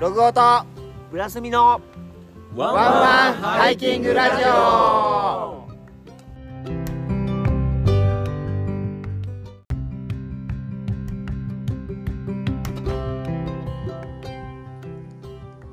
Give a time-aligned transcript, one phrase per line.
[0.00, 0.40] ログオと
[1.12, 1.78] ブラスミの
[2.56, 4.48] ワンワンハイキングラジオ。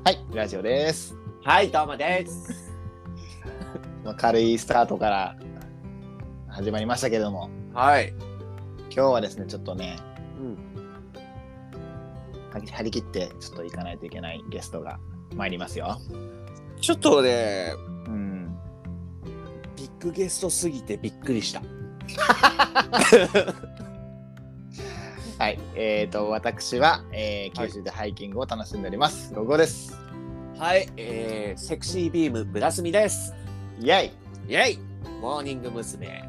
[0.04, 2.70] はいラジオです、はいどうもです。
[4.04, 5.36] まあ、軽いスタートから
[6.48, 7.48] 始まりましたけども。
[7.72, 8.12] はい、
[8.94, 9.96] 今日はですねちょっとね
[10.38, 10.77] うん、
[12.66, 14.98] 張り切ってちょっと行かないといけないゲストが
[15.34, 15.98] 参りますよ。
[16.80, 17.72] ちょっとね
[18.06, 18.58] うん。
[19.76, 21.62] ビッグゲストすぎてびっくりした。
[25.38, 27.68] はいえー、と私は、えーはい。
[27.68, 29.32] 九州でハイキングを楽しんでおります。
[29.34, 29.96] ロゴです。
[30.58, 33.32] はい、えー、セクシービームブラスミです。
[33.80, 34.10] イェイ。
[34.48, 34.78] イェイ。
[35.20, 36.28] モーニング娘。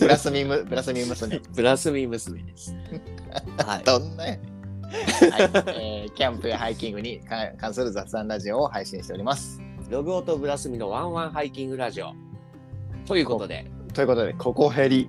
[0.00, 1.40] ブラスミムブラスミ娘。
[1.54, 2.74] ブラスミ娘です。
[3.64, 3.84] はい。
[3.84, 4.57] どんなやね
[4.90, 9.60] えーキャンプやハイキングに関関する雑談ラジオを配信しております。
[9.90, 12.14] ログオとブラスミのワンワンハイキングラジオ。
[13.06, 15.08] ということでということでココヘリ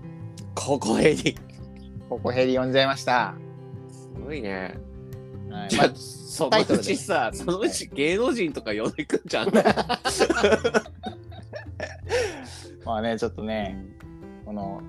[0.56, 1.36] ここへに
[2.10, 3.36] ココヘリ呼んじゃいました、
[3.90, 4.78] すごいね。
[5.50, 5.70] はい。
[5.70, 6.86] じゃあそのうタイトルで。
[6.86, 9.52] ちさそのうち芸能人とか呼んでくんじゃん。
[12.86, 13.86] まあねちょっとね
[14.46, 14.82] この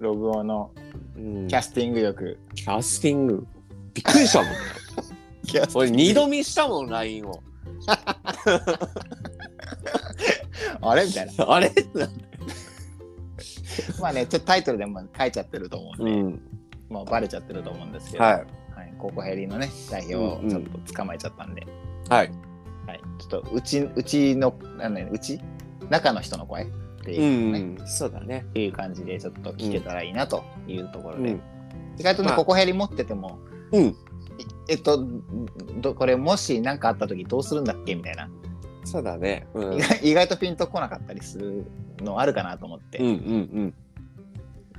[0.00, 0.70] ログオの
[1.16, 1.48] うん。
[1.48, 2.38] キャスティング力。
[2.54, 3.46] キャスティング
[3.94, 4.56] びっくりしたもんね。
[5.74, 7.42] 俺二度見したもん LINE を。
[10.80, 11.04] あれ？
[11.06, 11.32] みたいな。
[11.48, 11.70] あれ？
[14.00, 16.40] まあねちょっとタイトルでも書いちゃってると思うんで、ん。
[16.90, 18.34] まあバレちゃってると思うんですけど、はい。
[18.74, 21.66] はい、ココヘリのね代表をちょっと捕まえちゃったんで、
[22.08, 22.32] はい。
[22.86, 25.40] はい、ちょっとうちうちのなんだようち？
[25.90, 26.66] 中の人の声っ
[27.04, 27.20] ていう
[27.52, 28.46] ね、うんそうだね。
[28.50, 31.42] っていう感じでちょっと聞けたらいいなというところで、うん。
[31.98, 32.36] 意外とね、まあ。
[32.36, 33.38] ココヘリ持ってても、
[33.76, 33.84] うん。
[33.86, 33.94] い
[34.68, 35.06] えっと
[35.80, 38.28] どこれもし何かあった時どうするんだっけみたいな、
[38.84, 39.46] そうだね。
[39.54, 39.74] うん。
[39.74, 41.66] 意外意外とピンとこなかったりする
[42.00, 43.74] のあるかなと思って、うんうん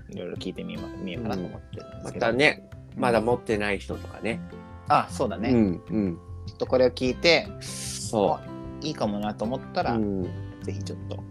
[0.09, 4.39] いろいろ聞いてみようみようかなと思ってるんでまたねまだ持ってない人とかね。
[4.87, 6.19] あそうだね、うんうん。
[6.45, 8.41] ちょっとこれを聞いてそあ
[8.81, 10.23] いいかもなと思ったう、ら、うん、
[10.61, 11.23] ぜひちょっと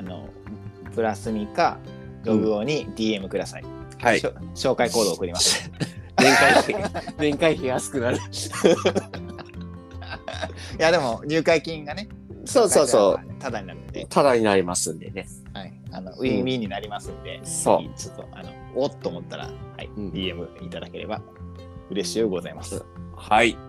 [0.00, 0.28] あの
[0.94, 1.78] プラスミか
[2.24, 3.64] ログオに DM ください、
[4.00, 4.20] はい。
[4.20, 5.70] しょ紹介コードを送ります
[6.18, 6.74] 年会費
[7.18, 8.18] 年会費安くなる。
[10.78, 12.08] いやでも入会金がね
[12.44, 13.20] そうそうそう。
[13.38, 15.26] ただになるんで、ただになりますんでね。
[15.52, 17.82] はい、あのウィンウィンになりますんで、そう。
[17.82, 19.50] ぜひちょっとあのおっと思ったら、は
[19.82, 20.10] いうん。
[20.10, 21.20] DM いただければ
[21.90, 22.84] 嬉しいようございます。
[23.16, 23.56] はい。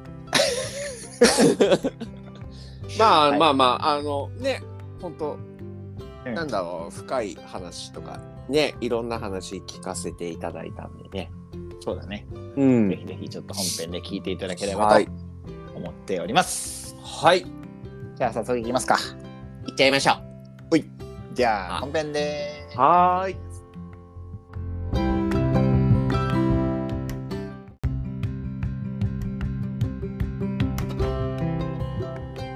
[2.97, 3.39] まあ、はい。
[3.39, 4.63] まあまああのね
[5.01, 5.37] 本当
[6.25, 6.33] うん。
[6.33, 11.29] なんだろう深い話とかねいろんな話聞かせていただいたんでね
[11.83, 12.89] そうだね、うん。
[12.89, 15.05] ぜひぜひちょっと本編で聞いていただければはい。
[15.05, 15.11] と
[15.75, 16.95] 思っております。
[17.03, 17.45] はい。
[18.15, 18.97] じゃあ早速いきますか。
[19.65, 20.13] 行っちゃいましょ
[21.33, 23.35] じゃああ本編でうはーい。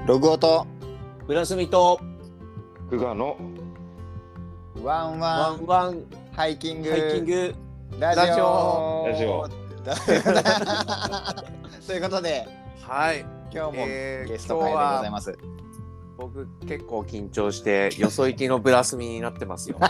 [0.06, 0.66] ログオと
[1.26, 2.00] ブラスミと。
[2.90, 3.36] 久我の。
[4.82, 6.04] ワンワワンンワン。
[6.32, 6.90] ハイキング。
[6.90, 7.54] ハイキング
[7.96, 9.48] ラジオラジオ
[11.86, 12.46] ということで
[12.82, 13.20] はい
[13.52, 15.38] 今日もえーゲスト会でございます。
[16.18, 19.78] 僕結構緊張してよそ行きのブラスミになってますよ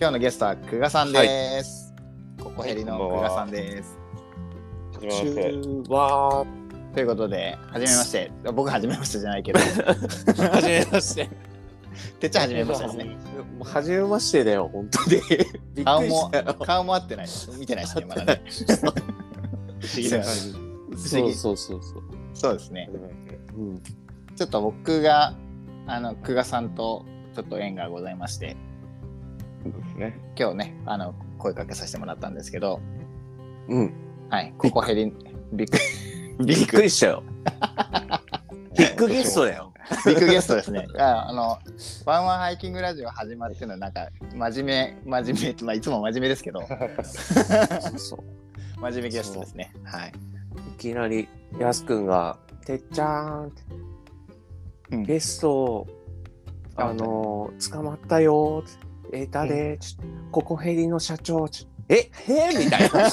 [0.00, 1.94] 今日のゲストは久我さんです。
[2.42, 3.98] ココヘリのこんばんは久我さんです。
[4.94, 5.42] はじめまして。
[6.94, 8.32] ということで、はじめまして。
[8.52, 9.60] 僕はじめましてじゃないけど、
[10.50, 11.28] はじめまして
[12.20, 13.04] てっちゃんはじめましてですね。
[13.04, 15.16] もう初めましてだよ、本当に。
[15.20, 16.54] びっくり顔もしたよ。
[16.54, 17.26] 顔も合ってない。
[17.58, 18.42] 見てないしね、まだね。
[19.80, 20.22] 不思議だ。
[20.22, 21.34] 不そう思議。
[21.34, 22.02] そうそうそう。
[22.34, 22.90] そうですね。
[23.56, 23.82] うん、
[24.36, 25.34] ちょっと僕が、
[25.86, 27.04] あの、久我さんと
[27.34, 28.56] ちょっと縁がございまして、
[29.62, 30.20] そうですね。
[30.38, 32.80] 今日ね、あの、声かけさせてもらったんですけど、
[33.68, 33.92] うん、
[34.30, 35.12] はい、ココヘリ、
[35.52, 35.78] びっく
[36.38, 37.22] り、びっくりしたよ。
[38.76, 39.72] ビッグゲストだよ。
[40.06, 40.86] ビッグゲストですね。
[40.98, 41.58] あ あの、
[42.04, 46.66] ワンワンハイキングラジオ始まってるのは、なんか、真面目、真面目、まあ、いつも真面目ですけど、そ
[47.94, 49.72] うそう真面目ゲストですね。
[49.84, 50.12] はい。
[50.74, 53.62] いきなり、やすくんが、てっちゃーんって、
[54.90, 55.02] うん。
[55.04, 55.86] ゲスト、
[56.76, 58.70] あのー、捕まったよーっ
[59.10, 63.00] て、えー、誰、ちょここヘリの社長、ちょえ、へーみたいな。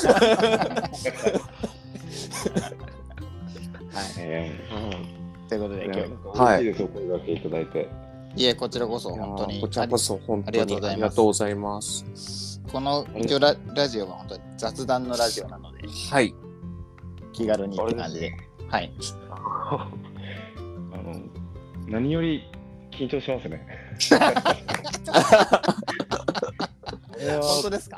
[3.96, 4.14] はい。
[4.18, 5.15] え
[5.48, 5.94] ということで、え今
[6.34, 7.90] 日、はい嬉しいですお声掛けいただいて。
[8.36, 9.62] いえ、こちらこそ、本当に。
[9.62, 12.62] こちらこそ本当にありがとうございます。
[12.72, 16.34] この一応ララジオは本当に雑談のラジオなので、はい。
[17.32, 18.34] 気軽にって感じで。
[18.70, 18.92] はい。
[19.32, 19.90] あ
[20.98, 21.14] の、
[21.88, 22.44] 何より
[22.92, 23.66] 緊張しますね。
[27.42, 27.98] 本当ですか？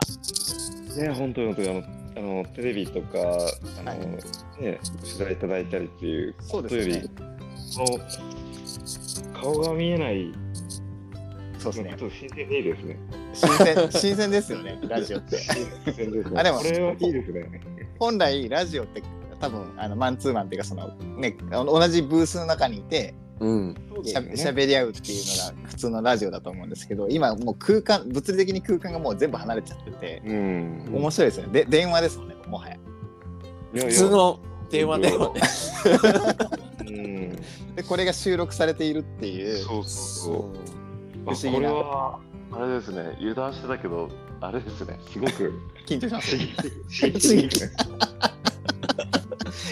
[0.97, 1.83] ね、本当に本当にあの
[2.17, 3.99] あのテレビとかあの、はい
[4.61, 7.09] ね、取材いただいたりっていうそうことより
[7.75, 7.85] の
[9.33, 10.33] 顔が見えない
[11.59, 12.09] そうですねちょっ。
[12.09, 12.99] と新鮮でいいですね。
[13.33, 15.37] 新鮮、 新鮮ですよね、ラジオって。
[15.37, 16.39] 新鮮ですね。
[16.39, 17.61] あでもこれはいいですね。
[17.99, 19.01] 本来、ラジオって
[19.39, 20.87] 多分、あの、マンツーマンっていうか、その、
[21.17, 23.75] ね、同じブースの中にいて、うん。
[24.03, 25.23] しゃしゃべり合うっていう
[25.53, 30.89] のが普通のラジオだと思うんですけど、今もう空間、物理的に空間がもう全部離れちゃってて、うん。
[30.93, 31.53] 面白いですよね。
[31.53, 32.75] で、電話ですもんね、もはや。
[32.75, 35.41] いやいや普通の電話ではね。
[36.87, 37.35] うん。
[37.75, 39.57] で、これが収録されているっていう。
[39.57, 40.43] そうそうそう。
[41.25, 42.19] 不思議なあこれは
[42.51, 43.15] あれですね。
[43.19, 44.99] 油断してたけどあれですね。
[45.09, 45.53] すごく
[45.85, 46.35] 緊張します。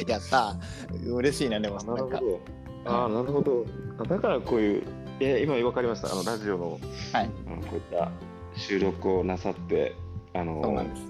[0.07, 2.41] やったー嬉しいな、でも、あなんるほど。
[2.85, 3.65] ああ、なるほど。
[3.99, 4.83] あだからこういう、
[5.19, 6.11] いや今分かりました。
[6.11, 6.79] あのラジオの、
[7.13, 8.11] はいあのこういった
[8.55, 9.95] 収録をなさって、
[10.33, 11.01] あのそうなんです。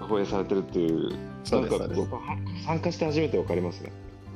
[0.00, 2.00] 放映されてるっていう、なんです。
[2.00, 2.20] 僕は
[2.64, 3.92] 参加して初めて分かりますね。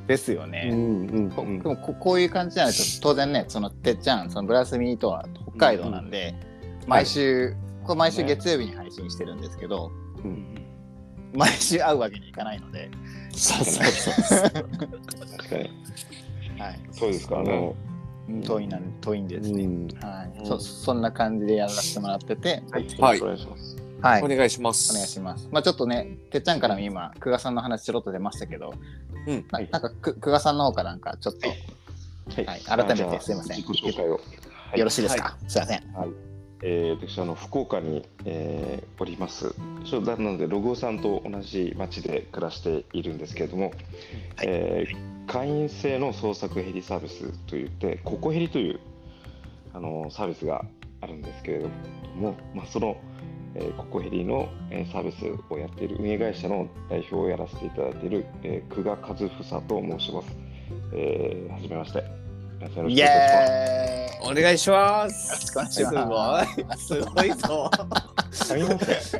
[0.07, 0.69] うですよね。
[0.69, 1.59] んうんこうん。
[1.59, 5.25] でもここういう感じじゃないと当然ねそのてっちゃんそのブラスミートは
[5.57, 6.35] 北海道なんで、
[6.87, 9.91] 毎週、これ毎週月曜日に配信してるんですけど、
[11.33, 12.89] 毎週会うわけにいかないので、
[13.31, 14.69] そうそうそう。
[16.57, 17.39] はい、そうですか。
[17.39, 17.75] あの、
[18.43, 19.87] 遠いなん遠いんでですね、うん。
[20.01, 20.39] はい。
[20.39, 20.45] うん。
[20.45, 22.85] そそんな感じでやらせてもらってて、はい。
[22.85, 22.89] はい。
[22.89, 23.76] よろしくお願いします。
[24.01, 24.91] はい、お願いします。
[24.91, 25.49] お願いします。
[25.51, 28.73] まあちょっとね、てっちゃんからも今、久我さんの話ちょろっと出ましたけど、
[29.27, 29.45] うん。
[29.51, 29.69] はい。
[29.71, 31.53] ななんかく久我さんの方からなんかちょっと、は
[32.57, 32.61] い。
[32.61, 33.57] 改めてすいません。
[33.57, 34.13] 自己紹介を。
[34.13, 34.19] は
[34.75, 34.79] い。
[34.79, 35.83] よろしいですか、すいません。
[36.63, 39.53] えー、私あの福岡に、えーおります。
[39.85, 43.75] そうなのでロゴさんと同じ町で暮らしているんですけれども、はい。
[44.43, 48.79] えー会員制の創作ヘリサービスといってココヘリという
[49.73, 50.63] あのサービスが
[51.01, 51.69] あるんですけれど
[52.15, 52.97] も、まあ、その、
[53.55, 59.29] えーココヘリの、えーサービスをやっている運営会社の代表をやらせていただいている、えー、久我和房
[59.61, 60.37] と申します。
[60.93, 61.99] えー、はじめまして。
[61.99, 62.05] よ
[62.63, 64.27] ろしくお願いイします。
[64.29, 65.21] お願いします。
[65.21, 67.05] よろしくお願いしすますごい。
[67.05, 67.71] すごいぞ。
[68.31, 69.17] 噛みました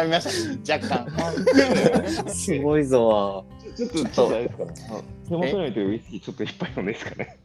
[0.00, 2.28] 噛みました、若干。
[2.28, 3.46] すごいぞ。
[3.76, 5.04] ちょっと、ちょっとあれですかね。
[5.28, 7.38] 手元に置いてるウイスキーちょっと一杯飲んでいいですかね。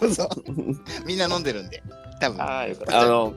[0.00, 0.28] どうぞ。
[1.06, 1.82] みんな飲んでるんで。
[2.20, 3.34] 多分ああ、よかっあの、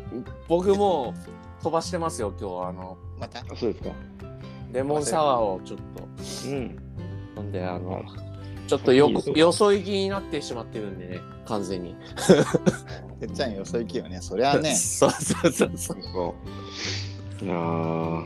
[0.47, 1.13] 僕も
[1.61, 2.69] 飛ばしてますよ、今日は。
[2.69, 3.39] あの、また。
[3.55, 3.89] そうですか。
[4.71, 6.77] レモンサワーをちょっうん。
[7.35, 8.03] と飲んで、あの、
[8.67, 11.95] ちょっとよ、よそ行きになってしまってるんでね、完全に。
[13.19, 14.19] てっちゃんよそ行きよね。
[14.21, 15.97] そりゃね、そうそうそうそう。
[16.01, 16.35] そ
[17.41, 17.45] う。
[17.45, 18.25] いやー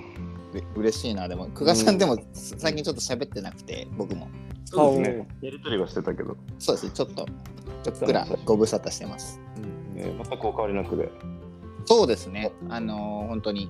[0.76, 1.28] 嬉しいな。
[1.28, 4.28] でも、久我さんでも最近ちょっと喋ってなくて、僕も。
[4.66, 5.28] そうですね。
[5.42, 7.26] やりとりはしてたけど、そうですね、ちょっと、
[7.84, 9.40] ちょっくらご無沙汰してます。
[9.94, 11.10] ね、全くお変わりなくで。
[11.86, 13.70] そうですね、あのー本当に、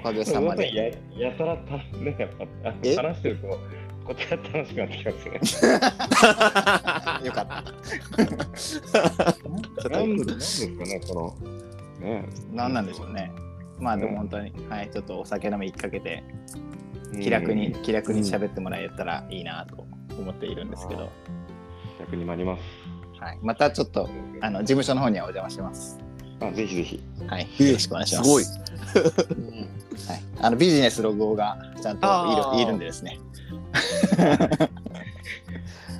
[0.00, 0.74] おかげさまで。
[0.74, 0.84] や
[1.30, 2.96] やたらた、ね、やっぱあえ？
[2.96, 3.48] 話してると、
[4.04, 5.12] こっちが楽しくなってきま
[5.44, 5.72] すね。
[7.26, 7.62] よかった。
[8.58, 11.36] ちょっとなんでなんですかね、こ
[12.00, 12.06] の。
[12.06, 12.28] ね。
[12.52, 13.32] 何なんでしょうね。
[13.78, 16.24] まあでも本当に、はい、ちょっとお酒飲みかけて、
[17.20, 19.86] 気楽に、気楽に喋ってもらえたらいいなと
[20.18, 21.10] 思っているんですけど、
[22.00, 22.62] 逆に参ります。
[23.20, 24.08] はい、またちょっと、
[24.40, 25.98] あの、事務所の方にはお邪魔します。
[26.40, 27.02] あ、ぜひぜひ。
[27.26, 28.28] はい、よろしくお願いします。
[28.28, 28.44] すごい。
[30.06, 32.06] はい、あのビジネスロゴがちゃんと
[32.54, 33.18] いるいるんでですね。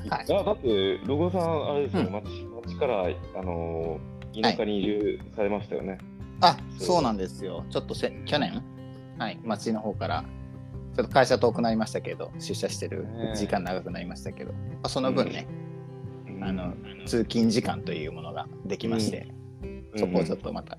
[0.09, 5.99] はい、あだって、ロゴさん、あれですよね、うん町町から、あのー、田舎に移住されましたよね。
[6.41, 7.03] あそう。
[7.03, 7.65] なんですよ。
[7.71, 8.63] ちょっとせ去年、
[9.19, 10.25] はい、町の方から、
[10.95, 15.47] ちょっと会社遠くなりましたけど、出社してる時間長くなりましたけど、まあ、その分ね、
[16.41, 16.75] あの
[17.07, 19.27] 通勤時間というものができまして、
[19.97, 20.79] そこをちょっとまた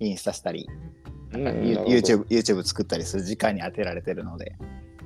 [0.00, 0.68] インスタしたり、
[1.32, 4.56] うん、YouTube, YouTube 作ったりする時間に当てられてるので、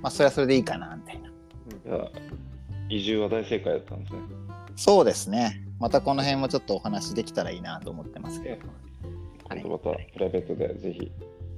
[0.03, 1.29] まあ、それはそれでいいかなみたいな。
[2.91, 4.21] 移住は大正解だったんですね。
[4.77, 5.63] そうですね。
[5.79, 8.67] またこの辺もちょっとお話できたらいいなと思ってますけど、
[9.49, 9.61] はい。
[9.61, 11.13] 今度またプライベートでぜひ。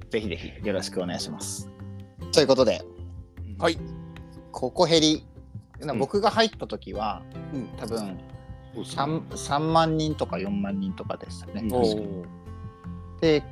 [0.09, 1.69] ぜひぜひよろしくお願いします。
[2.31, 2.81] ということで、
[3.59, 3.77] はい。
[4.51, 5.25] ここ減り、
[5.97, 7.21] 僕が入った時は、
[7.53, 7.67] うん。
[7.77, 8.03] 多分そ
[8.81, 9.03] うですね。
[9.03, 11.63] 3, 3万人とか4万人とかでしたね。
[13.19, 13.43] で、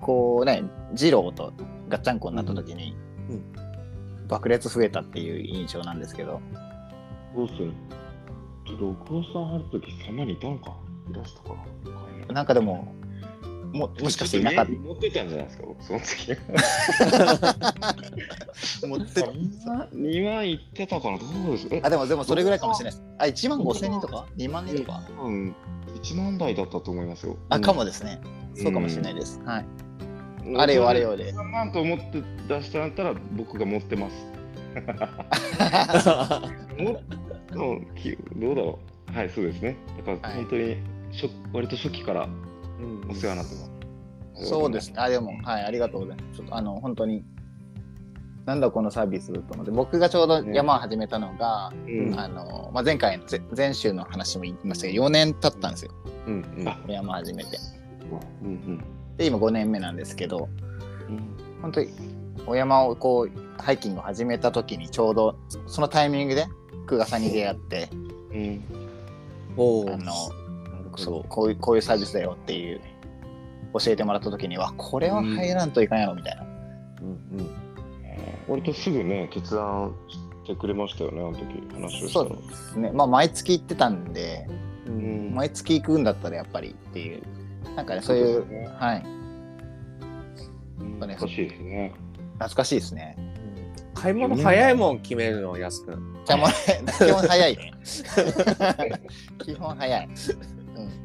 [0.00, 1.52] こうね、二郎と
[1.88, 2.96] ガッチャンコになった時に、
[3.30, 3.52] うん。
[4.28, 6.40] 爆裂増えたっていう印象なんですけど、
[7.34, 7.72] どうする？
[8.78, 10.76] ロゴさんあるとき3万人いたのか？
[11.10, 11.54] いらしたか？
[12.32, 12.92] なんかでも、
[13.72, 16.26] ももしかしていなかっ持ってたんじゃないですか、僕、その時。
[18.80, 18.86] た。
[18.86, 21.68] 持って2万2万いってたかな、どうです？
[21.70, 21.80] え？
[21.84, 23.04] あ、でも、でもそれぐらいかもしれないです。
[23.18, 25.02] あ、1万5千人とか ?2 万人とか？
[25.22, 25.54] うん、
[25.94, 27.36] 1万台だったと思いますよ。
[27.50, 28.20] あ、かもですね。
[28.54, 29.40] そうかもしれないです。
[29.44, 29.64] はい。
[29.64, 29.68] うん
[30.56, 31.30] あれよあれよで。
[31.32, 34.14] なんと思って出したんだったら、僕が持ってます。
[36.82, 37.02] も
[37.54, 37.76] ど
[38.52, 38.78] うだろ
[39.10, 39.12] う。
[39.14, 39.76] はい、そうですね。
[39.98, 40.76] だから、はい本当に
[41.12, 42.26] 初、割と初期から
[43.08, 44.48] お世話になってます。
[44.48, 44.94] そうですね。
[44.98, 46.38] あ、でも、はい、ありがとうございます。
[46.38, 47.24] ちょっと、あの、本当に、
[48.46, 52.18] なんだこのサービスと思って、僕がちょうど山を始めたのが、うん。
[52.18, 53.20] あの、まあ、前回
[53.56, 55.90] 前週の話も言いましたけど、4年経ったんですよ。
[56.26, 57.58] うんうんあ山始めて。
[58.42, 58.84] うんうん
[59.16, 60.48] で、今5年目なんですけど、
[61.08, 61.88] うん本当に、
[62.46, 66.46] お山をこう、ハイキングを始めた時にちょうど、そのタイミングで、
[66.86, 68.64] 久我さんに出会って、うん
[69.58, 70.12] あの、
[70.98, 72.80] そそううこういうこういうサービスだよっていう
[73.78, 77.50] 教えてもらった時にはこれは入らんといかんやろみたいな、うんうん。
[78.48, 82.28] 割とすぐね、決断してくれましたよね、あの時話をしたら。
[82.28, 82.90] そうですね。
[82.92, 84.46] まあ毎月行ってたんで
[84.86, 85.30] ううん。
[85.30, 87.22] ん毎月行くんだったらやっぱりっていう。
[87.76, 88.68] なんかねそういうね。
[88.78, 89.02] はい。
[90.80, 91.92] うん難しいですね。
[92.34, 93.16] 懐かしいですね。
[93.94, 95.90] 買い物早いもん決めるの安く。
[95.92, 97.72] んじゃあもう基本早いね。
[99.44, 100.08] 基本早い、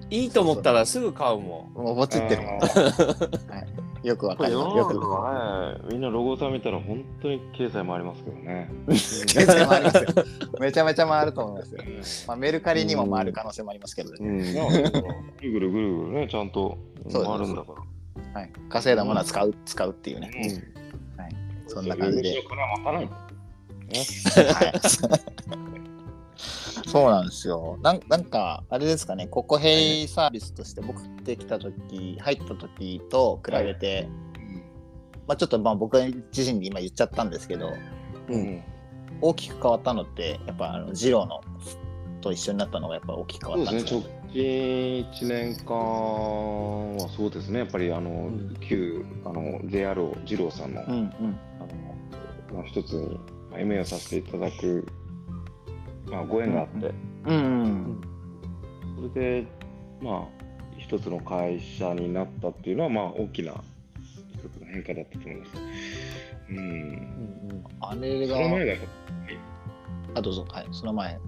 [0.10, 1.80] いいと思ったらすぐ買うもん。
[1.80, 3.65] うん、もうぼちってるもん、あは
[4.03, 8.70] い、よくわかり世の中ますよくはね、みんなロゴさん見たら本当に経済回りますけどね。
[8.88, 8.96] 経
[9.46, 10.03] 済回りますよ。
[10.60, 11.84] めちゃめちゃ回ると思いますよ、
[12.27, 14.18] まあ、メルカリにも回る可能性もありますけどね、
[15.42, 16.77] ぐるぐるぐるぐるね、ちゃんと
[17.12, 17.74] 回るんだか
[18.34, 18.42] ら。
[18.42, 20.32] はい、稼いだものは使う使うっていうね、
[21.68, 22.38] そんな感じで。
[22.38, 22.44] は
[22.77, 23.10] 持たない。
[26.36, 27.78] そうなんですよ。
[27.82, 34.10] なんなんか、あれですかね、ココヘイサービスとして僕ってきたとき、入ったときと比べて、
[35.28, 35.98] まあちょっとまあ僕
[36.36, 37.70] 自身で今言っちゃったんですけど、
[38.30, 38.63] ううんん。
[39.22, 41.42] 大きく変わったのって、やっぱあのジローの
[42.22, 44.00] と一緒になったのがやっぱ大きく変わったんですよ。
[44.00, 44.44] 直近
[45.12, 45.75] 1年間
[46.96, 51.40] はそうですね、やっぱりあの、ん旧あの JRO 二郎さんの,、うんうん。
[51.60, 51.66] あ
[52.54, 53.20] のまあ、一つに
[53.52, 54.88] まあ MA をさせていただく、
[56.08, 56.92] まあ、ご縁があって、
[57.26, 58.02] うんうん。
[59.12, 59.48] それで、
[60.02, 60.28] まあ、
[60.78, 63.54] 一つの会社になったっていうのは、まあ、大きな
[64.34, 65.52] 一つの変化だったと思います。
[66.50, 67.64] うん。
[67.80, 68.78] あれがそ、の前が、い
[70.16, 71.20] あ、どうぞ、はい、その前。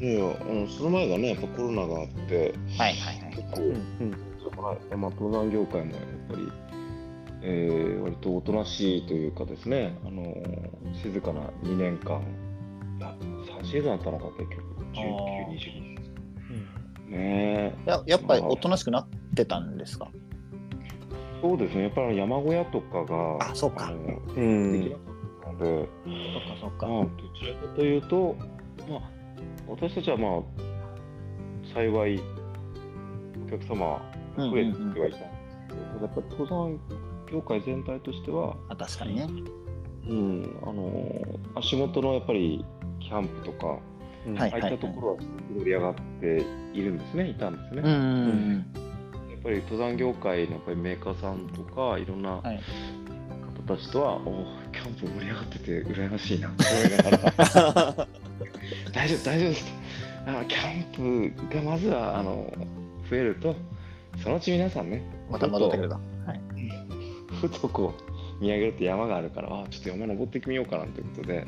[0.00, 3.34] やいやあのその前がね、やっぱコロナがあって、はいはいはい。
[3.34, 3.64] 結構、う
[4.04, 6.52] んそこらまあ、登山業界もやっぱり、
[7.42, 12.22] えー割とおとなしいというかですね、あのー静かな2年間、
[12.98, 14.62] 3シーズンあったのか、結局、
[14.94, 17.10] 19、20。
[17.10, 17.74] ねえ。
[17.86, 20.08] ややっぱりおとなしくなってたんですか？
[21.40, 23.90] そうですね、やっぱり山小屋とかが、あそうか。
[23.90, 24.72] のうん。
[24.72, 25.04] できなかっ
[25.44, 26.08] たので、そ
[26.40, 26.86] っかそっか。
[26.88, 28.36] まあ、どちらかというと、
[28.88, 29.10] まあ、
[29.68, 30.42] 私たちはまあ、
[31.72, 32.20] 幸い、
[33.46, 33.86] お客様
[34.36, 36.80] が増えてはいたんですけど、ただやっぱり登山
[37.30, 39.28] 業界全体としては、あ確かにね。
[40.08, 41.22] うん、あの
[41.54, 42.64] 足元のやっぱり
[43.08, 43.80] キャンプとか、はい
[44.36, 47.82] ああいったところはすごく盛り上がっているんですね、いたんですね。
[47.82, 48.66] うんうん
[49.30, 52.42] やっぱり登山業界のやっぱりメーカーさんとか、いろんなうん。
[52.42, 52.60] はい。
[53.66, 58.08] 方たちとは、おキャンプ盛り上がってて羨ましいなと思いながら
[58.92, 59.64] 大丈夫、大丈夫です
[60.26, 62.52] あキャンプがまずはあの
[63.08, 63.54] 増えると、
[64.22, 65.94] そのうち皆さんね、また戻ってくると。
[65.94, 66.40] はい。
[67.40, 68.07] ふとこう
[68.40, 71.46] 見上げると山があるから、あちょっと山登ってみようかなということで、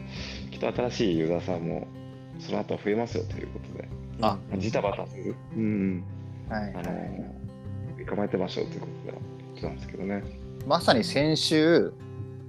[0.50, 1.86] きっと新しいユーザーさんも
[2.38, 3.88] その後増えますよということで、
[4.20, 4.38] あ。
[4.56, 6.04] ジタバタする、うん、
[6.48, 10.22] はいあの構えてましょうということで言ってたんですけどね。
[10.66, 11.92] まさに先週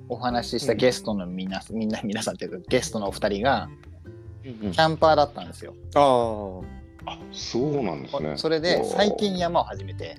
[0.10, 3.69] お話ししたゲストのみんな、みんな皆さんというかゲストのお二人が
[4.43, 5.75] うんキャンパーだったんですよ。
[5.95, 6.62] あ
[7.12, 8.38] あそうなんですね。
[8.38, 10.17] それで最近山を始めて。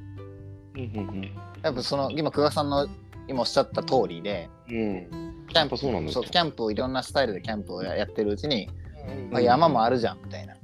[0.75, 1.31] うんうん
[1.63, 2.89] やっぱその今久我さんの
[3.33, 4.77] 今おっしゃった通りでうん。
[4.77, 4.81] う
[5.29, 8.71] んキャンプそうなんキャンプをいろんなスタイルでキャンプをややってるうちに、
[9.31, 10.55] うんあ山もあるじゃんみたいな。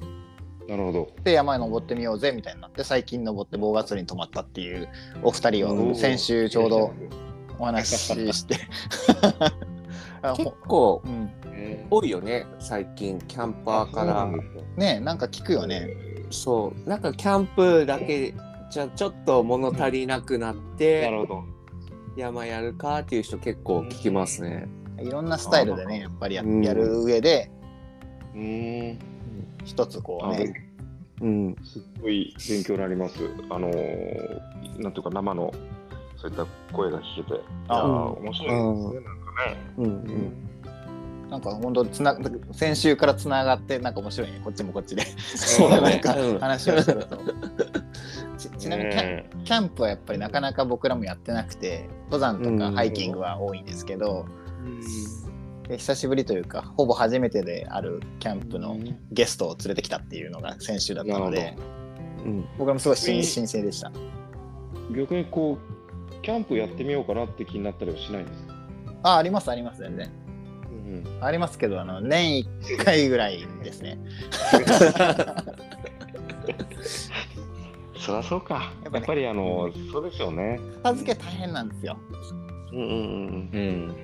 [0.69, 1.13] なるほど。
[1.25, 4.89] で山に登ってみようぜみたいになって最近登って棒祭りに泊まったっていう
[5.23, 6.95] お二人を先週ちょうど
[7.59, 8.57] お話しして。
[10.23, 14.29] あ結ほ構うん、え多いよね最近キャンパーから。
[14.77, 15.89] ねなんか聞くよね。
[16.31, 16.89] そう。
[16.89, 18.35] なんかキャンプだけ
[18.71, 21.58] じゃちょっと物足りなくなっなてるほど。
[22.19, 24.69] 山やるかっていう人結構聞きますね。
[25.01, 26.63] いろんなスタイルでねやっぱりや,、うん。
[26.63, 27.51] やる上で
[28.35, 28.99] うーん。
[29.65, 30.53] 一つこうあね
[31.21, 31.57] うん。
[31.65, 33.15] すっごい勉強になります。
[33.51, 35.53] あのーなんていうか生の
[36.17, 39.57] そういった声が聞けて、あー面白いですね、なんかね。
[39.79, 39.85] うん。
[39.85, 40.49] うん
[41.31, 42.17] なんか本当つな
[42.53, 44.41] 先週からつながってなんか面白いね。
[44.43, 45.03] こっちもこっちで。
[45.19, 45.91] そうだね。
[45.91, 46.39] なんかうん。
[46.39, 47.19] 話をしてると
[48.39, 54.27] ちちなみにキャキャンプはやっぱりなかなか僕らもやってなくて登山とかハイキングは多いんですけど、
[55.69, 58.79] で久しぶりというかほぼ初めてであるキャンプの
[59.11, 61.57] ゲストを連れてきたっていうのが先週だったので
[62.25, 62.49] うん。
[62.59, 63.91] 僕らもすごい新鮮でした。
[64.95, 68.55] 逆にこう、キャンプやってみようかなって気になったりはしないんですか、
[69.03, 70.11] あありますあります全然。
[70.71, 70.75] う
[71.19, 71.19] ん。
[71.21, 73.99] ありますけどあの年1回ぐらいですね
[77.99, 78.73] そりゃそうか。
[78.85, 80.61] やっぱねやっぱりあの、そうですよね。
[80.83, 81.97] 片付け大変なんですよ
[82.73, 83.97] うんうんうん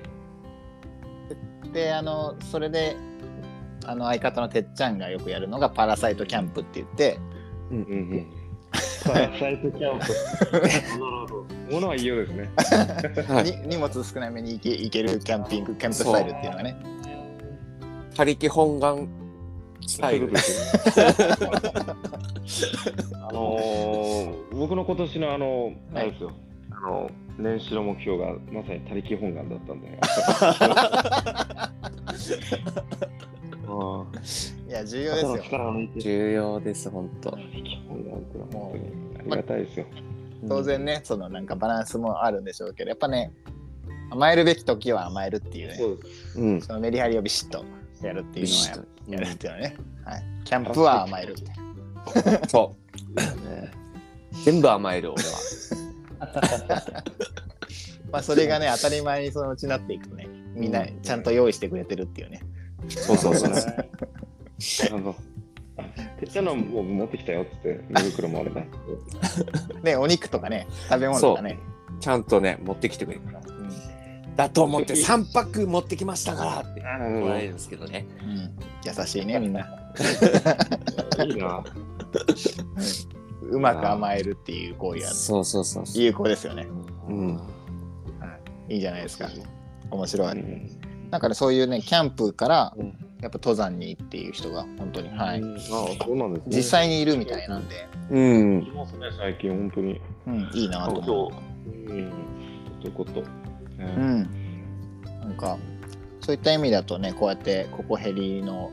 [1.71, 2.95] であのそれで
[3.85, 7.19] あの相方のてっちゃんがよくやるのがパラサイトキャンプって言って
[7.69, 7.77] うん。
[7.77, 8.27] うんうん。
[9.05, 10.05] パラサイトキャンプ。
[10.51, 11.45] なるほど。
[11.71, 12.49] ものは言いようですね。
[13.27, 16.77] はいに荷物少なめに行け行けるキャンピングキャンプスタイルっていうのがね
[18.15, 19.07] 他力本願
[19.87, 21.07] スタイルそうい
[23.13, 26.31] あのー、僕の今年のあの、あれですよ。
[26.71, 29.99] あの年始の目標がまさに他力本願だったんで。
[33.67, 34.05] あ
[34.67, 35.99] いや重要あ、ですよ肩の力を抜いて。
[35.99, 38.83] 重要です本当他力本願ってのは本当に
[39.19, 39.85] ありがたいですよ。
[40.47, 43.31] 当然ねそのなんかバランスもあるんでしょうけどやっぱね
[44.11, 46.39] 甘えるべき時は甘えるっていうねそうです。
[46.39, 47.65] うんそのメリハリをビシッと
[48.01, 51.35] やるっていうのはやるっていうのはね、はい、キャンプは甘える。
[51.35, 52.85] みたいなそう。
[54.43, 55.29] 全部甘える俺は。
[58.11, 62.41] まあそれがね当たり前にそのうちなっていくとねみんなちゃんと用意してくれてるっていうね。
[62.87, 63.51] そうそうそう
[64.95, 65.15] あの、
[66.19, 68.61] てっちゃんのもう持ってきたよって、寝袋もあれだ。
[69.83, 71.57] ねお肉とかね食べ物とかね。
[71.99, 73.41] ちゃんとね持ってきてくれるから。
[73.47, 73.54] うん
[74.35, 76.85] だと思って3パック持ってきましたからって。
[76.85, 78.05] あ言われるんですけどね。
[78.21, 78.51] うん。
[78.85, 79.61] 優しいねみんな。
[81.25, 81.63] いいな。
[83.41, 86.03] うまく甘えるっていう行為がそうそうそうそう。
[86.03, 86.67] 有効ですよね。
[87.07, 87.41] うん。
[88.69, 88.77] い。
[88.77, 89.29] いじゃないですか。
[89.91, 90.31] 面白い。
[90.31, 91.09] うん。
[91.11, 92.93] だからそういうねキャンプからうん。
[93.21, 95.41] やっぱ登山にっていう人が本当にはい。
[95.41, 95.59] あ
[96.03, 96.57] そうなんですね。
[96.57, 98.63] 実際にいるみたいなんで、うん。
[98.63, 100.01] いますね、最近、本当に。
[100.27, 101.31] うん、いいなあと思う。
[101.87, 102.11] 今日、うん、
[102.81, 103.23] ということ。
[103.93, 104.29] うねん、
[105.21, 105.57] なんか
[106.21, 108.71] そういった意味だとねこうやってココヘリの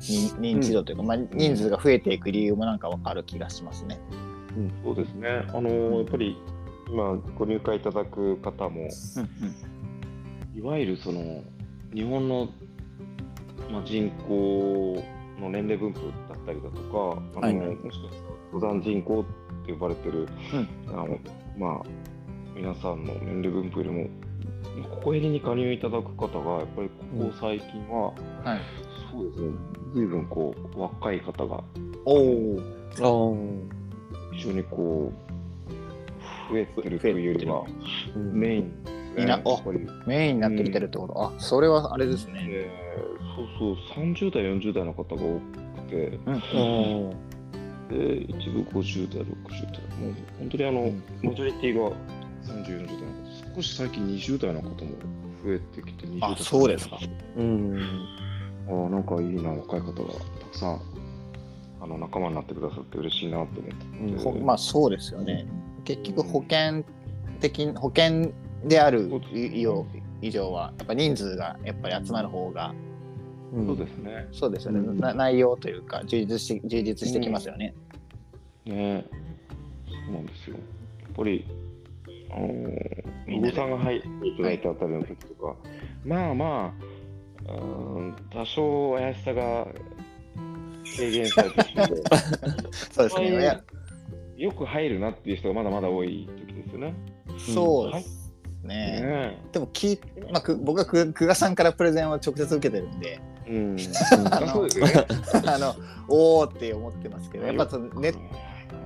[0.00, 4.00] 認認知度というか、まあ、人数が増えていく理由もなんかわかる気がしますね。
[4.84, 5.28] そうですね。
[5.48, 6.36] あのーやっぱり、
[6.88, 8.88] 今、ご入会いただく方も、うん
[10.54, 11.42] いわゆるその、
[11.94, 12.48] 日本の、
[13.70, 15.02] まあ、人口
[15.40, 17.74] の年齢分布だったりだとか、あのはい。
[17.76, 19.24] もしかしたら登山人口っ
[19.66, 20.28] て呼ばれてる、
[20.88, 21.18] あの
[21.56, 21.86] まあ、
[22.54, 24.10] 皆さんの年齢分布よりも、
[24.90, 28.60] ここへりに加入いただく方が、やっぱりここ最近は、うんはい、
[29.10, 29.50] そうですね、
[29.94, 31.62] 随分こう、若い方が
[32.04, 32.60] おお
[33.00, 35.12] あ非常にこ
[36.50, 37.64] う、増えてるというよりは、
[38.16, 39.26] うんメインですね。
[39.26, 39.40] な。
[40.06, 42.46] メインになってきてるってこと、あそれはあれですね。
[42.46, 42.70] で
[43.36, 47.10] そうそう、30代、40代の方が多くて、うん。
[47.88, 51.02] で一部50代、60代、もう本当にあの、うん。
[51.22, 51.90] マジョリティが
[52.44, 53.21] 30、40代の方、
[53.54, 54.74] 少し最近20代の方も
[55.44, 56.98] 増えてきて、20代あそうですか。
[57.36, 57.80] うん
[58.66, 60.80] あーなんかいいな、若い方がたくさん
[61.80, 64.24] あの仲間になってくださって嬉しいなと思って。
[64.24, 65.46] ほまあそうですよね。
[65.84, 66.84] 結局保険
[67.40, 68.32] 的保険
[68.64, 69.10] である
[70.20, 72.72] 以上はやっぱ人数がやっぱり集まる方が
[73.52, 74.28] そうですね。
[74.32, 77.74] そうですよね、うんな内容というか充実し充実してきますよね。
[78.64, 79.04] ね
[79.86, 80.56] そうなんですよ。
[80.56, 81.44] やっぱり、
[82.32, 85.56] あのお子さんが入っていただいたあたりの時とか、
[86.04, 86.74] まあま
[87.46, 89.66] あ、うーん多少怪しさが
[90.96, 91.82] 軽減されてきて、
[92.90, 93.60] そうですね。
[94.36, 96.94] よく入るなっていう人がまだまだ多い時ですよね。
[97.38, 98.32] そうです
[98.64, 99.00] ね。
[99.00, 103.76] ねでもき、まあ、く僕はく久我さんからプレゼンを直接受けてるんでうん。
[104.30, 104.92] あ あそうのですよね。
[105.46, 105.74] あの
[106.08, 108.12] おおって思ってますけどやっぱそのネ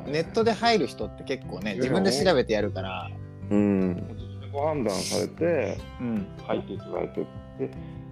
[0.06, 3.10] ネットで入る人って結構ね自分で調べてやるから、
[3.50, 4.16] うん。
[4.52, 7.20] ご判断されてうん、入っていただいて
[7.58, 7.70] で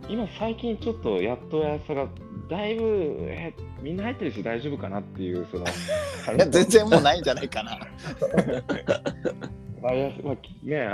[0.09, 2.07] 今最近ちょっとやっとやさが
[2.51, 3.97] だいぶえみん。
[3.97, 7.23] な入ってるし大丈夫かなっていうそのいや全然もうないん。
[7.25, 7.79] じゃないかな。
[9.87, 10.89] あやまあきね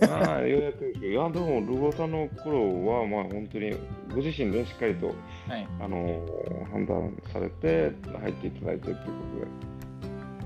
[0.00, 2.10] まあようやくいやでもルゴさん。
[2.12, 3.72] の頃はまあ本当に
[4.10, 5.14] ご自身でしっかりと
[5.48, 9.02] はい、あのー判断されて入っていただいてというこ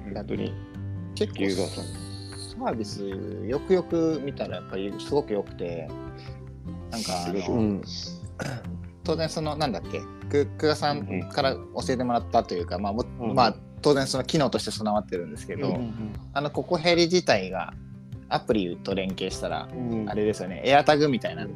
[0.06, 0.52] とで本当に
[1.14, 2.07] 結構ユーザーさん。
[2.58, 3.04] サービス
[3.46, 5.88] よくよく見たらやっぱりすごく良くて
[6.90, 7.82] なんかあの、うん。
[9.04, 13.34] 当然そのなんだっけく久我さんから教えてもらったというか、まあもうん。
[13.34, 16.12] まあ当然その機能として備わってるんですけど、うん。
[16.32, 17.72] あのココヘリ自体が
[18.28, 20.08] アプリと連携したらうん。
[20.08, 21.46] あれですよねエアタグみたいな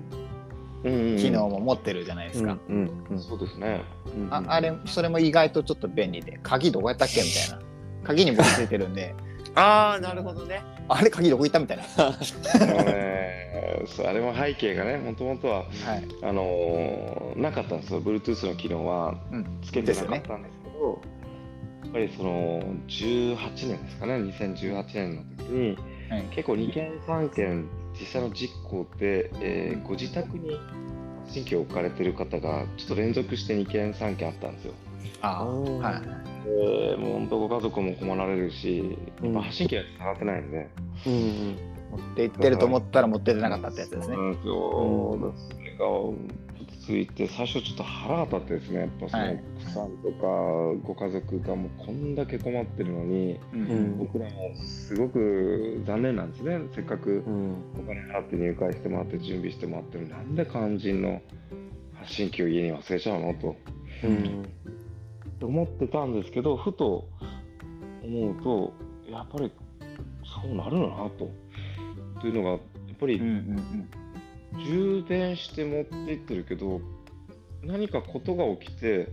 [0.84, 3.82] うん機能も持ってるじゃないですか、うんうんそうですね。
[4.30, 7.64] ああれそれも意外とちょっと便利で鍵どこやったっけみたいな。
[8.04, 9.14] 鍵に僕ついてるんで。
[9.54, 10.62] ああなるほどね
[10.94, 12.18] あれ鍵どこ行ったみたいな、は
[14.06, 15.68] あれも背景がね、もともとは、い。
[16.22, 21.00] あのーなかったんですよ、Bluetooth の機能はうん、つけてなかったんですけど、
[21.84, 23.36] やっぱりその18
[23.68, 25.78] 年ですかね、2018年の時に、
[26.10, 26.22] はい。
[26.34, 30.58] 結構2件、3件、実際の実行で、えーご自宅に
[31.28, 34.74] 新規を置かれてる方が、ちょっと連続して2件、3件あったんですよ。
[35.20, 36.48] あはい。
[36.48, 39.32] でもう本当ご家族も困られるし、うん。
[39.34, 40.68] まあ、発信機が下がってないんで、
[41.06, 41.56] うん
[41.92, 44.16] 持って行ってると思ったら持ってってなかったってやつですね。
[44.42, 45.32] そうなん。
[45.32, 46.08] ですよ。
[46.08, 46.12] う。
[46.14, 50.26] んそれがついて、最初ちょっと腹が立ってですね、やっぱそのはい奥さんとか
[50.84, 53.62] ご家族がもうこんだけ困ってるのに、ううん。
[53.94, 56.58] ん僕らもすごく残念なんですね。
[56.74, 57.52] せっかくうん。
[57.78, 61.20] お金払って入会してもらって準備してもらってるなんで肝心の
[61.94, 63.54] 発信機を家に忘れちゃうのと。
[64.04, 64.48] うん
[65.46, 67.08] 思ってたんですけど、ふと
[68.02, 68.72] 思うと、
[69.10, 69.52] やっぱり
[70.24, 71.30] そうなるなと。
[72.20, 72.60] というのが、やっ
[72.98, 73.88] ぱりうんうん
[74.66, 76.82] 充電して持っていってるけど
[77.62, 79.08] 何かことが起きて、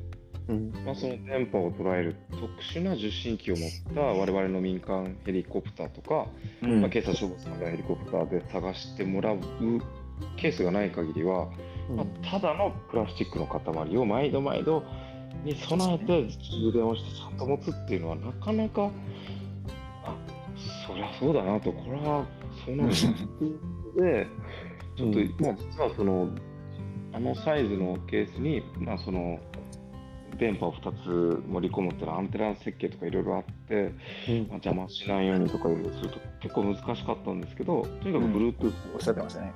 [0.47, 0.73] うん。
[0.85, 6.27] まあ、その電波を捉える特殊な受信機を持った我々の民間ヘリコプターとか、
[6.63, 6.81] うん。
[6.81, 9.39] まあ、警察消防さんがヘリコプターで探してもらう
[10.37, 11.49] ケースがない限りは、
[11.95, 14.83] まあ、ただのプラスチックの塊を毎度毎度
[15.43, 18.91] に備えて充電をしてちゃんと持つっていうのはなかなか
[20.03, 20.15] あ
[20.87, 21.71] そりゃそうだなと。
[21.71, 22.25] これは
[22.65, 22.85] そうな
[23.95, 24.27] で
[24.95, 25.35] ちょっと、うん。
[25.39, 26.29] まあ、実はその
[27.13, 29.39] あのサイズのケースに、まあ、その
[30.37, 33.91] 電波を2つ盛り込むっていうのはアンテナ設計とかいろいろあって、うん。
[33.91, 33.93] まあ、
[34.53, 38.33] 邪魔しないようにとかいろいろすると結構難しかったんですけどとにかくうん。
[38.33, 39.53] Bluetooth おっしゃってましたね、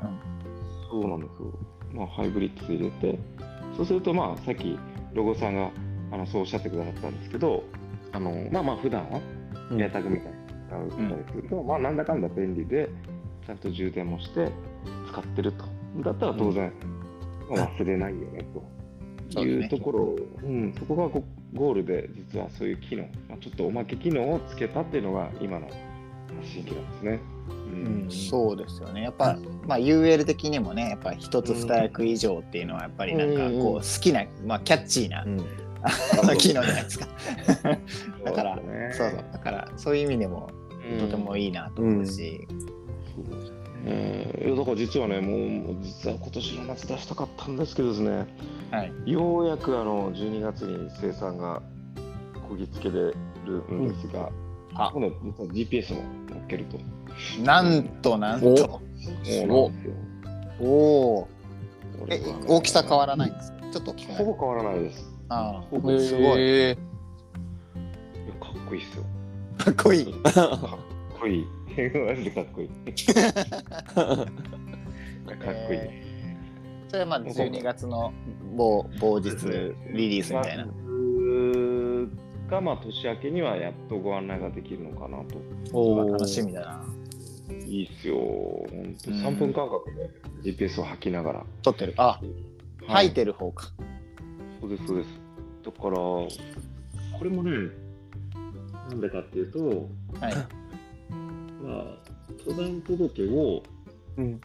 [0.90, 1.54] そうなんですよ。
[1.94, 3.20] まあ、ハイブリッド入れて、
[3.76, 4.78] そうすると、まあ、さっき
[5.14, 5.72] ロゴさんが
[6.12, 7.64] あのそうおっしゃってくださったんですけど、
[8.12, 9.20] あのまあまあ、普段は
[9.72, 9.82] うん。
[9.82, 10.34] エアタグみたい
[10.72, 12.90] なのを使ったりすると、まあ、なんだかんだ便利で、
[13.46, 14.52] ちゃんと充電もして
[15.12, 15.66] 使ってると。
[16.04, 16.72] だったら当然、
[17.50, 18.64] まあ忘れないよねと。
[19.42, 21.24] いうところを、うん、そこがゴ
[21.54, 25.68] ゴールで、実はそういう機能、まあ、ちょっとおまけ機能をつけたっていうのが今の
[26.40, 27.20] 発信機なんですね。
[27.66, 28.12] ううん。
[28.12, 29.04] そうですよね。
[29.04, 33.62] やっぱ、まあ、UL 的にもねやっぱ一つ二役以上っていうのはやっぱりなんかうんうん。
[33.62, 35.38] こう好きな、まあ、キャッチーなうん。
[36.38, 37.08] 機能じゃないですか。
[38.24, 39.26] だからねそうそう。
[39.34, 40.50] だからそういう意味でも
[41.00, 42.48] とてもいいなと思うし、
[43.16, 44.46] そうですね。
[44.46, 48.26] いやだから実はね、もう実は今年の夏出したかったんですけどですね、
[48.72, 49.12] はい。
[49.12, 51.62] ようやくあの12月に生産が
[52.48, 53.14] こぎつけれ
[53.46, 54.30] るんですが、
[54.76, 56.78] あ今度実は GPS も乗っけると。
[57.44, 58.82] なんとなんと
[59.50, 59.72] お。
[60.60, 60.66] お
[61.20, 61.28] お
[62.10, 63.58] え大きさ変わらないんですか？
[63.72, 65.10] ちょっとほぼ変わらないです。
[65.30, 66.76] あほぼあすごいへいや
[68.40, 69.04] かっこいいっすよ。
[69.58, 71.46] かっこいいかっこいい。
[72.08, 72.68] マジでかっこいい。
[72.68, 72.86] かっ
[73.96, 75.80] こいい。
[75.80, 76.04] え
[76.90, 78.14] それはまあ12月の
[78.56, 79.30] 某某日
[79.92, 80.66] リリースみたいな。
[80.66, 82.10] 僕
[82.52, 85.38] がまあ年明けにはやっとご案内ができるのかなと。
[85.74, 86.86] お楽しみだな。
[87.66, 88.18] いいっすよ。
[88.18, 89.84] 本当うん3分間隔
[90.44, 91.46] で GPS を吐きながら。
[91.62, 91.94] 撮ってる。
[91.98, 92.20] あ、
[92.88, 93.72] 吐いてる方か。
[94.62, 95.10] そうです、そうです。
[95.66, 96.30] だから、こ
[97.24, 97.52] れもね、
[98.90, 99.60] なんでかっていうと、
[100.20, 100.36] はい。
[101.64, 101.86] まあ、
[102.46, 103.64] 登山届を
[104.18, 104.42] うん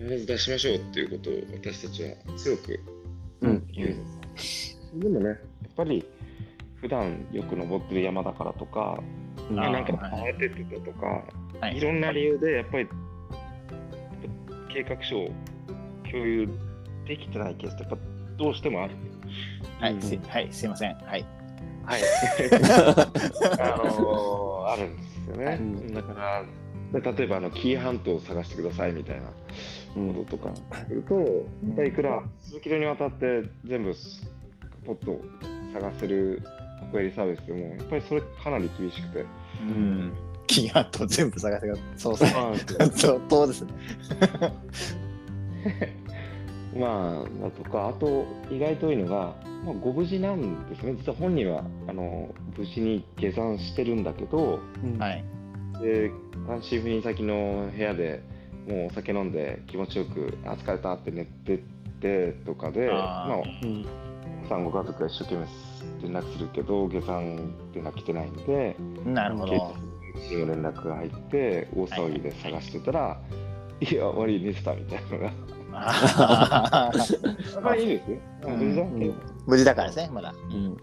[0.00, 2.80] まず出しましょうっていうことを私たちは強く
[3.40, 4.78] うん言うんです。
[4.94, 5.38] でもね、やっ
[5.76, 6.04] ぱり
[6.76, 9.02] 普段よく登ってる山だからとか、
[9.50, 11.24] なんかはい変えてってたとか、
[11.60, 12.88] はいいろんな理由でやっぱり
[14.72, 15.30] 計画書を
[16.10, 16.48] 共有
[17.06, 17.98] できてないケースってやっぱ
[18.36, 18.94] どうしてもある。
[19.80, 20.00] はい。
[20.00, 20.48] すはい。
[20.52, 20.94] すいません。
[20.94, 21.26] はい。
[21.84, 22.02] はい。
[23.60, 25.44] あのーあるんですよね。
[25.46, 26.12] はいだか
[26.92, 29.26] ら、で例えばあの紀伊半島を探してくださいみたいな
[29.94, 30.54] こととか
[30.86, 31.24] すると、やっ
[31.76, 33.94] ぱりいくら数キロにわたって全部
[34.86, 35.20] ポッと
[35.72, 36.42] 探せる
[36.92, 39.24] コエリサービスでも、やっぱりそれかなり厳しくて。
[39.62, 40.12] うん。
[40.48, 41.84] キーハット全部探してください。
[41.96, 42.32] そうですね。
[42.78, 43.68] そうそうそうですね。
[46.76, 49.34] まあ、だとか、あと意外と多いのが、
[49.64, 54.60] まあ、ご無事なんですね、実は本人はあの無事に下山してるんだけど、
[54.98, 55.24] はい。
[55.82, 56.10] で
[56.46, 58.22] 単身赴任先の部屋で
[58.66, 61.62] もうお酒飲んで気持ちよく、あ疲れたって寝て
[62.00, 63.86] てとかで、あーまあ、うん
[64.40, 65.46] 奥さんご家族が一生懸命
[66.02, 67.40] 連絡するけど、下山っ
[67.72, 69.74] てな来てないんで、なるほど。
[70.30, 73.20] 連絡が入って、大騒ぎで探してたら、
[73.80, 75.32] い、や、悪い、寝てたみたいなのが。
[77.62, 78.18] まあいいですよ。
[78.44, 78.58] うん。
[78.58, 79.14] 無事だけど
[79.46, 80.34] 無事だからですね、まだ。
[80.50, 80.76] うん。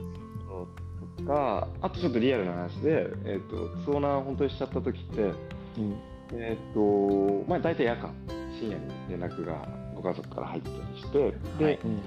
[1.18, 5.98] とか、あとちょっとリアルな話で、えっ、と、遭難本当にしちゃった時って、うん。
[6.34, 8.14] えっ、と、まあ大体夜間、
[8.60, 11.80] 深夜に連絡がご家族から入ったりして、で、はい。
[11.84, 12.00] うん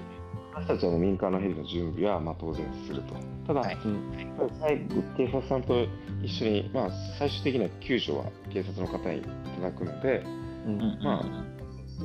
[0.53, 3.13] 私たちの民間のヘリの準備はまあ当然すると。
[3.47, 5.85] ただ、はいうん最後警察さんと
[6.23, 10.23] 一緒に、まあ、最終的には救助は警察の方にいただくので、
[10.65, 11.23] うんうんま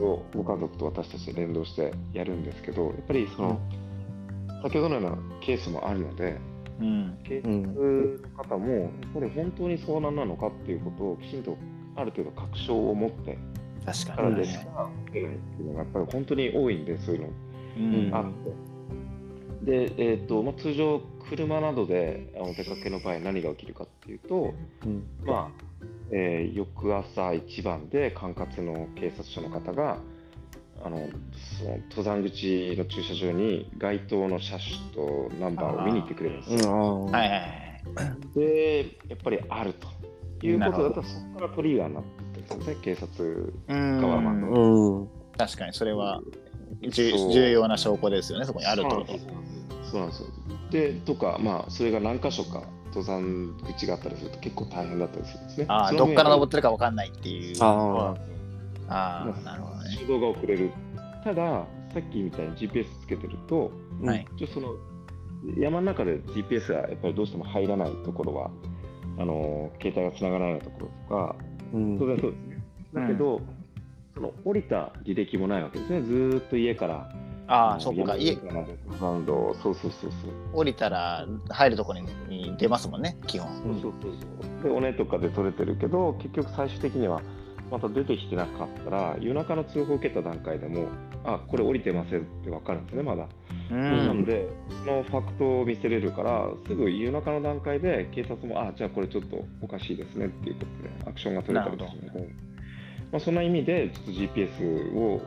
[0.00, 3.61] をご家族と私たちで連動してやるんですけど、やっぱりその、
[4.62, 6.38] 先ほどのようなケースもあるので、
[6.80, 7.18] うん。
[7.24, 11.57] 警察の方も、やっぱり本当に遭難なのかっていうことをきちんと
[11.96, 13.38] ある程度確証を持って
[13.87, 14.44] 確かからで。
[14.44, 17.35] しか出ないっていうのがやっぱり本当に多いんで、そういうのうん
[18.12, 19.88] あって。
[19.88, 25.06] で、えーとまあ、通常、車などであの出かけの場合、何が起きるかっていうと、うん。
[25.24, 25.64] まあ
[26.10, 29.98] えー翌朝一番で管轄の警察署の方が
[30.84, 30.98] あの
[31.58, 37.06] その登山口の駐車場に該当の車種とナンバーを見に行ってくれるんですよ。
[37.06, 38.38] うんはいはいはい。
[38.38, 39.88] でやっぱりあると
[40.46, 44.00] いうことだったらなそこからトリガーになってるんですよね警察うん。
[44.00, 45.08] 側はうん。
[45.38, 46.20] 確かにそれは
[46.90, 48.90] 重要な証拠ですよね、そこにあると。
[49.90, 50.29] そうなんですよ
[50.70, 55.66] でとかまあそれが何箇所か登山口があったりすると結構大変だったりするんですね。
[55.68, 57.57] ああ、どっから登ってるかわかんないっていう。
[57.61, 58.14] あ
[58.88, 59.96] ああ、なるほどね。
[59.98, 60.70] 手動が遅れる。
[61.24, 63.72] ただ、さっきみたいに GPS つけてると、
[64.05, 64.27] あはい。
[64.37, 64.74] 一応その
[65.59, 68.50] 山の中で GPS がやっぱりどうしても入らないところは、
[69.18, 71.37] あの携帯が繋がらないところとか、
[71.72, 72.64] うん当然そうですね。
[72.94, 73.40] だけど、
[74.14, 76.03] その降りた履歴もないわけですね。
[76.03, 77.11] ずーっと家から。
[77.46, 78.16] ああ、のそっか。
[78.16, 80.31] 家山の中まで登山道そうそうそうそう。
[80.55, 83.48] 降りたら入るところに出ますもんね、基本。
[83.62, 84.12] そうそうそう
[84.62, 84.70] そう。
[84.70, 87.20] で、尾根とかで取れてるけど、結局最終的には、
[87.70, 90.87] また出てきてなかったら、夜中の通報を受けた段階でも、
[91.24, 93.27] あこれ降りてませんって分かるんですね、まだ。
[93.70, 93.74] う。
[93.74, 94.48] なんので、
[94.85, 102.53] そのファクトを見せれるから、すぐ夜中の段階で警察も、あじゃあこれちょっとおかしいですねっていうことで、アクションが取れたりするので、
[103.14, 105.20] まあ、そんな意味で、ちょっと GPS を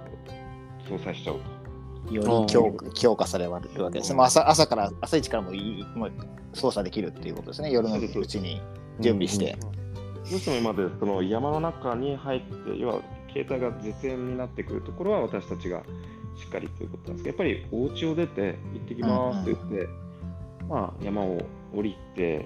[0.90, 1.40] 搭載しちゃう
[2.10, 2.14] と。
[2.14, 3.70] より強強化されるわけ
[4.00, 6.12] です朝朝から、朝一からもいいもう
[6.54, 7.72] 操作できるっていうことですね。
[7.72, 8.62] 夜のうちに
[9.00, 9.56] 準備して。
[10.30, 13.02] どうしても今までその山の中に入って、要は
[13.34, 15.82] 携帯が絶縁になってくるところは私たちが
[16.36, 19.88] しっかりということなんですけど、やっぱりお家を出て行ってきますって言って、
[20.68, 21.38] まあ、山を
[21.74, 22.46] 降りて、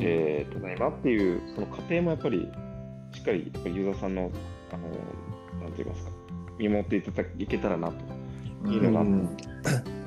[0.00, 2.48] えーただいまっていうその過程もやっぱり
[3.12, 4.30] しっかりやっぱりユーザーさんの
[4.72, 4.88] あの
[5.62, 6.10] なんて言いますか
[6.58, 7.94] 見守っていただいけたらなと
[8.68, 9.14] いうのがあって、う
[9.94, 9.98] ん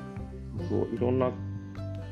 [0.68, 1.30] そういろんな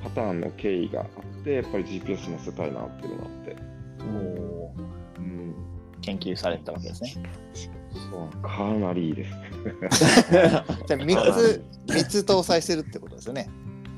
[0.03, 1.09] パターンの経緯があっ
[1.45, 3.57] てやっぱり GPS 載せたいなっていうのがあって、
[4.01, 4.81] おー
[5.19, 5.55] うん、
[6.01, 7.15] 研究されてたわけですね。
[8.11, 9.31] そうかなりいいです。
[10.31, 10.65] じゃあ
[11.01, 13.49] 3つ、三つ搭載してるってことですよね。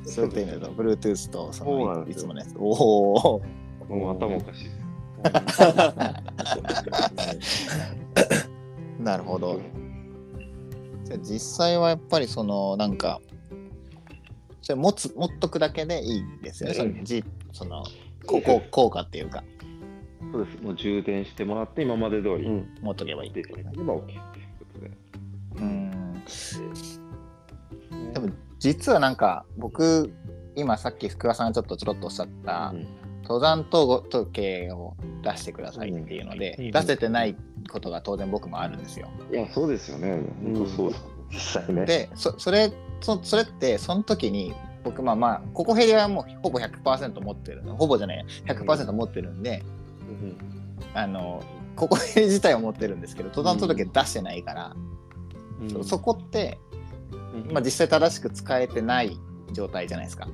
[0.05, 2.55] そういう点で言うと、Bluetooth とそのいつものやつ。
[2.59, 3.43] おお。
[3.89, 4.83] もう頭おかしいです。
[9.03, 9.61] なるほど。
[11.05, 13.21] じゃあ実際はやっぱりそのなんか、
[14.61, 16.75] それ持つ持っとくだけでいいんですよね。
[16.75, 17.85] そのじその
[18.27, 19.43] ここ効果っていうか、
[20.33, 20.63] そうです。
[20.63, 23.33] もう充電してもらって、今まで通りうん持っとけばいい。
[23.33, 24.21] 出ていけば OK という
[24.59, 24.91] ことで。
[25.57, 25.91] うん。
[28.13, 30.13] でも実はなんか僕
[30.55, 32.73] 今さっき福田さんがちょっとちょろっとおっしゃった、
[33.23, 37.37] 登山統計を出してくださいっていうので、うん出せてない
[37.71, 39.09] ことが当然僕もあるんですよ。
[39.31, 40.23] いや、そうですよね。
[40.43, 41.05] 本当そうです。
[41.31, 41.87] 実際ね。
[41.87, 44.55] でそそれそそれってその時に
[44.85, 49.63] 僕まあまあここヘリはもうほぼ100%持ってるほぼじゃない100%持ってるんで、
[50.95, 51.43] あの
[51.77, 54.77] ここヘリ自体は持ってるんですけど登山届出してないから、
[55.71, 56.59] そそこって、
[57.51, 59.17] まあ、実際正しく使えてない
[59.53, 60.29] 状態じゃないですか。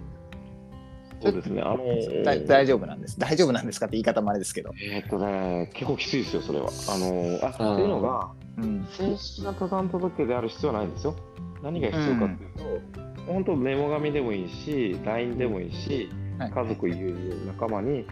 [1.21, 1.63] そうですね。
[1.63, 3.19] あのだ大丈夫なんです。
[3.19, 4.73] 大丈夫なんですかって言い方もあれですけど。
[4.81, 6.69] えーっとね、結構きついですよ、それは。
[6.89, 8.87] あのあっていうのが、うん。
[8.91, 11.15] 正式な登山届である必要はないんですよ。
[11.63, 12.83] 何が必要かっていう
[13.25, 18.07] と、本当メモ紙でもいいし、LINE でもいいし、はい家族、友人、仲間に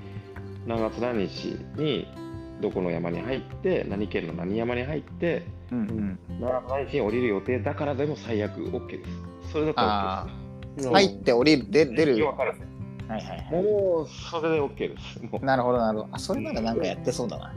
[0.67, 2.09] 何月何日に、
[2.61, 9.05] どこの山に入って何県の何山に入ってうんうん何時に降りる予定だからでも最悪 OK で
[9.45, 10.27] すそれだと OK あ
[10.77, 12.19] ですあ入って降りるで出る
[13.09, 13.63] はいはいはい。
[13.63, 15.23] もうそれで OK です。
[15.23, 15.45] もう。
[15.45, 16.15] なるほどなるほど。
[16.15, 17.55] あそれならなんかやってそうだな。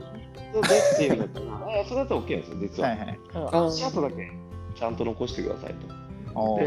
[0.54, 4.32] それでっていうのとあそれだと OK ですよ実は、はいはいあ足跡だけ
[4.76, 6.40] ちゃんと残してくださいと。
[6.40, 6.64] おー。
[6.64, 6.66] で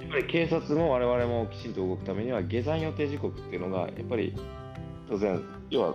[0.00, 4.34] やっぱり警察も我々もきちんと動くためには下山予定時刻っていうのがやっぱり
[5.08, 5.94] 当然要は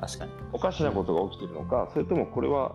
[0.00, 0.32] 確かに。
[0.52, 2.74] おかしなことが起きてるのかそれともこれは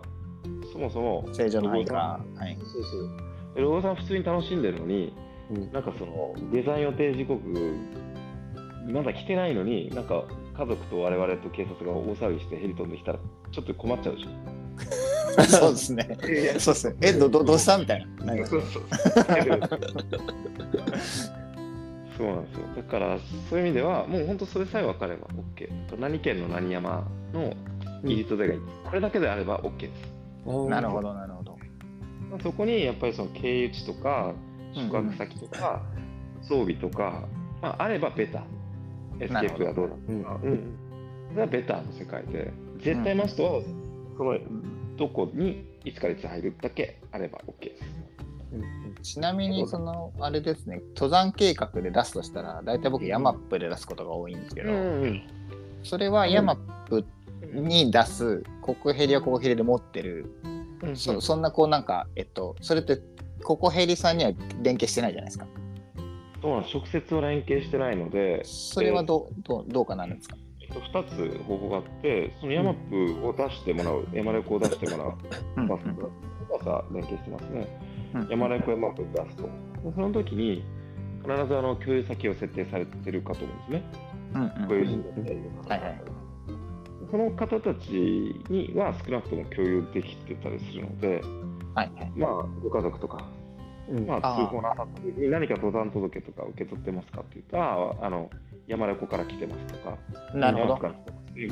[0.72, 2.20] そもそも正常の範囲か。
[2.36, 2.58] はい。
[2.60, 3.10] そうそう。
[3.54, 5.14] でロゴさん普通に楽しんでるのに
[5.50, 5.72] うん。
[5.72, 7.40] なんかその下山予定時刻
[8.88, 10.24] まだ来てないのになんか
[10.56, 13.18] 家族と我々と警察が大騒ぎしてヘリ飛んできたら
[13.52, 14.28] ちょっと困っちゃうでしょ
[15.44, 16.04] そうですね
[16.58, 17.78] そうですねえどどどうした？
[17.78, 18.84] みたいななんかそうそう。
[22.16, 22.66] そうなんですよ。
[22.76, 23.16] だから、
[23.48, 26.00] そういう意味では、もう本当それさえ分かれば OK。
[26.00, 27.52] 何県の何山の
[28.02, 30.48] 入りと出がいい、これだけであれば OK です。
[30.68, 31.56] なるほどなるほど
[32.30, 34.34] まあそこにやっぱりその経由地とか、
[34.74, 35.80] 宿泊先とか、
[36.42, 37.28] 装備とか、
[37.62, 38.42] まあ、あればベター。
[39.20, 40.24] エスケープがどうだとうん。
[40.24, 40.78] か、うん。
[41.30, 43.62] それはベターの世界で、絶対マストは、
[44.16, 44.38] その
[44.96, 47.84] どこにいつからいつ入るだけあれば OK です。
[49.02, 50.80] ちなみにそのあれですね。
[50.94, 55.22] 登山計画で出すとしたら大体僕ヤマップで出すことが多いんですけど、ん。
[55.82, 56.56] それはヤマッ
[56.88, 57.04] プ
[57.52, 60.48] に出すココヘリはココヘリで持ってる、う
[60.90, 63.00] んそそんなこうなんかえっとそれって
[63.40, 64.30] 国ヘリさんには
[64.62, 65.46] 連携してないじゃないですか
[66.40, 70.36] そうなんです直接は連携してないので、それはどうどうどうかなるんですか？
[70.60, 71.04] えっと、2
[71.38, 72.74] つ方法があって、そのヤマッ
[73.20, 75.14] プを出してもらう、ヤマレコを出してもらう、
[75.56, 77.66] うんバスバスは連携してますね。
[78.14, 78.28] うん。
[78.28, 79.48] ヤマレコヤマップ出すと。
[79.94, 80.62] その時に、
[81.22, 83.82] 必ずあの共有先を設定されてるかと思うんですね。
[84.34, 85.74] うんうん共有人だったりとか。
[85.74, 86.00] はいはい。
[87.10, 87.90] その方たち
[88.50, 91.22] には少なくとも共有できてたりするので、
[91.74, 92.12] はいはい。
[92.14, 92.30] まあ、
[92.62, 93.47] ご家族とか、うん
[94.06, 98.30] まあ、通報なさった時に何か登山届とか受け取ってますかって言ったら、あの
[98.66, 99.96] 山レコから来てますとか、
[100.34, 100.78] なるほど。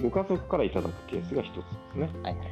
[0.02, 1.60] ご家族からいただくケースが一つで
[1.92, 2.10] すね。
[2.22, 2.46] はいはい。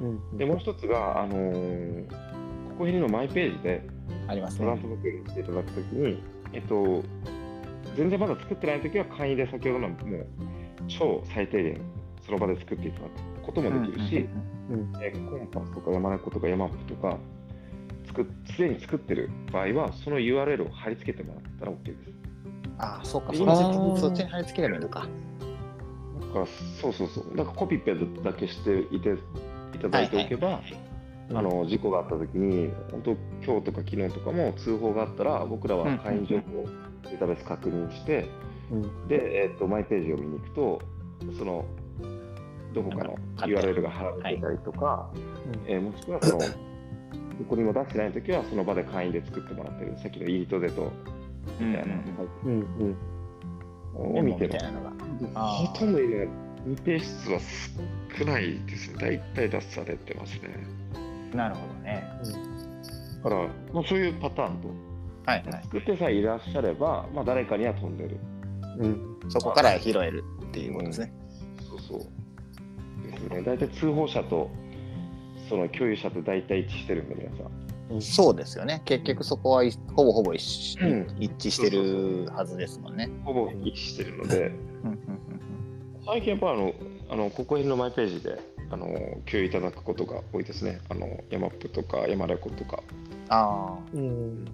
[0.00, 2.38] うんで、もう一つが、あのー
[2.78, 3.82] ここへりのマイページで
[4.28, 6.22] あります登山ね届をしていただくときに、
[6.52, 7.02] えっと、
[7.96, 10.26] 全然まだ作ってないときは簡易で先ほどのもう
[10.86, 11.80] 超最低限
[12.24, 14.28] その場で作っていただくこともできるし、
[14.70, 17.18] うんえコンパスとか山猫とか山マップとか
[18.08, 22.10] 作っすでに作ってる場合はその URL を貼り付けてもらったら OK です。
[22.78, 23.96] ああそうかいいそっちあー。
[23.96, 25.00] そっちに貼り付ければいいのか。
[25.00, 25.06] だ
[26.34, 26.46] から
[26.80, 29.14] そうそうそう、だからコピペだけしていて
[29.74, 30.60] いただいておけば、
[31.30, 36.66] あの事故があった時に、本当、今日とか昨日とかも通報があったら、僕らは会員情報を
[37.04, 38.28] データベース確認して、
[38.70, 39.08] うん。
[39.08, 40.82] で、えっとマイページを見に行くと、
[41.38, 41.64] その
[42.74, 45.10] どこかの URL が貼られてたりとか、
[45.66, 46.42] えーもしくはその、
[47.38, 50.92] どこにも出してないときは、その場で会員で作ってもらってる、さっきのイートデと
[51.60, 51.94] みたいな
[52.44, 52.96] うん
[53.94, 54.18] うん。
[54.18, 55.42] を見てるみたいなのが。
[55.46, 56.28] ほとんどね、
[56.66, 57.40] 未提出は
[58.18, 59.22] 少ないですね。
[59.34, 60.50] 大体出されてますね。
[61.34, 62.04] なるほどね。
[63.22, 64.68] だから、まあ、そういうパターンと、
[65.26, 65.62] はいはい。
[65.64, 68.16] 作ってさえいらっしゃれば、まあ、誰かには飛んでる。
[68.78, 69.20] うん。
[69.28, 71.12] そこから拾えるっていうことですね。
[71.68, 71.98] そうそう。
[73.02, 73.42] ですね。
[73.42, 74.50] 大体通報者と、
[75.48, 77.44] その共有者と大体一致してるんで、皆さ。
[77.94, 78.02] ん。
[78.02, 78.82] そうですよね。
[78.84, 83.08] 結局そこはいほぼほぼ一致,、うん一致してるはずですもんね。
[83.24, 84.52] ほぼ一致してるので、
[86.04, 86.74] 最近やっぱあの、
[87.10, 88.38] あのここへんのマイページで、
[88.70, 90.80] あの共有いただくことが多いですね。
[90.90, 92.82] あのヤマップとかヤマレコとか。
[93.30, 94.44] ああうん。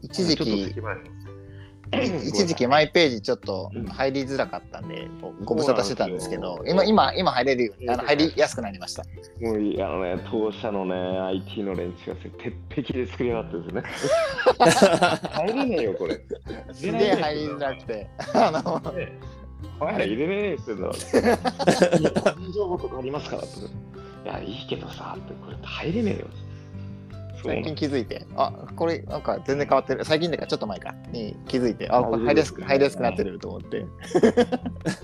[0.00, 0.80] 一時ちょっと期
[1.92, 5.08] 一時期マイページちょっとうん入りづらかったんで、
[5.44, 9.04] ご無沙汰してたんですけど、今、今、今入れるように、あの入りやすくなりました。
[9.40, 12.54] もういあのね、当社のね、IT の連中が鉄
[12.92, 13.82] 壁で作り上がってるんですね。
[15.32, 16.20] 入れねえよ、これ。
[16.72, 18.82] すげえ入りづらくて、あの、
[19.80, 20.92] お前ら入れねえっすんだろ。
[20.92, 20.98] 個
[22.40, 23.42] 人情報とかありますから。
[23.42, 23.46] い
[24.26, 26.26] や、いいけどさ、これ入れねえよ。
[27.42, 30.94] 最近気づいて、あ、これなんか全然変わってる、最近だからちょっと前か。
[31.10, 33.86] に気づいて、あ、これ入りやすく、入りやすくなってると思って。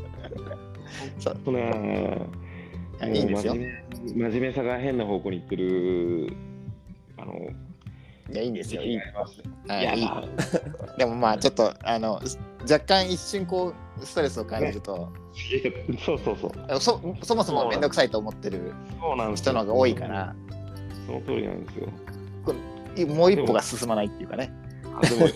[1.19, 1.37] そう。
[1.37, 2.21] とね、
[3.01, 3.55] いやいですよ。
[3.55, 6.33] 真面目真面目さが変な方向に行ってる、
[7.17, 7.35] あの、
[8.35, 8.83] や、いいんですよ。
[8.83, 9.01] いい。
[10.99, 12.21] でもまあ、ちょっと、あの、
[12.63, 15.13] 若干一瞬こう、ストレスを感じると、
[16.05, 16.81] そうそうそう。
[16.81, 19.53] そそもそもめんどくさいと思ってるそうなんですよ。
[19.53, 20.35] 人の方が多いから、
[21.07, 21.89] その通りなんですよ。
[23.09, 24.53] もう一歩が進まないっていうかね。
[24.97, 25.27] あでも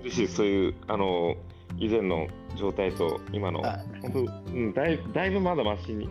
[0.00, 1.34] 嬉しい、そういう、あの、
[1.78, 2.26] 以前の
[2.56, 6.08] 状態と今の、はい本当、うん、だいだいぶまだマシに、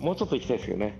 [0.00, 0.98] もうちょっと行きたいですけどね。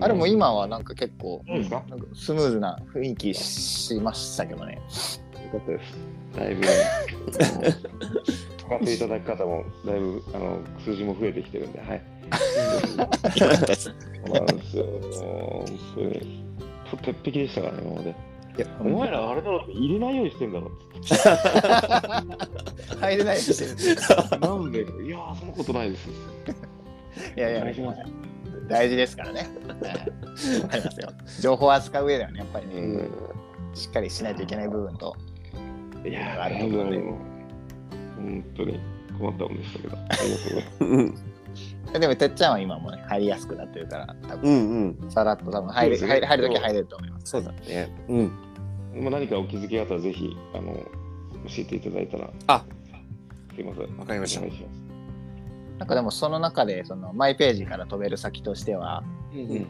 [0.00, 1.82] あれも今はなんか結構、なんか
[2.14, 4.74] スムーズな雰囲気しましたけどね。
[4.74, 4.80] よ
[5.50, 6.14] かったです。
[6.36, 6.66] だいぶ、
[8.58, 12.02] 使っていただく方も、だいぶあの数字も増えてきてるんで、はい。
[13.36, 14.84] そうなんですよ。
[16.96, 18.16] 当鉄壁でしたからね、今まで。
[18.56, 20.70] いや、お前らあれだろ入れないようにしてんだろっ
[21.02, 21.14] て。
[23.00, 24.40] 入れないようにしてる。
[24.40, 26.08] なんで、 いやー、そんなことないです。
[27.36, 28.00] いやいやお願いします
[28.68, 29.40] 大事ですからね。
[29.40, 31.08] はいわかりますよ。
[31.40, 33.10] 情報を扱う上ではね、やっぱりね、うん。
[33.74, 35.14] しっかりしないといけない部分と。
[36.04, 36.84] いやー、あると思う
[38.16, 38.80] 本当に
[39.18, 41.33] 困ったもんでしたけど、ありがとうございます。
[41.94, 45.10] うんでも、てっちゃんは今もね、入りやすくなってるから、多う分んうん。
[45.10, 47.30] さらっと多分入る、入る入るときは入れると思います。
[47.30, 47.88] そうだね。
[48.08, 48.32] うん。
[49.02, 50.80] まあ、何かお気づきがあったら、ぜひ、あの、教
[51.58, 52.30] えていただいたら。
[52.48, 52.64] あ
[53.54, 53.96] すいません。
[53.96, 54.82] わかりましたお願いします。
[55.78, 59.66] なんかでも、その中で、そのマイページから飛べる先としては、うん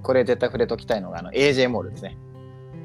[0.00, 2.16] これ絶対触れときたいのが、あの AJ モールですね。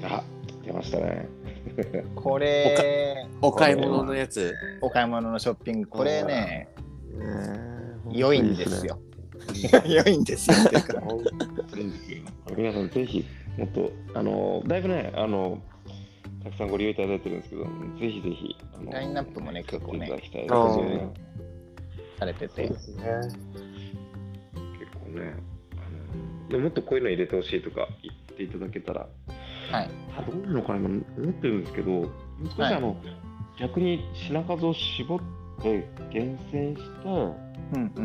[0.04, 0.24] あ、
[0.66, 1.30] 出ましたね。
[2.16, 4.54] これ、お買い物のやつ。
[4.82, 6.70] お買い物のショッピング、これね、
[7.14, 7.73] うん
[8.14, 8.98] 良いんですよ。
[9.86, 10.56] 良いんですよ。
[12.56, 13.26] 皆さん、ぜひ、
[13.58, 15.62] もっと、あの、だいぶね、あの、
[16.44, 17.70] たくさんご利用いただいてるんですけど、ぜ
[18.10, 20.12] ひぜひ、あのラインナップもね結構ね。
[22.20, 22.68] されてて。
[22.68, 23.00] 結構
[25.18, 25.34] ね、
[25.74, 25.76] あ
[26.46, 29.08] のでももっとこういうの入れてほしいとか言っていただけたら、
[29.72, 29.90] はい。
[30.18, 31.04] あどういうのかな、今思っ
[31.34, 32.10] てるんですけど、もう
[32.50, 32.98] 少しはいあの、
[33.58, 35.20] 逆に品数を絞っ
[35.62, 37.34] て厳選して
[37.74, 38.02] うんう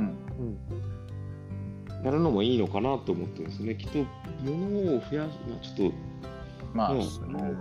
[2.01, 2.05] ん。
[2.05, 3.75] やるのもいいのかなと思ってですね。
[3.75, 3.99] きっと、
[4.43, 5.93] 物を増やす、まあ、ちょっ
[6.73, 7.03] まあ、と、ね、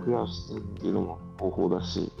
[0.06, 2.12] 増やしてっていうのも方法だし、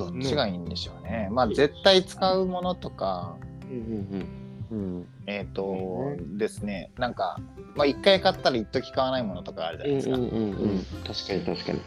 [0.00, 1.28] どっちがいいんでしょうね。
[1.30, 3.36] まあ、絶対使うものとか、
[3.70, 4.26] うん
[4.70, 5.08] うんうん。
[5.26, 7.38] えっ、とうですね、なんか、
[7.74, 10.16] まあ、一回買ったら一時買わないものとかあるじゃないですか。
[10.16, 11.80] うんうんうん確かに確かに。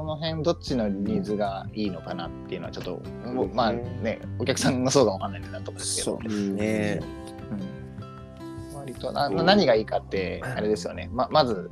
[0.00, 6.18] あその辺、どっちのニーズがいいのかなっていうのは、ちょっと、そうですねまあね、お客さんがそうかわかんないんでなんとかですけど。
[6.18, 7.00] そう、ん。
[8.74, 11.10] 割とな何がいいかって、あれですよね。
[11.12, 11.70] ままず、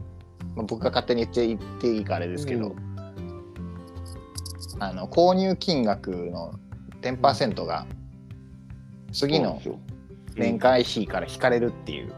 [0.55, 2.77] まあ僕が勝手に言って言っていいかあれですけど、う
[4.79, 6.53] あの購入金額の
[7.03, 7.87] 10%が
[9.13, 9.61] 次の
[10.37, 12.13] 年間費から引かれるっていう、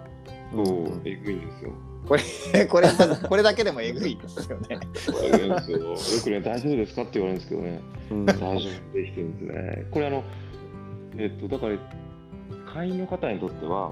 [0.52, 1.89] そう、えぐいんですよ。
[2.06, 2.22] これ
[2.66, 2.88] これ
[3.28, 4.80] これだけでもえぐいですよね。
[5.22, 5.78] えぐいんですよ。
[5.78, 7.80] よくね、大丈夫ですかって言われるんですけどね、
[8.10, 9.86] うん大丈夫できてるんですね。
[9.90, 10.24] これあの、
[11.16, 11.76] えっと、だから、
[12.72, 13.90] 会員の方にとっては、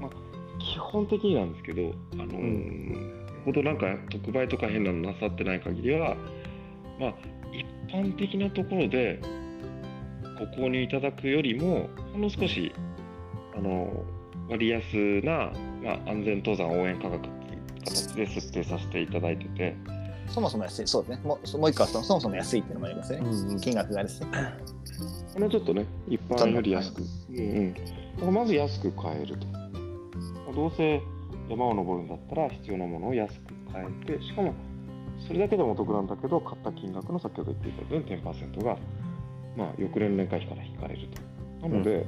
[0.00, 0.10] まあ、
[0.58, 6.16] 基本的になんですけど、あのーほどなんか特売とか変なのなさってない限りは、
[6.98, 7.14] まあ、
[7.52, 9.20] 一般的なところで
[10.56, 12.72] ご購入いただくよりも、ほんの少し、
[13.56, 14.04] あの
[14.48, 14.82] 割安
[15.22, 19.76] な、まあ、安全登山応援価格っていう形で設定させていただいてて、
[20.28, 21.20] そもそも安い、そうですね。
[21.24, 23.30] もうもう一個はそそもそも安いっていうのもありますよね。
[23.30, 24.28] うん金額がですね。
[25.38, 27.74] もうちょっとね、一般より安く、うん
[28.22, 29.46] うん、まず安く買えると。
[30.54, 31.02] どうせ
[31.50, 34.54] 山を登るんだったら必要なものを安く買えて、しかも
[35.26, 38.78] それだけでもお得なんだけど、買った金額の先ほど言っていたように10%が、
[39.56, 41.08] まあ、翌年年会費から引かれる
[41.60, 41.68] と。
[41.68, 42.06] なので、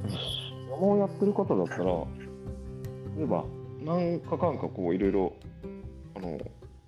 [0.70, 2.04] 山をやってる方だったら、
[3.18, 3.44] 例えば、
[3.80, 5.32] 何かかんかこういろいろ、
[6.14, 6.38] あの、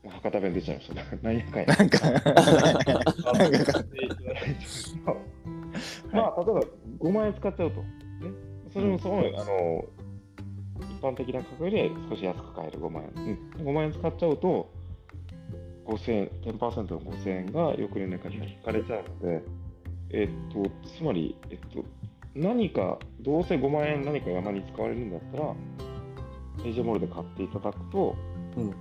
[0.08, 1.04] 博多弁出ちゃいましたね。
[1.22, 1.66] 何やかんや。
[1.66, 3.84] なんか、なんか
[6.12, 6.60] まあ、例えば
[7.00, 7.80] 5万円使っちゃうと。
[7.82, 7.86] ね、
[8.72, 9.84] それもその、あの、
[10.82, 13.38] 一般的な価格より少し安く買える5万円。
[13.58, 14.70] うん、5万円使っちゃうと、
[15.86, 19.42] 5000円、10%の5000円が翌年年会費が引かれちゃうので、
[20.10, 21.84] えっと、つまり、えっと、
[22.36, 25.54] 何か、どうせ5万円何か山に使われるんだったら、
[26.64, 28.16] エイジェモールで買っていただくと、
[28.56, 28.74] うん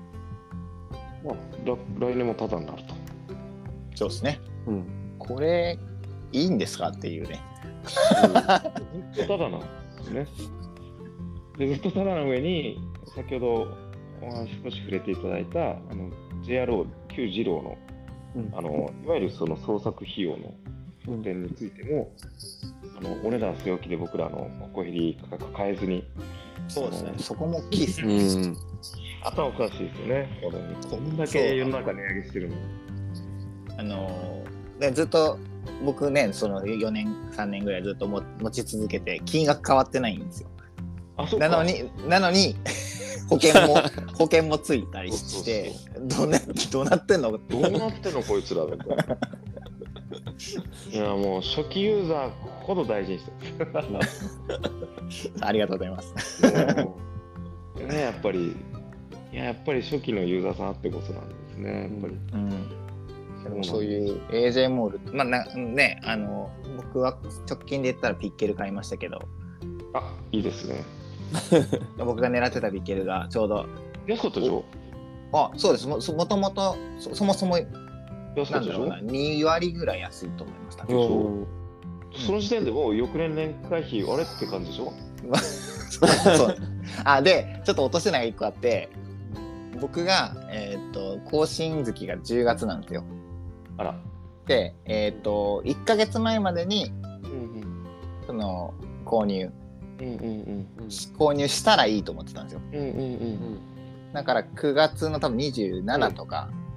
[1.24, 2.94] まあ、来来年もタダになると。
[3.96, 4.40] そうですね。
[4.68, 4.86] うん
[5.18, 5.78] これ、
[6.32, 7.40] いいんですかっていうね。
[9.14, 9.66] ずっとただなんで
[10.04, 10.28] すよね。
[11.58, 12.80] で、ずっとただの上に、
[13.16, 13.78] 先ほど
[14.22, 16.10] お話少し触れていただいた、あの
[16.44, 17.78] JRO、旧二郎の
[18.36, 20.54] うんあの、いわゆるその創作費用の
[21.08, 22.12] うん点についても、
[22.98, 26.06] あのお値段据え置きで僕らあの、ココヘリ価格変えずに、
[26.70, 27.14] そうですね。
[27.18, 28.16] そこも大きいですね。
[28.16, 28.58] うん
[29.22, 30.58] 頭おかしいですよね、これ
[30.90, 32.62] こんだけ世の中値上げしてるのに。
[33.78, 35.38] あのーね、ずっと
[35.84, 40.50] 僕ね、その4年、3年ぐらいずっとも持ち続けて、金額変わってないんですよ。
[41.18, 42.56] あ、そっかなのに、なのに、
[43.30, 43.76] 保険も、
[44.18, 46.40] 保険もついたりして、どうな
[46.72, 47.32] どうなってんの？
[47.32, 49.18] どうなってんのこいつらみたいな。
[50.92, 52.30] いやもう初期ユーザー
[52.64, 53.32] ほど大事にして
[55.42, 56.42] ありがとうございます。
[57.88, 58.56] ね、やっぱり、
[59.32, 62.18] いや、やっぱり初期のユーザーさんあってこそなんですね、やっぱり。
[63.54, 67.18] うん、そういう AJ モール、まあなね、あの僕は
[67.50, 69.22] 直近で言ったらピッケル買いましたけど、
[69.94, 70.84] あ、いいですね。
[71.98, 73.66] 僕が狙ってたピッケルがちょうど、
[74.08, 74.64] 安かったでしょ？
[75.32, 77.58] あそうです、もそもともとそそもそも
[78.36, 80.84] なんだろうな、2割ぐらい安いと思いました。
[80.84, 81.48] うん
[82.26, 84.92] その時点でもう翌年年会費あれって感じでしょ？
[86.36, 86.56] そ う
[87.04, 88.90] あで、ちょっと落とせないが1個あって、
[89.80, 93.04] 僕が、えーっと更新月が10月なんですよ。
[93.78, 93.96] あら。
[94.48, 96.92] で、えーっと1ヶ月前までに
[97.24, 97.86] うん
[98.26, 98.74] その
[99.06, 99.52] 購入
[100.00, 100.68] うんうんうん
[101.18, 102.62] 購入したらいいと思ってたんですよ。
[102.74, 103.60] うんうんうん
[104.14, 106.69] だから9月の多分27とかうん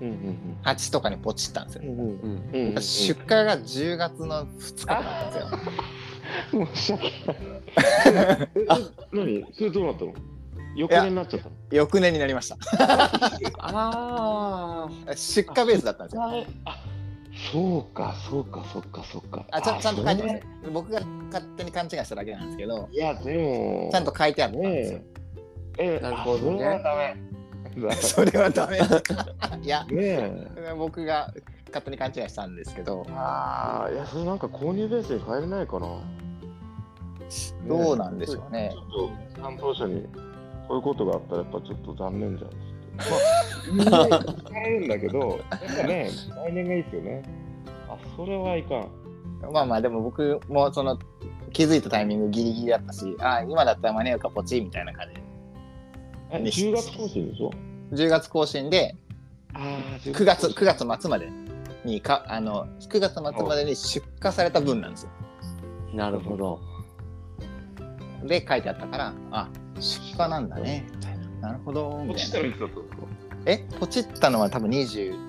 [0.00, 1.82] うん8とかにポチったんですよ。
[1.84, 5.58] うんうんうんうんうん出荷が10月の2日だったんで
[6.52, 6.66] すよ。
[6.66, 8.48] 申し訳ない。
[8.54, 8.66] え
[9.12, 9.46] 何？
[9.52, 10.14] それどうなったの？
[10.76, 11.54] 翌年になっちゃったの？
[11.70, 12.56] 翌年になりました。
[13.58, 16.22] あ出荷ベースだったんですよ。
[16.64, 16.84] あ
[17.52, 20.42] そうかそうかそうかそうかあちゃんちゃんと書いて。
[20.72, 21.00] 僕が
[21.32, 25.04] 勝手に勘違いしただけなんですけど、いやでもちゃんと書いてあったんですよね。
[25.78, 27.14] えなるほどねあ
[28.00, 28.78] それはダメ。
[29.62, 29.92] いや、ね
[30.56, 31.32] え僕が
[31.68, 35.86] 勝手に勘違いしたんですけど、ああいやそれなんか購入ベースに変えれないかな
[37.66, 38.76] どうなんでしょうねち。
[38.76, 40.02] ょっと担当者に
[40.66, 43.90] こういうことがあったらやっぱちょっと残念じゃんっつって。
[43.90, 46.10] まあ、聞かれるんだけど、やっぱね、
[46.46, 47.22] 来年がいいですよね。
[47.88, 48.88] あ、それはいかん。
[49.52, 50.98] まあまあ、でも僕もその
[51.52, 55.27] 気づいたタイミングギリギリだったし、あ今だったら間に合うかポチみたいな感じで。
[56.30, 57.50] え、ね10月更新でしょ
[57.92, 58.94] ？10月更新で、
[59.54, 61.30] ああ、9月 ,9 月末まで
[61.84, 65.10] にかあの9月末までに出荷された分なんですよ。
[65.92, 66.60] あ、なるほど。
[68.24, 69.48] で書いてあったからあ
[69.78, 73.06] 出荷なんだねみたいななるほどたいなたらいつだったんですか
[73.46, 75.28] えポチったのは多分20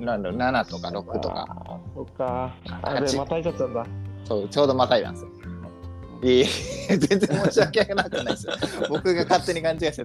[0.00, 2.54] なんだろう7とか6とかそっか。
[2.82, 3.86] あ八で、またいちゃったんだ。
[4.24, 5.30] そうちょうどまたいだんですよ。
[6.22, 6.46] いえい
[6.88, 8.52] え全然申し訳なくないですよ。
[8.88, 10.04] 僕が勝手に勘違いして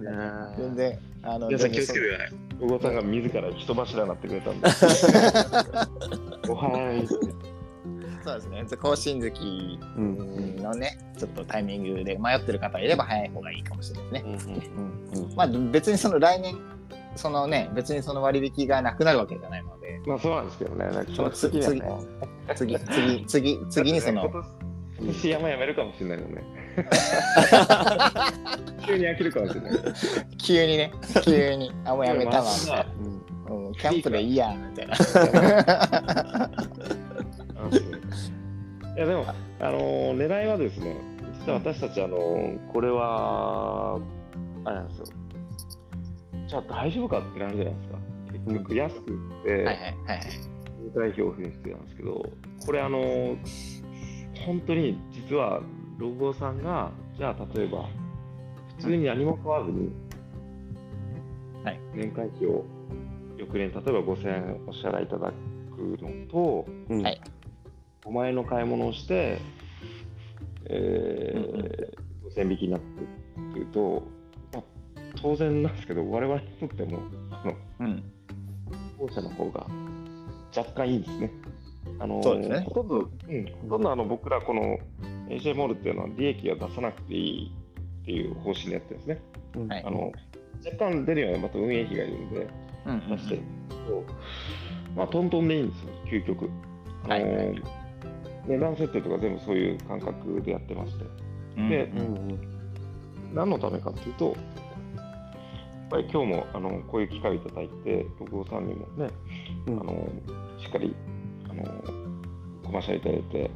[0.58, 2.32] 全然あの皆さん気をつけてください。
[2.60, 4.66] 小郷さんが自ら人柱になってくれたんで。
[6.48, 7.08] おはーい。
[8.24, 14.68] そうですね更新月うんのねちょっとタイミングで迷ってる方がいれば早い方がいいかもしれないですね。
[15.36, 16.58] まあ別にその来年
[17.16, 20.86] そのね別にその割引がなくなるわけじゃないのでまあそうなんですけどね。
[22.54, 24.30] 次次次次にその
[24.98, 26.42] 今年今年山やめるかもしれないもんね。
[28.86, 29.72] 急に飽きるかもしれない。
[30.38, 30.92] 急にね
[31.24, 32.86] 急にあもうやめたわみたいな、
[33.48, 34.94] うんうん、キャンプでいいやみたいな
[38.96, 39.24] いやでも、
[39.60, 40.96] あのー狙いはですね、
[41.46, 44.00] 実は私たち、あのーこれは、
[44.64, 45.04] あれなんですよ。
[46.48, 47.98] じゃあ大丈夫かってなるじゃないですか。
[48.32, 49.04] 結局安くっ
[49.44, 49.80] て、はいはいはいは
[50.14, 50.20] い
[50.80, 52.24] 入会費オフにしてたんですけど、
[52.64, 53.36] これあのー
[54.48, 55.60] 本当に実は
[55.98, 57.86] ロゴさんが、じゃあ例えば、
[58.78, 59.90] 普通に何も買わずに、
[61.62, 61.80] はい。
[61.94, 62.64] 年会費を
[63.36, 65.32] 翌年、例えば5000円お支払いいただ
[65.76, 67.02] くのと、うん。
[67.02, 67.20] はい。
[68.06, 69.38] 5万円の買い物をして、
[70.64, 72.48] えーうんうん。
[72.48, 74.02] 5000引きになってっていうと、
[74.54, 74.62] まあ、
[75.20, 78.02] 当然なんですけど、我々にとっても、あのうん。
[78.98, 79.66] 後者の方が
[80.56, 81.30] 若干いいですね。
[82.00, 82.60] あのーそうですね。
[82.60, 84.78] ほとんど、うん、ほとんどあの僕らこの
[85.28, 87.52] AJ モールっていうのは利益が出さなくていい
[88.02, 89.22] っていう方針でやってるんですね。
[89.56, 89.68] うん。
[89.68, 89.84] はい。
[89.84, 90.12] あの
[90.64, 92.48] 若干出るようなまた運営費がいるんで
[92.86, 93.40] うんうん出して
[94.96, 96.50] まあトントンでいいんですよ、究極。
[97.04, 97.62] あのーはいはい。
[98.46, 101.04] 値段設定とか全部そういう感覚でやってまして。
[101.58, 102.38] うんでうんうん。
[103.34, 104.36] 何のためかっていうと、やっ
[105.90, 109.10] ぱり今日もあのこういう機会をいただいて、六号さんにもね、
[109.66, 109.80] うん。
[109.80, 110.08] あの
[110.58, 111.17] しっかりあ
[111.58, 111.64] の
[112.64, 113.50] コマーシャルいただいて、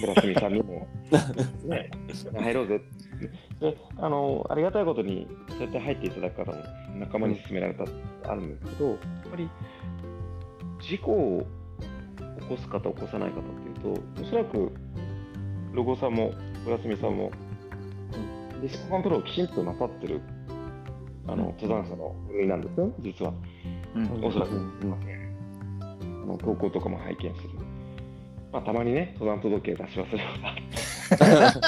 [0.00, 0.86] 村住さんにも、
[1.64, 1.90] ね、
[2.34, 2.80] 入ろうぜ
[3.60, 4.46] であの。
[4.50, 6.58] ありがたいことに、そうやって入っていただく方も
[6.98, 7.92] 仲間に勧められたって
[8.24, 8.98] あるんですけど、やっ
[9.30, 9.48] ぱり
[10.80, 11.46] 事故を
[12.40, 14.72] 起こす方、起こさない方っていうと、おそらく
[15.72, 16.32] ロゴさんも
[16.64, 17.30] 村住さんも、
[18.60, 20.20] リスクコントロールをきちんとなさってる
[21.26, 23.32] あの登山者の部類なんですよ、実は。
[23.94, 25.21] うんおそらくうんあ
[26.26, 27.50] の投稿とかも拝見する。
[28.52, 30.56] まあ、たまにね、登山届出し忘れは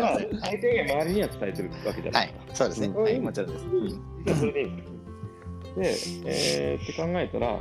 [0.00, 2.54] まあ、最低限周りには伝えてるわけじゃなはいいですか。
[2.54, 3.02] そうですね、うん。
[3.02, 6.24] はいもちろんです、それでいいんですよ。
[6.24, 7.58] で、えーって考えたら、や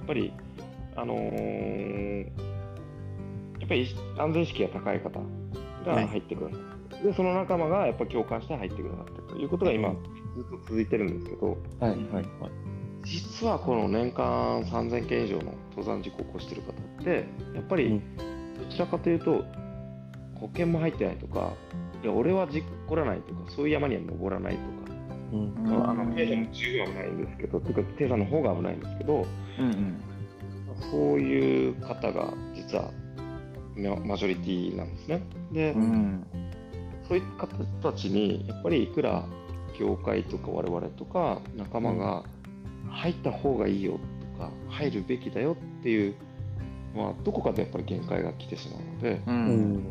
[0.00, 0.32] っぱり、
[0.96, 2.52] あのー
[3.72, 5.20] ぱり安全意識が高い方
[5.86, 6.50] が入ってくる、
[7.02, 12.24] でその仲間がやっぱ共感して入ってくるなってるということが今、ずっと続いてるんですけど、はいはいはい。
[13.04, 18.16] 実はこの年間3000件以上の登山事故を起こしてる方ってやっぱりうん。
[18.16, 19.44] どちらかというと
[20.34, 21.52] 保険も入ってないとか
[22.02, 24.66] いや俺は事故らないとかそういう山には登らないとか、
[25.32, 25.54] うん。
[25.66, 25.90] うん。
[25.90, 29.26] あの低山も十分危ないんですけどというか低山の方が危ないんですけど
[29.58, 30.02] うんうん。
[30.90, 32.90] そういう方が実は
[33.76, 35.22] ママジョリティなんですね。
[35.52, 36.26] で、うん。
[37.08, 39.24] そういう方たちにやっぱりいくら
[39.78, 42.24] 業界とか我々とか仲間が
[42.92, 43.98] 入った方がいいよ
[44.36, 46.14] とか入るべきだよっていう、
[46.94, 49.74] まあ、どこかでやっぱり限界が来てしまうのでううん。
[49.78, 49.86] ん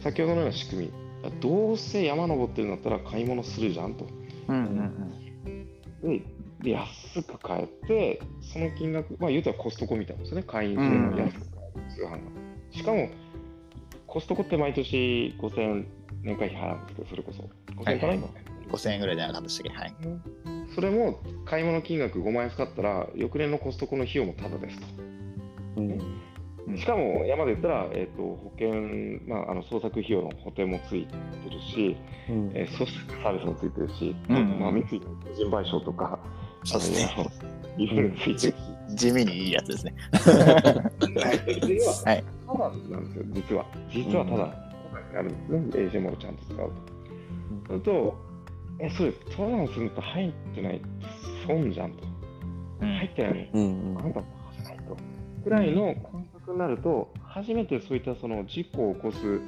[0.00, 0.92] 先ほどのような仕組み
[1.40, 4.06] どうせ山登ってるんだったら買い物するじゃんと。
[4.48, 4.92] うん
[6.02, 6.22] で
[6.62, 10.42] で安く買えてその金額まあ言うたらコストコみたいなんですね。
[10.42, 12.18] 会員制の安く買える通販が。
[12.70, 13.08] しかも
[14.06, 15.86] コストコって毎年5000円
[16.22, 17.42] 年会費払うんですけどそれこそ。
[17.82, 18.28] 5000円かな、はい今
[18.70, 19.78] 5000円ぐらいじゃなかったでしたっけ？
[19.78, 19.94] はい
[20.74, 24.86] それも買い物金額5万円使ったら翌年のコストコの費用もタダですと。
[25.76, 26.76] うん。
[26.76, 28.72] しかも山で言ったら、えー、と保険、
[29.26, 31.14] まあ、あの捜索費用の補填もついて
[31.50, 31.96] るし、
[32.28, 32.50] うん。
[32.54, 34.60] えー、捜索サービスもついてるし、うん。
[34.60, 36.18] まあ、三井の個人賠償とか、
[36.64, 37.30] そうですね。
[37.78, 38.54] いろいろついてるし、
[38.96, 39.94] 地味にいいやつですね。
[40.12, 40.20] は
[42.04, 42.24] はい。
[42.46, 43.66] ただなんですよ、実は。
[43.90, 44.60] 実はただ、ただ
[45.08, 46.72] になるんですね、AJ ルちゃんと使うと。
[47.66, 48.29] それと、
[48.80, 50.86] え、それ、登山すると入ってないと
[51.46, 52.04] 損じゃんと。
[52.80, 54.26] 入ってないのうんあんたも
[54.56, 54.96] じゃないと。
[55.44, 59.40] くらいの感覚になると、初めてそういったその事故を起こす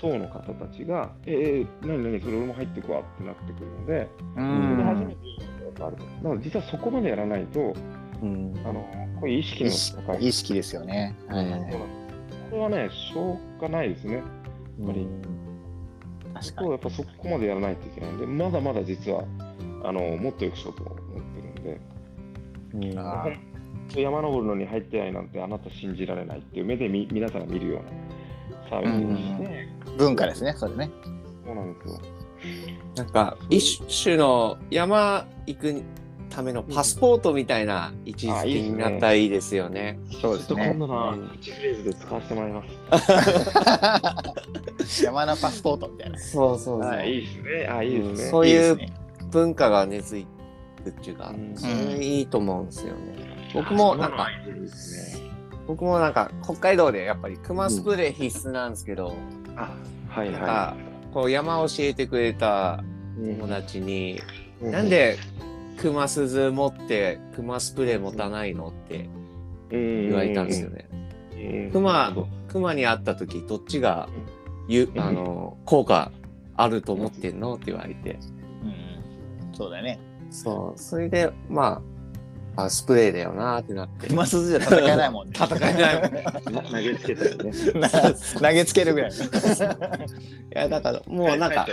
[0.00, 6.04] 層の方たちが、えー、何何それ俺も入ってくわってなってくるので、うそれで初めていいことがあると。
[6.04, 7.74] なので実はそこまでやらないと、
[8.22, 8.80] うんあの
[9.20, 10.26] こういう意識の意識高い。
[10.26, 11.46] 意識ですよねはい
[12.50, 14.14] これはね、しょうがないですね。
[14.14, 14.24] やっ
[14.86, 15.08] ぱり
[16.34, 16.44] 確かに。
[16.44, 18.10] そこをやっぱそこまでやらないといけない。
[18.10, 19.24] んで、まだまだ実は
[19.82, 21.42] あのもっとよくしようと思って
[22.80, 22.98] るんで、うん。
[22.98, 23.26] あ
[23.96, 27.90] 山登るのに入ってないなんてあなた信じられないっていう目でみ皆さんが見るような。
[28.68, 29.68] サービスにして、
[29.98, 30.90] 文化ですねそれね。
[31.44, 32.00] そうなんですよ。
[32.96, 35.82] なんか一種の山行く
[36.34, 40.00] ためのパスポートみたいな位置づけになったらいいですよね。
[40.20, 42.64] そうですねちょっと今度なうん1フレーズで使わせてもらいま
[44.84, 45.04] す。
[45.04, 46.90] 山のパスポートみたいなそうそうそう。
[46.90, 47.68] はい、いいですね。
[47.68, 48.30] あ、いいですね。
[48.30, 48.78] そういう
[49.30, 50.30] 文化が根付いて
[50.86, 53.52] るっていうか、うんそれいいと思うんですよね。
[53.54, 54.28] 僕もなんか。
[55.66, 59.14] 僕もなんか北海道でやっぱり熊スプレー必須なんですけど、
[59.56, 59.70] あ、
[60.08, 60.76] はいなんかは
[61.12, 62.94] こう山教えてくれたい。
[63.18, 64.20] 友達に、
[64.60, 65.18] うなんで
[65.78, 69.08] 熊鈴持って熊スプレー持たないのって
[69.70, 70.70] 言言われたんですよ。
[70.70, 70.88] ね。
[71.32, 71.70] うん。
[71.72, 72.14] 熊
[72.48, 74.08] 熊に会った時どっちが
[74.68, 76.12] ゆあの効果
[76.56, 78.18] あると思ってんのって言われて、
[78.62, 79.54] うん。
[79.54, 79.98] そうだよね。
[80.30, 80.78] そう。
[80.78, 81.82] それでま
[82.56, 84.08] ああスプレーだよなってなって。
[84.08, 85.32] 熊鈴じゃ戦えないもんね。
[85.36, 86.12] 戦えないもん。
[86.12, 86.24] ね
[86.70, 87.52] 投げつけたよね。
[88.40, 89.10] 投げつけるぐらい。
[89.12, 89.14] い
[90.50, 91.66] やだからもうなんか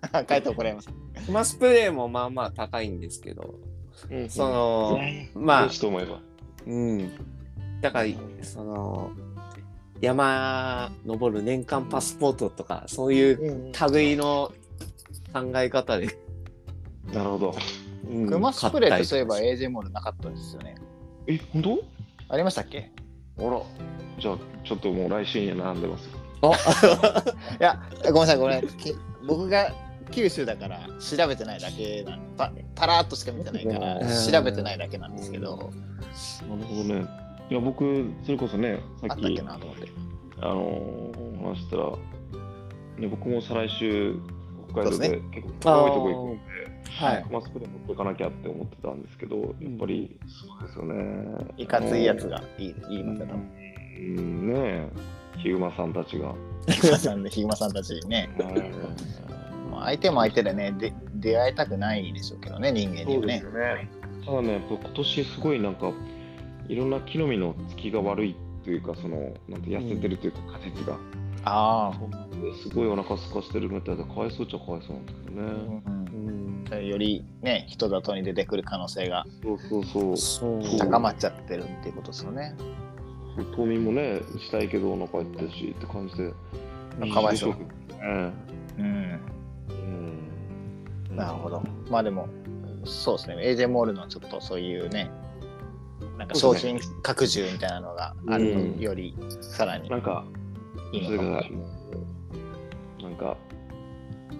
[0.26, 0.88] 帰って怒られます
[1.26, 3.54] 熊スプレーもまあまあ高いんですけど、
[4.10, 4.98] うんその
[5.34, 6.20] うんまあどうしと思えば。
[6.66, 7.10] うん。
[7.80, 8.08] だから、
[8.42, 9.10] その、
[10.00, 14.52] 山登る年間パスポートとか、そういう類の
[15.32, 16.06] 考え方で。
[17.12, 17.54] なるほど。
[18.10, 20.74] うん熊スプレーってそういえば AJ モールなかったですよね
[21.26, 21.84] え、本当？
[22.28, 22.90] ありましたっけ？
[23.38, 23.60] あら。
[24.18, 26.10] じゃあ、ちょっともう来週には並んでますよ。
[27.60, 28.94] いやごめんなさいごめんき
[29.26, 29.70] 僕が
[30.10, 34.32] 九州だから調べてないだけなんパパラーっとしか見てないからうん。
[34.32, 35.56] 調べてないだけなんですけど。
[36.48, 37.06] なるほどね。
[37.50, 39.88] いや、僕、それこそね、さっきあったっけ、なと思って。
[40.40, 41.90] あのー話したら、
[42.98, 44.14] ね、僕も再来週、
[44.68, 46.40] 北海道でで結構遠いとこ行くんで、
[46.90, 47.26] はい。
[47.30, 49.46] マスクで持っていかなきゃって思ってたんですけど、やっ
[49.78, 51.54] ぱりそうですよね。
[51.56, 54.88] いかついやつがいい言いますうんねえ、
[55.38, 56.34] ヒグマさんたちが。
[56.68, 58.30] ヒグマさんでヒグマさんたちね。
[58.38, 58.48] まあ
[59.84, 64.00] 相手も相手でねで出会いたくないでしょうけどね人間にはねそうですよね。
[64.24, 65.92] ただね、やっぱ今年すごいなんか、
[66.68, 70.98] いろんな木の実のつきが悪いというか、その、なんて痩せてるというか、果実が。
[71.42, 71.92] あ
[72.62, 75.82] すごいお腹空かしてるみたいで、かわいそうっちゃかわいそうなんですけどあ、ね。
[76.70, 76.86] うん。
[76.86, 80.16] よりね人里に出てくる可能性がそうそうそう。
[80.16, 80.78] そう。
[80.78, 82.54] 高まっちゃってるっていうことですよね
[83.56, 86.32] 冬眠もね、したいけどお腹減ってるしって感じで。
[87.12, 87.54] かわいそう
[88.02, 88.32] うん。
[88.78, 89.39] うんうん。
[91.20, 91.62] なるほど。
[91.88, 92.28] まあでも、
[92.84, 95.10] そうですね、AJ モールのちょっとそういうね、
[96.18, 99.88] なんか商品拡充みたいなのがあるうんより、さらに。
[99.88, 100.24] なんか、
[100.92, 101.64] いいのかがも
[103.00, 103.36] うなんか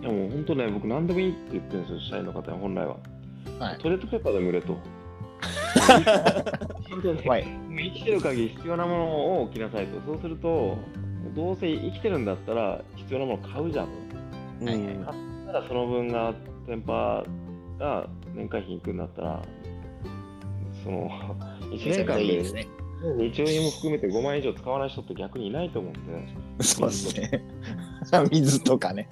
[0.01, 2.97] いやもう本当ね僕何でもいいって言ってるんですよ社員の方に本来は、
[3.59, 3.78] はい。
[3.78, 4.76] トイレットペーパーでも売れと。
[7.28, 7.47] はい。
[7.70, 10.01] 生きてる限り必要なものを置きなさいと。
[10.07, 10.76] そうすると
[11.35, 13.89] どうせ生きてるんだったら必要なもの買うじゃん。
[14.61, 14.95] うんはいはい。
[14.95, 15.07] 買っ
[15.47, 16.35] たらその分が
[16.67, 17.25] 店舗
[17.79, 19.43] が年会費いくんだったら
[20.85, 21.11] その
[21.61, 22.81] 1めちゃくちゃ年間で。
[23.01, 27.43] 日用品も含めて5万円以上使わない人って逆にいないと思うんでそうですね。
[28.31, 29.09] 水とかね。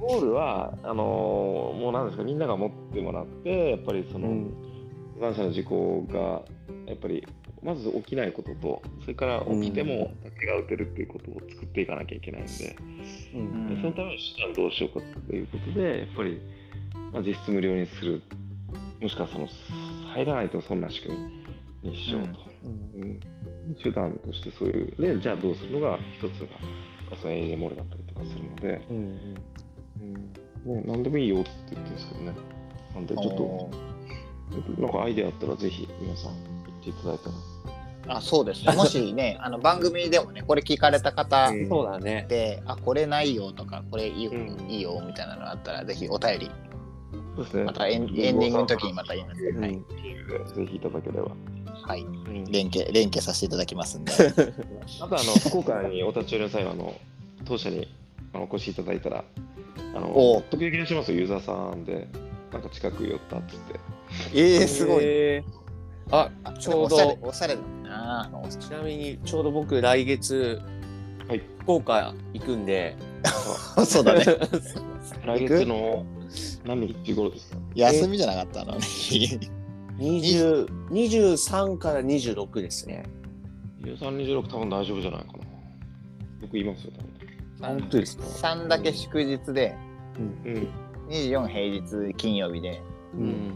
[0.00, 4.52] ゴールはあのーもうなんですかみんなが持ってもらってやっぱりその、うん
[5.20, 6.42] 感謝の事故が
[6.86, 7.26] やっぱり
[7.62, 12.76] まず起きないこととそれから起きても竹が打てるっていうことを作っていかなきゃいけないんで、
[13.34, 13.74] うん。
[13.74, 16.40] でそのための手段どうしようかということでやっぱり、
[17.12, 18.22] まあ、実質無料にする。
[19.00, 19.48] もしくはその
[20.12, 21.16] 入らないとそんな仕組
[21.82, 22.68] みにしようと、う
[23.04, 23.20] ん。
[23.82, 28.96] 手段としてそういうでじゃあどうするのが一つがそのルだったりとかするので、うん
[30.66, 32.32] うん、もう何でもいいよって言ってるんですけどね。
[32.94, 36.34] なんでちょっとなんかアイデアあったらぜひ皆さん
[36.66, 37.49] 言っていただいたら
[38.06, 38.72] あそうですね。
[38.76, 42.26] もしね、あの番組でもね、これ聞かれた方うんそうだね。
[42.28, 46.50] で、あ、これないよとか、これいいよ,、うんいいよみたいなのあったら、ぜひお便り、
[47.36, 49.42] そうですねまたエンエンディングの時にまた言います。
[49.42, 49.72] うんはい。
[49.72, 51.30] ぜひいただければ。
[51.82, 52.02] はい。
[52.02, 54.12] うん連携、連携させていただきますんで。
[55.00, 56.94] あとあの福岡にお立ち寄りの際はあの
[57.44, 57.88] 当社に
[58.32, 59.24] あのお越しいただいたら
[59.94, 62.06] あおの時々いらっしゃいますよユーザーさんで
[62.52, 63.80] なんか近く寄ったっつって
[64.34, 65.04] えー、すごい。
[65.04, 65.60] えー
[66.12, 67.56] ああちょうどおしゃれ、おしゃれ
[68.00, 68.48] だな。
[68.48, 70.60] ちなみにちょうど僕来月
[71.28, 71.42] はい。
[71.60, 72.96] 福岡行くんで。
[73.86, 74.24] そうだね。
[75.26, 76.04] 来月の
[76.64, 77.58] 何日頃ですか？
[77.74, 78.74] 休みじゃなかったの？
[78.76, 78.80] に。
[79.98, 83.04] 20 23から26ですね。
[83.82, 85.38] 23、26多分大丈夫じゃないかな。
[86.40, 86.92] 僕言いますよ
[87.60, 89.74] 本当ですか？3だけ祝日で、
[90.14, 90.68] 多分
[91.10, 92.80] 24平日金曜日で、
[93.14, 93.54] うん、うん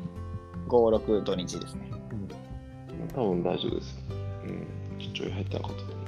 [0.69, 1.91] 5、6土日ですね。
[3.15, 3.99] 多分大丈夫です。
[4.11, 4.24] うん
[5.13, 6.07] ちょい入ってなかったと思う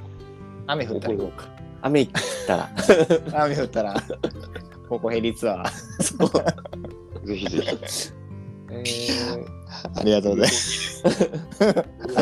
[0.67, 1.49] 雨降ったら行こうか。
[1.81, 2.11] 雨降っ
[2.47, 2.69] たら。
[3.45, 3.95] 雨降ったら、
[4.89, 7.25] ここヘリツアー。
[7.25, 7.77] ぜひぜひ
[8.69, 9.57] えー
[9.99, 11.03] ありがとうございます。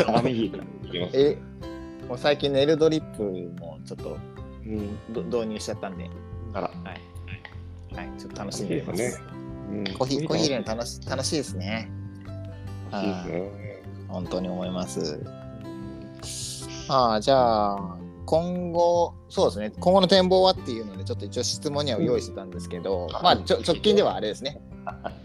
[0.08, 1.38] 雨日で行きますえ、
[2.08, 3.22] もう最近ネルドリップ
[3.60, 4.16] もちょっと
[4.64, 6.08] うんど導入しちゃったんで、
[6.54, 7.96] あらはい。
[7.96, 8.90] はい、ちょっと楽しみです。
[8.90, 9.24] いいですね
[9.70, 11.90] うんコーヒー、コーヒー入れるの楽し楽しいですね。
[12.92, 15.20] いいですね本当に思います。
[16.88, 24.60] ああ、じゃあ、今後、そうですね、今後の展望はっていうので、ちょっと一応質問には用意してたんですけど、まあ、ちょ直近ではあれですね。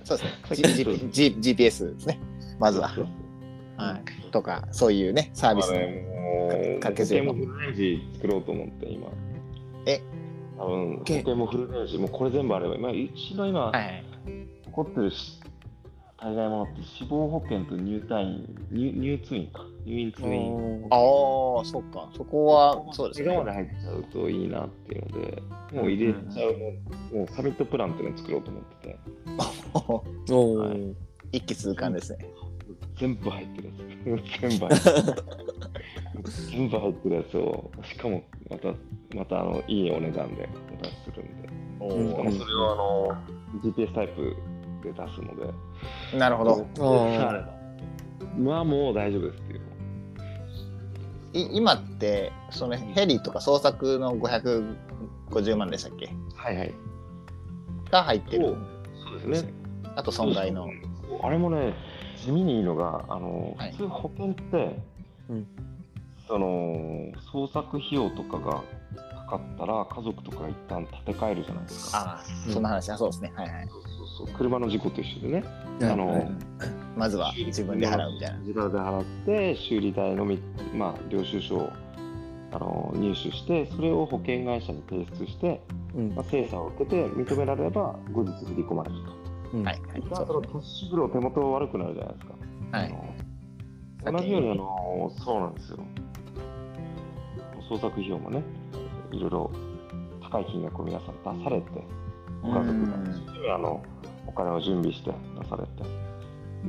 [0.04, 2.20] そうですね、 G G GPS ですね、
[2.60, 2.92] まずは。
[3.78, 6.80] はい、とか、そういうね、サービスの。
[6.80, 9.08] かけずに時計もフルレンジ作ろうと思って、今。
[9.86, 10.02] え？
[10.58, 11.18] 多分、け？
[11.20, 14.04] 時計もフルレンジ、もうこれ全部あれば、まあ、うちの今、はい。
[14.72, 15.42] 残ってるし
[16.18, 20.88] 大概ものって死亡保険と入退院、入入通院か、入院通院。
[20.92, 23.40] ああ、そっか、そこは、そうですね違う。
[23.40, 26.54] まで入っちゃうといいなっていうので、もう入れちゃう
[27.14, 29.00] の、もうサミットプランっていうのを作ろうと思ってて、
[29.74, 30.94] おはー
[31.32, 32.26] 一気通貫ですね。
[32.98, 33.78] 全部入ってるやつ。
[34.44, 35.24] 全部入ってる。
[36.52, 38.74] 全部入ってるやつを、しかもまた、
[39.16, 44.36] またあのいいお値段でお出しするんで、おうんしかもそれをあの GPS タイプ
[44.84, 46.68] で出すので、ーなるほど。
[46.80, 47.50] あ
[48.38, 49.62] まあもう大丈夫ですっていう。
[51.34, 56.10] い今って、そのヘリとか捜索の550万でしたっけ？
[56.36, 56.74] はいはい。
[57.90, 58.56] が入ってる。
[59.04, 59.54] そうですね。
[59.96, 60.68] あと損害の。
[61.24, 61.74] あれもね、
[62.18, 64.80] 地味にいいのが、あの、はい普通保険って、
[65.30, 65.48] うん
[66.28, 66.48] その、
[67.34, 68.64] 捜索費用とかが
[69.26, 71.98] かかったら、家族とかが一旦建て替えるじゃないですか。
[71.98, 73.34] ああ、そんな話、あそうですね。
[73.36, 73.68] はいはい。
[74.26, 75.44] そう車の事故と一緒でね。
[75.80, 76.38] ーあの、うん
[76.96, 78.38] まずは自分で払うみたいな。
[78.40, 80.40] 自腹で払って、修理代のみ、
[80.76, 81.70] まあ、領収書を
[82.52, 85.62] あの入手して、それを保険会社に提出して、
[85.96, 89.58] うんまあ、精査を受けて認められれば、後日振り込まれると。
[89.58, 90.04] うんはいはい。
[90.14, 92.34] そのキャッシュフロー手元悪くなるじゃないですか。
[92.78, 92.88] はい
[94.04, 95.78] あの同じようにあの、そうなんですよ。
[97.70, 98.44] 創作費用もね、
[99.12, 99.52] いろいろ
[100.24, 101.68] 高い金額を皆さん出されて、
[102.42, 103.84] ご家族がうんあの
[104.28, 105.84] お金を準備して出されて、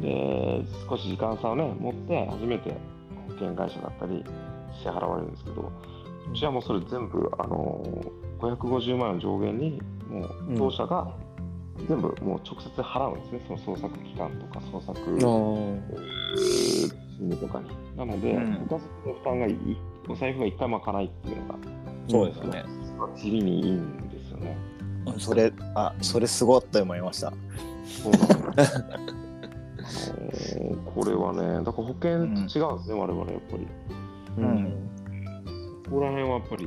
[0.00, 2.70] で、少し時間差をね、持って初めて
[3.28, 4.24] 保険会社だったり
[4.82, 5.70] 支払われるんですけど、
[6.30, 7.84] うちはもうそれ全部、あの、
[8.40, 11.14] 550万円の上限に、もう当社が
[11.88, 17.70] 全部もう直接払うんですね、その捜索期間とか捜索あー通休みとかに。
[17.96, 19.56] なので、うんご家族の負担がい
[20.08, 21.54] お財布が一回も開かないっていうのが、
[22.08, 22.64] そうですよね。
[23.16, 24.56] 地味にいいんですよね。
[25.18, 27.32] それ、あ、それすごいと思いました。
[28.02, 28.56] そうなん。
[28.56, 28.80] です。
[28.80, 29.22] あのー
[30.94, 33.66] これはね、だから保険と違うんですね、我々やっぱり。
[34.38, 34.90] うん。
[35.84, 36.66] ここら辺はやっぱり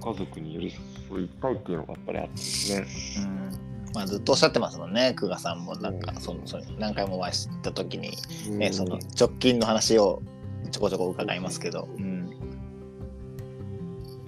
[0.00, 0.72] ご家族に寄り
[1.08, 2.86] 添いたいっていうのがやっぱりあってですね。
[3.18, 3.92] うん。
[3.94, 8.16] まあ、ずっとおっしゃってますもんね、久我さんもなんか、そのその何回もお会いした時に、
[8.50, 10.22] ね、その直近の話を
[10.70, 12.28] ちょこちょこ伺いますけど、うん、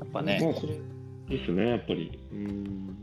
[0.01, 0.75] やっぱもね、うそれ
[1.29, 2.19] ですね、やっぱり。
[2.33, 2.98] うん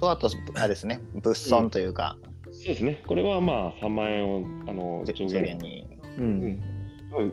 [0.00, 2.16] とあと、あれですね、物損というか、
[2.50, 5.98] そうですね、これはまあ3万円をあのじ上限に。
[6.18, 6.62] ううんん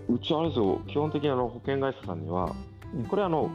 [0.09, 2.53] うちあれですよ、基本的にあの保険会社さんには、
[2.93, 3.49] うんこれあの、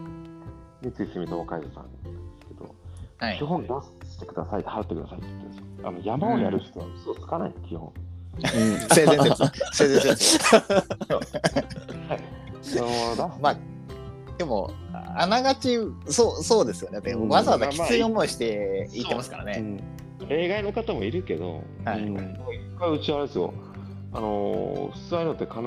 [0.83, 1.99] 三井住友海上さんなんで
[2.41, 2.75] すけど、
[3.19, 3.45] はい基。
[3.45, 3.69] 本出
[4.09, 5.65] してください、払ってくださいって言ってるんですよ。
[5.89, 7.93] あの山をやる人は嘘つかない、基本。
[8.91, 9.53] 性善説。
[9.73, 10.57] 性善説。
[10.57, 12.21] はい。
[12.81, 13.57] あ のまあ、
[14.39, 14.73] でも、
[15.17, 17.01] あながち、そう、そうですよね。
[17.29, 19.83] わざわざきつい思いして言ってますからね。
[20.29, 23.53] 例外の方もいるけど、はいうん一回うちあれですよ、
[24.13, 25.61] あのー普通ああいうのって必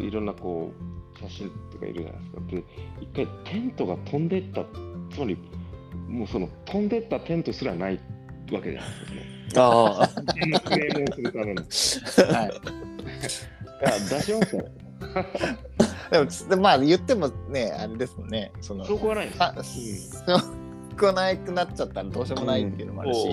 [0.00, 0.72] ずいろんなこ
[1.14, 2.40] う写真とかいるじゃないですか。
[2.50, 2.64] で、
[3.00, 4.64] 一回テントが飛んでった、
[5.12, 5.36] つまり
[6.08, 8.00] もうその飛んでったテントすらない
[8.52, 9.66] わけじゃないですか。
[9.66, 10.06] ああ。
[10.08, 11.62] そのテントのクレームをするための。
[11.62, 11.64] い
[12.32, 12.50] はい。
[13.84, 14.68] や、出しましたよ。
[16.48, 18.52] でもまあ、言ってもね、あれですもんね。
[18.60, 19.42] その、そこはないです。
[19.42, 23.28] あ、そう、来なくなっちゃったらどうしようもないっていうのもあるし、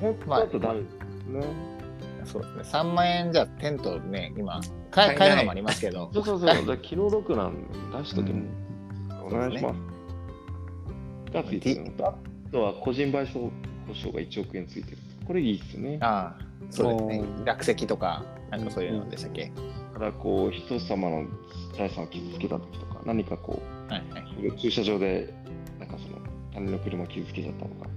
[0.00, 0.94] 本当だとダメです
[1.26, 1.78] ね。
[2.24, 2.62] そうですね。
[2.62, 4.60] 3万円じゃテントね、今、
[4.90, 8.42] 買え買えるのもありますけど、そうそうそう、気の毒なんで出しとけも、
[9.24, 11.32] お願いします。
[11.32, 12.14] がついてあ
[12.50, 13.50] とは個人賠償
[13.86, 14.98] 保証が1億円ついてる。
[15.26, 15.98] これいいっすね。
[16.00, 17.40] ああ、そうですねう。
[17.42, 19.52] ん落石とか、なんかそういうのでしたっけ、
[19.98, 21.26] ただこう、人様の
[21.76, 24.46] 財産を傷つけた時とか、何かこはいはい。
[24.46, 25.34] う、駐車場で、
[25.80, 26.18] なんかその、
[26.52, 27.88] 他人の車を傷つけちゃったとか。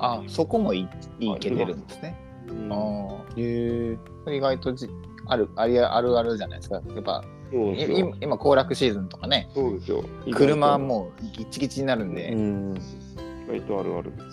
[0.00, 0.86] あそこもい
[1.18, 2.16] いいけてるんですね。
[2.48, 3.98] うんあへえ。
[4.26, 4.88] あ、意外とじ
[5.26, 6.76] あるありあるあるじゃないですか。
[6.76, 7.24] やっぱ。
[7.50, 10.04] 今、今行楽シーズンとかね、そうですよ。
[10.32, 12.76] 車はもうギッチギチになるんで、うん。
[12.76, 14.24] 意外とあるあるです。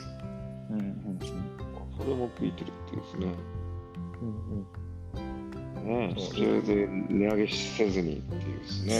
[0.72, 0.96] うんうん
[1.98, 3.34] それもついてるっていうですね。
[4.22, 4.85] うんね、そ
[5.86, 8.60] うそれで値上げせずにっていう。
[8.60, 8.96] ですね。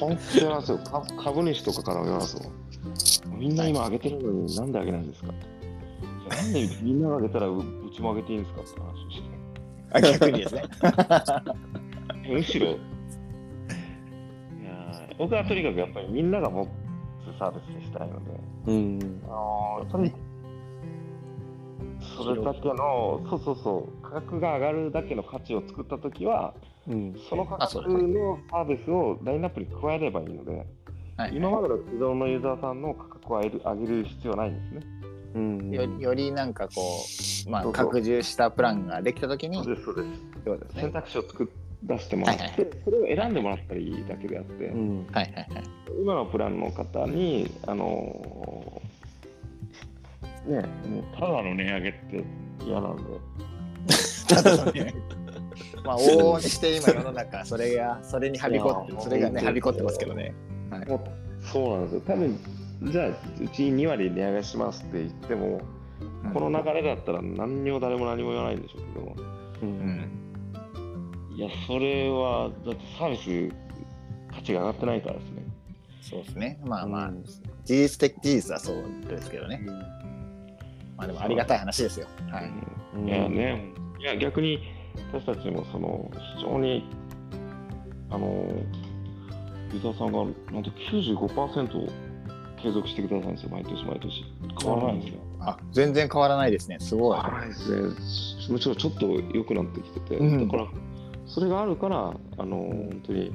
[0.00, 0.78] 本気で言いますよ。
[0.78, 2.50] か株主とかから言いますよ。
[3.36, 5.28] みんな今上げてるのになんで上げないんですか？
[5.28, 5.34] な
[6.42, 9.22] んでみんなが上げたらううちも上げていいんですかって話をして。
[9.92, 10.62] あ逆にですね。
[12.28, 15.62] むしろ、いやー僕はとに。
[15.62, 16.68] かくやっぱりみんなが持つ
[17.38, 17.84] サービスに。
[17.84, 19.22] したいので、うん。
[19.26, 20.10] あの
[22.16, 26.54] それだけの、そうそうそう、価格が上がるだけの価値を作ったときは、
[26.88, 27.14] うん。
[27.28, 30.66] その価格のサービスをラインナップに加えればいいので、
[31.16, 34.86] はい、今までの既存のユーザーさんの価格を上げる上げる必要はないんですね。
[35.34, 35.70] うん。
[35.70, 36.80] よよりなんかこ
[37.46, 40.08] う、まあ、そうそう拡充したプランができたときに、そうです、そうです。
[40.44, 40.92] そうですね選。
[40.92, 41.46] 択肢を作っ
[41.82, 45.06] 出してもらって、はいはいそれを選んでもらったらいいだけであって、うん。
[45.12, 45.64] はいはいはい。
[46.00, 48.97] 今のプランの方に、あのー
[50.48, 52.24] ね、もうただの値上げって
[52.64, 53.02] 嫌なんで、
[54.28, 54.94] ただのね
[55.84, 60.34] まあ、往々にして今世の中、それが、それにはびこって、それがね、はびこってますけどね。
[60.86, 61.00] もう
[61.40, 62.38] そうなんですよ、多分
[62.82, 65.60] じゃあ、うち2割値上げしますって言っても、
[66.32, 69.16] この流れだったら何にも誰も何も言わないんでしょうけど、
[69.62, 69.66] う。
[69.66, 70.10] うんん。
[71.34, 73.54] いや、それは、だってサービス
[74.32, 75.42] 価値が上がってないからですね。
[76.02, 76.60] そうですね。
[76.64, 77.24] まあまあ、うん
[77.64, 79.60] 事実的、事実はそうですけどね。
[80.98, 82.06] まあでもありがたい話ですよ。
[82.30, 82.52] はい。
[82.96, 84.58] うんいやね、いや逆に
[85.12, 86.84] 私たちもその非常に
[88.10, 88.26] あの
[89.72, 91.88] ユーザーさんがなんと95%を
[92.60, 94.24] 継続してくださるんですよ、毎年毎年。
[94.60, 95.20] 変わらないんですよ。
[95.40, 96.78] あ、全然変わらないですね。
[96.80, 97.20] すごい。
[97.20, 98.50] 変わらないですね。
[98.50, 100.68] むしろちょっと良くなってきてて、うんだから
[101.26, 103.32] それがあるから、あの本当に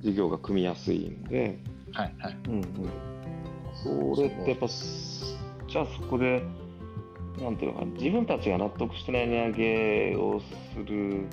[0.00, 1.58] 事業が組みやすいんで、
[1.92, 2.36] はいはい。
[2.48, 2.62] うん。
[3.74, 6.42] それってやっぱ、じゃあそこで、
[7.40, 11.26] なんていうのかな、自分たちが納得してない値上げをする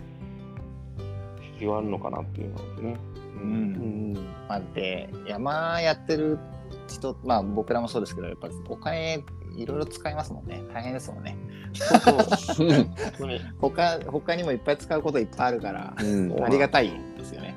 [1.53, 2.97] 必要あるのかなっていうのはですね。
[3.35, 3.39] う。
[3.39, 4.13] うんん。
[4.47, 6.39] まあ、で、山やってる
[6.87, 9.23] 人、まあ僕らもそうですけど、やっぱお金
[9.55, 10.61] いろいろ使いますもんね。
[10.73, 11.37] 大変ですもんね。
[11.73, 12.69] そうそう。
[12.69, 13.39] 本当に。
[13.59, 16.43] 他、他にもいっぱい使うこといっぱいあるから、うん。
[16.43, 17.55] ありがたいですよね。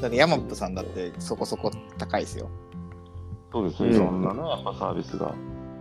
[0.00, 2.50] だってヤマップさんだってそこそこ高いですよ。
[3.50, 5.34] そうですよ、うんいろんなね、やっぱサービスが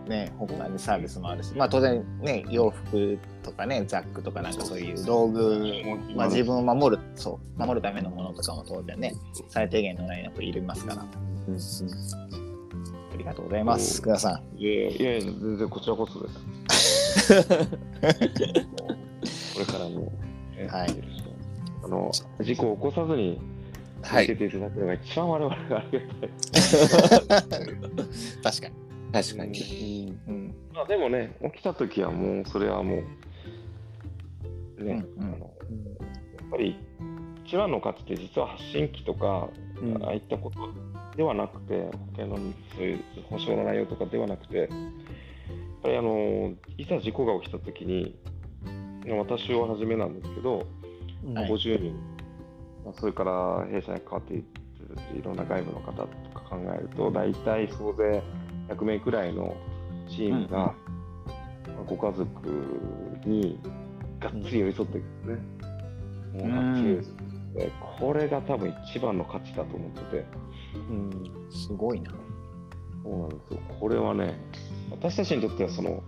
[0.07, 5.83] ね、他にサービスもあるし、まあ当然ね、洋服とかね、ザックとかなんかそういう道具、
[6.15, 9.13] まあ自分を守る、そう、守るためのものとかも当然ね、
[9.49, 11.05] 最低限のラインナップいりますから。
[11.47, 11.57] うん
[13.15, 14.61] ありがとうございます、福田さん。
[14.61, 17.45] いやいや全然こちらこそです。
[19.53, 20.11] これからも、
[20.57, 20.89] えはい
[21.83, 23.39] あの事故を起こさずに
[24.01, 26.29] はい続けていただければ一番我々がありがたい。
[28.43, 28.84] 確かに。
[29.15, 30.17] 確かに。
[30.27, 30.55] うん。
[30.73, 33.01] まあでもね、起きた時はもうそれはも
[34.77, 35.45] う、ね、うんうんあのや
[36.47, 36.77] っぱり
[37.45, 39.47] 一番の価値って実は発信機とか、
[39.81, 40.59] うんああいったこと
[41.15, 42.35] ではなくて、保険の
[42.75, 44.67] そういう保証の内容とかではなくて、やっ
[45.81, 48.17] ぱりあのいざ事故が起きた時に、
[49.17, 50.67] 私をはじめなんですけど、
[51.25, 51.93] うんはい50人、
[52.83, 54.43] まあそれから弊社に関わっている
[55.17, 58.21] いろんな外部の方とか考えると、大体総勢
[58.69, 59.55] 100名くらいの
[60.09, 62.27] チームが、まあご家族
[63.25, 63.59] に
[64.19, 65.33] がっつり寄り添っていくんで
[66.33, 66.45] すね。
[66.45, 70.25] もうがっちり寄り添ってでこれが多分一番の価値だと思ってて、
[70.75, 71.11] うん
[71.49, 72.11] すごいな。
[73.03, 73.59] そうなんですよ。
[73.79, 74.37] これはね、
[74.91, 76.03] 私たちにとってはその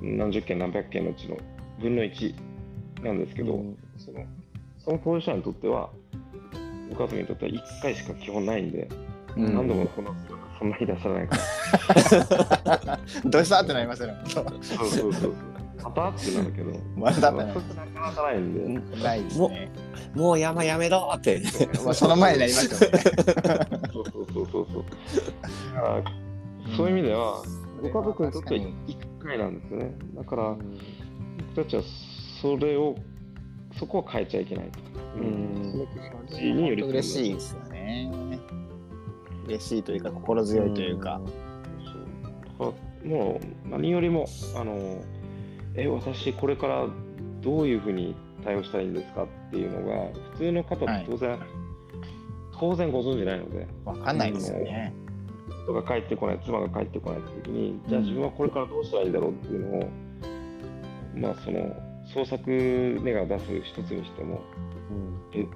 [0.00, 1.36] 何十件何百件のうちの
[1.80, 2.34] 分の1
[3.02, 4.24] なんですけど、うんその
[4.78, 5.90] その当事者にとっては、
[6.90, 8.88] ご家族にとっては1回しか基本ないんで、
[9.36, 10.14] うん何度もこの
[10.60, 11.36] そんなに出さないか
[12.86, 12.98] ら。
[13.24, 14.14] どうしたってなりますよね。
[14.26, 14.44] そう
[14.86, 15.34] そうそう。
[15.82, 17.60] またってなるけど、またってなか
[18.00, 19.72] なかないんで、ないですね。
[20.14, 21.40] もう山やめろって。
[21.82, 22.98] まあその前になりますよね。
[23.90, 24.84] そうそうそうそうそう。
[25.74, 26.02] だから
[26.76, 27.42] そういう意味では、
[27.80, 28.72] ご家族にとっては1
[29.24, 29.94] 回なんですよね。
[30.14, 30.56] だから、
[31.54, 31.82] 僕たちは
[32.42, 32.94] それを、
[33.78, 34.78] そこは変えちゃいけないと。
[35.16, 35.88] うん
[36.90, 38.12] 嬉しいですよね。
[39.50, 41.20] 嬉しいというか心強いというか。
[42.58, 42.72] そう。
[42.72, 42.74] だか
[43.04, 44.26] らもう何よりも、
[44.56, 45.02] あの、
[45.74, 46.86] え、私これから
[47.40, 51.38] どういうふうに対応したらいいんですかっていうのが、普通の方って当然、
[52.58, 54.92] 当然ご存じないので、わかんないですよね。
[55.64, 59.90] 夫が帰ってこない、妻が帰ってこないって時に、じゃあ自分はこれからどうしたらいいんだろうっていうのを、
[61.16, 61.74] まあその、
[62.12, 64.40] 創作ネガを出す一つにしても、
[65.32, 65.46] え、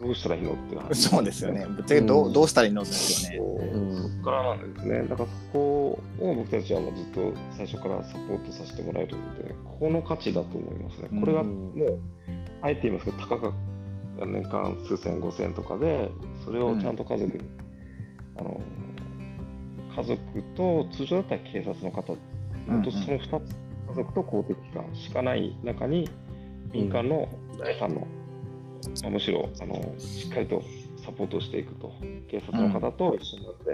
[0.00, 1.08] どうしたらいいのって話。
[1.08, 1.66] そうですよね。
[1.66, 3.68] ぶっちゃけどうどうしたらいいのですよね。
[3.96, 5.02] そこからなんですね。
[5.02, 5.58] だからそこ
[6.20, 11.20] を僕たちはもうずっと最初からサポートさせてもらえるので、この価値だと思いますね。
[11.20, 11.98] これがうんもう、
[12.62, 13.52] あえて言いますけど、たかが
[14.26, 16.10] 年間数千、五千とかで、
[16.44, 17.44] それをちゃんと家族に、
[18.36, 18.60] あの、
[19.96, 23.56] 家族と通常だったら警察の方、うんうん本当その2つ、
[23.88, 26.08] 家族と公的機関しかない中に、
[26.72, 27.28] 民間の
[27.58, 28.06] 第三の、
[29.02, 30.62] まあむしろあのしっかりと
[31.04, 31.92] サポートしていくと、
[32.30, 33.70] 警察の方と一緒になって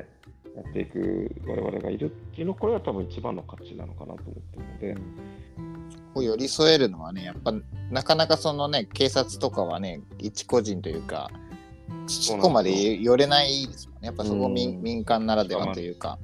[0.57, 5.01] やっていく我々がいるっていうの、これは多分一番の価値なのかなと思ってるので、
[6.15, 7.53] こう寄り添えるのはね、やっぱ
[7.91, 11.31] なかなかそのね、警察とかはね、一個人というか、
[12.07, 14.07] そこまで寄れないですもんね。
[14.07, 16.19] やっぱそこ民,、うん民間ならではというか、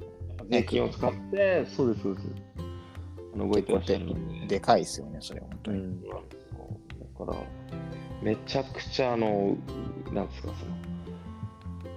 [0.49, 2.27] 税金を使って、そうです、そうです。
[3.35, 4.47] あの動いてらっしゃるので。
[4.47, 6.01] でかいですよね、それ本当に。
[6.03, 7.37] だから、
[8.23, 9.57] めちゃくちゃ、あの、
[10.11, 10.73] なんですか、その、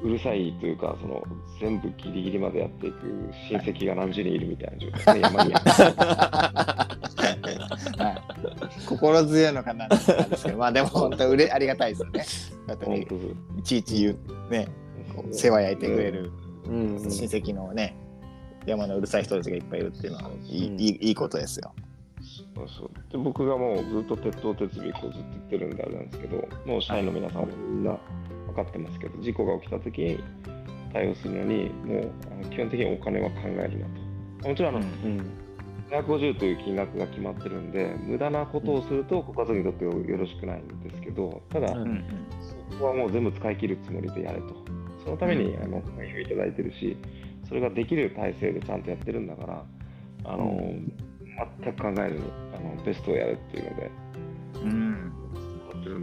[0.03, 1.22] うるさいというか、その、
[1.61, 6.97] 全部ギリギリまでやっていく親戚が何十人いるみたいな状態で、山には。
[8.77, 12.24] い、心強いのかなですけど、まあでも本当うれありがたいですよね。
[13.59, 14.18] いちいち言う、
[14.51, 14.68] ね、
[15.33, 16.33] 世話焼いてくれる
[16.66, 16.99] うん。
[16.99, 17.97] 親戚のね、
[18.66, 21.72] 山のうるさい人たちがいっぱいいるっていうのは、いいいいことですよ。
[22.57, 23.12] そうそう。
[23.12, 27.98] で僕がもうずっと鉄頭鉄尾こうずっと言ってるんであれなんですけど、もう社員の皆さんもみんな
[28.46, 30.18] 分かってますけど、事故が起きた時に
[30.92, 33.86] 対応するのに、もうあの基本的にお金は考えるな
[34.40, 34.48] と。
[34.48, 35.46] もちろんあの、うん。
[35.90, 41.82] 250という金額が決まってるんで、無駄なことをするとご家族にとってよろしくないんですけど、ただ、うん。
[41.82, 42.04] うん
[42.70, 44.54] そこはもう全部使い切るつもりでやれと。
[45.04, 45.64] そのために、うん。
[45.64, 46.96] あのいただいてるし、
[47.48, 49.64] それができる体制でちゃんとやってるんだから、
[50.24, 50.74] あの
[51.62, 52.24] 全く考えずに
[52.55, 53.91] あのベストをやるっていうので、
[54.64, 55.12] うん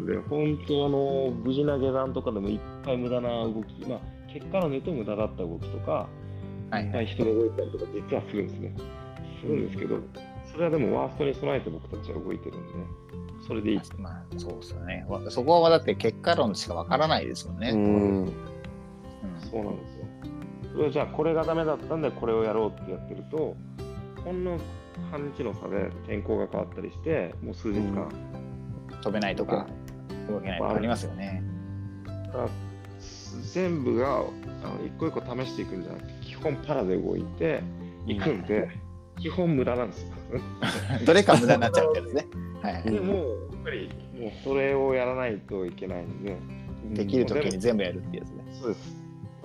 [0.05, 3.99] で、本当あの、無事な下山とかでもいっぱい無駄な動き、まあ、
[4.31, 6.07] 結果論で言うと無駄だった動きとか、
[6.71, 6.87] はいいはい。
[6.89, 8.75] っぱい人が動いたりとか実はするんですね。
[9.41, 9.99] するんですけど、
[10.51, 12.73] それはでもワーストに備えて僕たちは動いてるんで、
[13.45, 13.81] それでいい。
[13.97, 15.05] まあそうですよね。
[15.09, 17.71] わそこはだって結果論しかわからないですもんね。
[17.71, 18.33] うんうん
[19.51, 20.05] そうなんですよ。
[20.71, 23.55] それはじゃあこれがダメだったんでこれをやろうってやってると、
[24.23, 24.57] ほんの
[25.11, 28.09] 半日の差で天候が変わったりして、もう数日間、
[29.01, 29.67] 飛べないとか
[30.29, 31.43] 動けないとかありますよね。
[33.51, 34.25] 全部があの
[34.85, 37.61] 一個一個試していくんじゃなくて、基本パラで動いて
[38.07, 38.69] いくんで、
[39.19, 40.13] 基本無駄なんですよ。
[41.05, 42.25] どれか無駄になっちゃうってやつね。
[42.61, 43.89] はいはいでもうやっぱり
[44.19, 46.37] もうそれをやらないといけないんで、
[46.93, 48.43] できるときに全部やるってやつね。
[48.51, 49.03] そうです。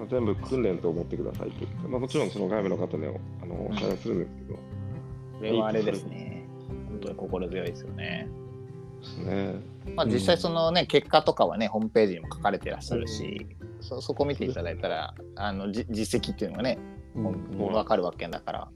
[0.09, 4.59] 全部訓練と思ってくださいって言って、まあ、もちろんその外部の方にはあのお謝罪するんですけど、
[5.39, 6.47] これはあれですね。
[6.89, 8.29] 本当に心強いですよね。
[9.25, 9.55] ね。
[9.95, 13.47] まあ実際そのね、結果とかはね、ホームページにも書かれてらっしゃるし、
[13.81, 16.79] そそこ見ていただいたら、あのじ実績っていうのがね、
[17.15, 18.69] もう分かるわけだから。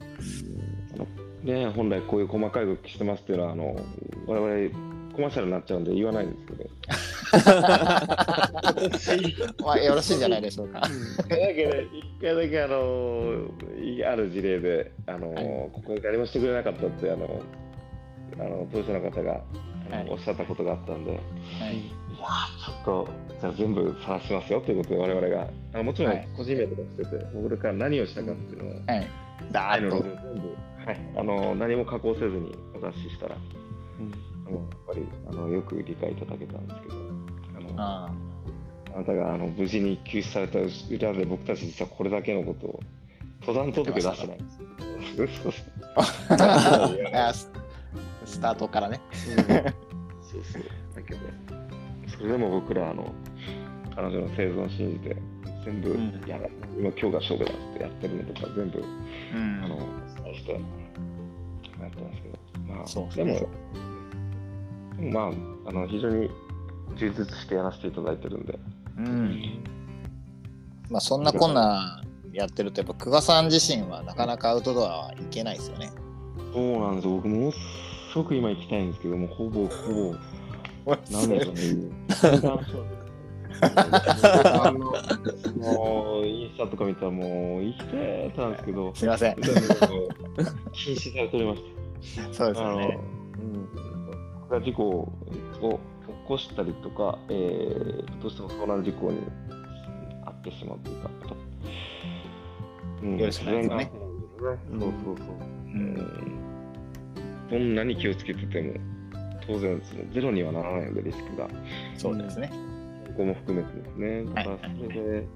[1.43, 3.75] ね、本来こういう細かい動きしてますっていうのはあの
[4.27, 6.69] 我々コマーシャルになっちゃうんで言わないんですけど。
[9.63, 10.81] まあよろしいんじゃないでしょうか。
[10.81, 10.89] だ
[11.29, 13.47] けど一回だけあの
[13.81, 15.45] いある事例であの、はい。
[15.71, 17.41] ここ誰もしてくれなかったってあの
[18.39, 19.41] あの当事者の方が
[19.91, 20.09] あの、はい。
[20.09, 21.13] おっしゃったことがあったんで、い。
[21.13, 21.25] やは
[21.71, 21.79] いー
[22.65, 23.07] ちょっと
[23.39, 25.47] じゃあ全部晒しますよということで我々が。
[25.73, 26.27] あのもちろんはい。
[26.35, 29.07] 個人名とかしてて、僕から何をしたかっていうのを、はい。
[29.51, 30.01] だーっと。
[30.03, 30.11] 全
[30.41, 30.55] 部、
[30.85, 33.35] はい、あの何も加工せずにお出ししたら。
[33.35, 33.43] あの
[34.55, 36.95] やっぱりあのよく理解いただけたんですけど。
[36.95, 38.33] あのああ。
[38.99, 42.79] なたがあの無事に救出された裏で僕たち実はこれだけのことを
[43.41, 45.53] 登山届出してないんです。
[47.33, 47.49] ス
[48.25, 49.01] スタートからね。
[49.11, 50.63] そうそう。
[50.95, 51.19] だけど
[52.07, 53.11] それでも僕らあの
[53.95, 55.15] 彼女の生存を信じて
[55.65, 56.47] 全部うんやら、
[56.77, 59.63] 今今日が勝負だってやってるのとか全部うん。
[59.63, 62.37] あのお伝えしてやってますけど。
[62.67, 63.49] まあでも
[64.99, 65.31] ま
[65.65, 66.29] ああの非常に
[66.95, 68.59] 充実してやらせていただいてるんで
[68.97, 69.63] うん。
[70.89, 75.91] まあそんなこんなやってると、やっぱ久我さん自身はなかなかアウトドアは行けないですよね。
[76.53, 77.57] そうなんですよ僕ものす
[78.15, 80.15] ごく今行きたいんですけどもほぼほ
[80.85, 81.89] ぼなんでしょうね
[83.63, 84.79] あの
[85.57, 89.35] もうインスタとか見たらもう行きてたんですけどすいません。
[90.73, 91.63] 禁止されておりまし
[92.31, 92.99] そうですね。
[94.53, 95.11] 僕が事故を
[95.61, 99.19] 起こしたりとか、えー、どうしても遭難事故に
[100.25, 101.09] 遭ってしまうというか、
[103.01, 103.91] うんよろしくないですね
[104.39, 105.27] そうそうそう。
[105.65, 106.39] うん
[107.49, 108.73] どんなに気をつけてても、
[109.45, 111.47] 当然そのゼロにはならないので、リスクが。
[111.97, 112.51] そうですね。
[113.07, 114.25] ここも含めてですね。
[114.33, 115.27] だからそれで、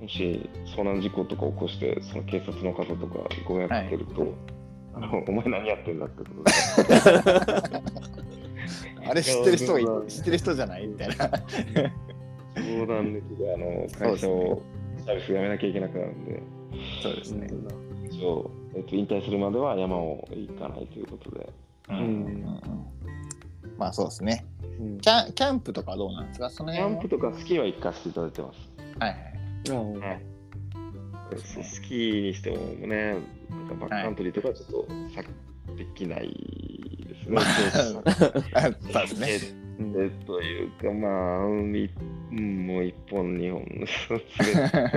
[0.00, 4.32] もし遭難事故とか起こして、その警察の方とかご迷惑かけると、あの
[5.28, 6.50] お前何やってんだってことで。
[9.06, 11.14] あれ知ってる人がい知ってる人じゃないみたいな。
[11.14, 11.28] 相
[12.86, 14.62] 談抜きであの会社を
[15.04, 16.42] サービスやめなきゃいけなくなるんで、
[17.02, 17.48] そうですね。
[18.10, 21.50] 一応、えっと、引退するまでは山を行かないということで、
[21.90, 22.58] うん
[23.76, 24.46] まあそうですね。
[24.80, 26.48] うんキャンキャンプとかどうなんですか？
[26.48, 28.58] そのキャンプとかスキーは行かせていただいてます。
[28.98, 29.98] はいはい。
[29.98, 30.20] はい
[31.36, 32.56] スキーにしても
[32.86, 33.16] ね、
[33.50, 35.22] なんかバックカントリーとかはちょっとさ
[35.76, 37.40] できないですね。
[38.92, 39.64] そうですね。
[39.96, 41.90] えというか、まあ、海、
[42.30, 43.64] うん、もう一本、二本、
[44.08, 44.90] 滑っ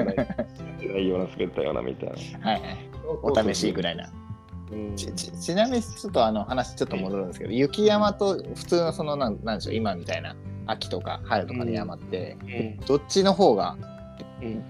[0.80, 2.10] てないような、滑ったようなみたい
[2.40, 2.52] な。
[2.52, 2.78] はいはい。
[3.24, 4.10] お試しぐらいな。
[4.72, 13.78] うんちちちなみにちょっとあの話ちょっと戻るんですけど、雪山と普通のそのなんなんでしょう今みたいな秋とか春とかの山って、うんどっちの方が
[14.42, 14.64] うん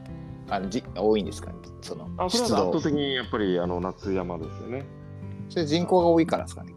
[0.49, 4.85] あのじ多いんですかねそのあそれは圧倒的にやっぱりあの夏山ですよね。
[5.49, 6.73] それ人口が多いからですかね。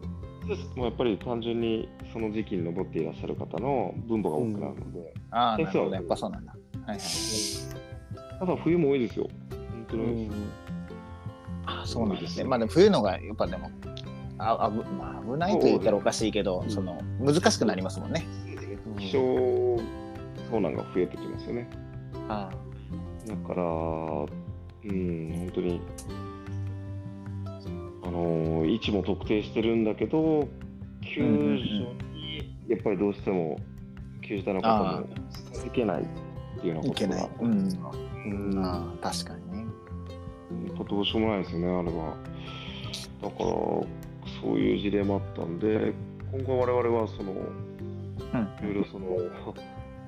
[0.75, 6.51] もうやっぱり単純にその時期に登っていらっしゃる方の分母が多くなるので、ああなるほそうどやっぱそうなんだ。
[6.51, 6.57] は
[6.87, 6.99] いはい。
[8.39, 9.27] ただ冬も多いですよ。
[9.49, 10.37] 本当に多いです。
[11.65, 12.43] あそうなんですね。
[12.43, 13.69] まあでも冬のがやっぱでも
[14.37, 16.65] ああぶ、まあ、危ないと言ったらおかしいけど、う。
[16.65, 18.25] んその難しくなりますもんね。
[18.97, 21.69] 気象遭難が増えてきますよね。
[22.27, 22.49] あ
[23.27, 25.81] だから、うん、本当に、
[28.03, 30.47] あの位置も特定してるんだけど、
[31.01, 33.57] 救助にやっぱりどうしても
[34.21, 35.07] 救助隊の方も
[35.63, 36.05] 行けないっ
[36.61, 37.69] ていうようなことがいけない、うん。
[38.53, 38.65] うん。
[38.65, 39.65] ああ確かにね。
[40.67, 42.17] やっぱどうしようもないですよね、あれは。
[43.21, 43.45] だから、
[44.41, 45.93] そういう事例もあったんで、
[46.31, 47.35] 今後我々はその、い
[48.63, 49.07] ろいろその、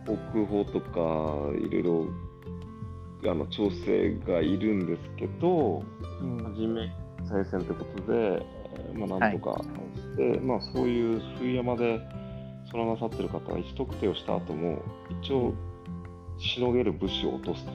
[0.06, 1.00] 航空法とか、
[1.58, 2.08] いろいろ
[3.30, 5.84] あの調整がいるんですけど、
[6.44, 6.92] 初め
[7.28, 8.46] 再選ということで、
[8.76, 9.62] えーまあ、なんとか
[9.96, 12.00] して、まあ、そういう冬山で
[12.72, 14.82] そのなさってる方は位置特定をした後も
[15.22, 15.54] 一応
[16.40, 17.72] しのげる物資を落とすと。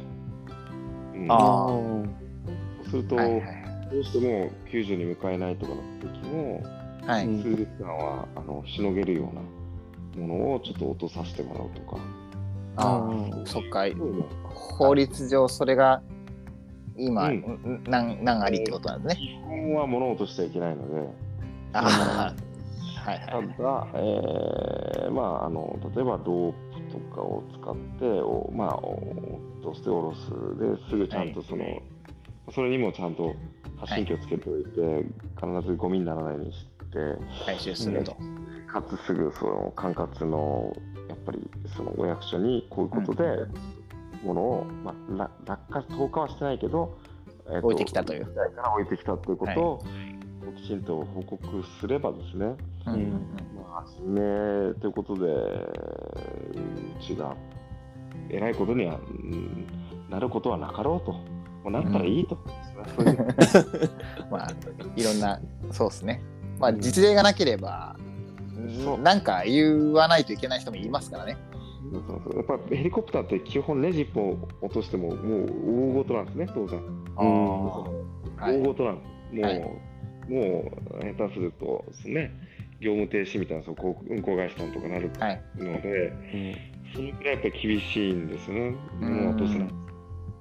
[1.14, 1.26] うん。
[1.30, 6.62] あそうすると、はいはいどうしても救助に向かえないとかの時も、
[7.06, 9.34] はい、うん数日間はあのしのげるよう
[10.20, 11.98] なものをちょっと落とさせてもらうとか。
[12.78, 13.42] あうん。
[13.42, 13.84] あそっか
[14.44, 16.02] 法律上それが
[16.96, 17.84] 今、うん。
[17.86, 19.22] 何何ありってことなんですね。
[19.44, 21.08] 基本は物を落としちゃいけないので、
[21.72, 22.34] あ
[23.06, 23.48] あ、はいたはい。
[23.48, 31.64] だ、えーまあ、あの例えばロープとかを使ってお、まあ、お落として下ろすですぐちゃんとその、
[32.52, 33.34] それにもちゃんと
[33.78, 35.04] 発信機をつけておいて、
[35.40, 36.98] 必ずゴミにならないようにして
[37.44, 38.16] 回収すると。
[38.66, 40.74] かつすぐその管轄の
[41.28, 43.46] ぱりそのお役所にこういうことで
[44.24, 46.98] ものを、まあ、ら落下投下はしてないけど、
[47.46, 48.26] えー置いてきたという。
[48.26, 49.84] から置いてきたということを、
[50.56, 52.46] きちんと報告すればですね、
[52.86, 53.10] うんうん
[53.56, 55.66] まあ、初めということで、う
[57.00, 57.34] ちが
[58.28, 59.66] 偉いことには、うん
[60.10, 61.22] なることはなかろうと、も
[61.66, 62.38] うなったらいいと、
[62.96, 63.34] そういう
[64.32, 64.48] まあ、
[64.96, 65.38] いろんな、
[65.70, 66.22] そうですね。
[66.58, 67.94] まあ、実例がなければ、
[69.02, 71.36] なんか言わないといけない人もいますからね。
[71.92, 76.80] そうそうそうやっぱヘリコプターって基本ネジ1本落としてももう大事なんですね、当然。
[77.16, 79.32] あーはい大事なんです。
[79.32, 79.88] もう、はい
[80.28, 80.70] も
[81.00, 82.30] う下手するとですね、
[82.80, 83.74] 業務停止みたいなそう
[84.10, 85.42] 運行会社さんとかなるはい。
[85.56, 86.12] ので、
[86.94, 89.68] そのくらいやっぱり厳しいんですよね、うんもう落とせない。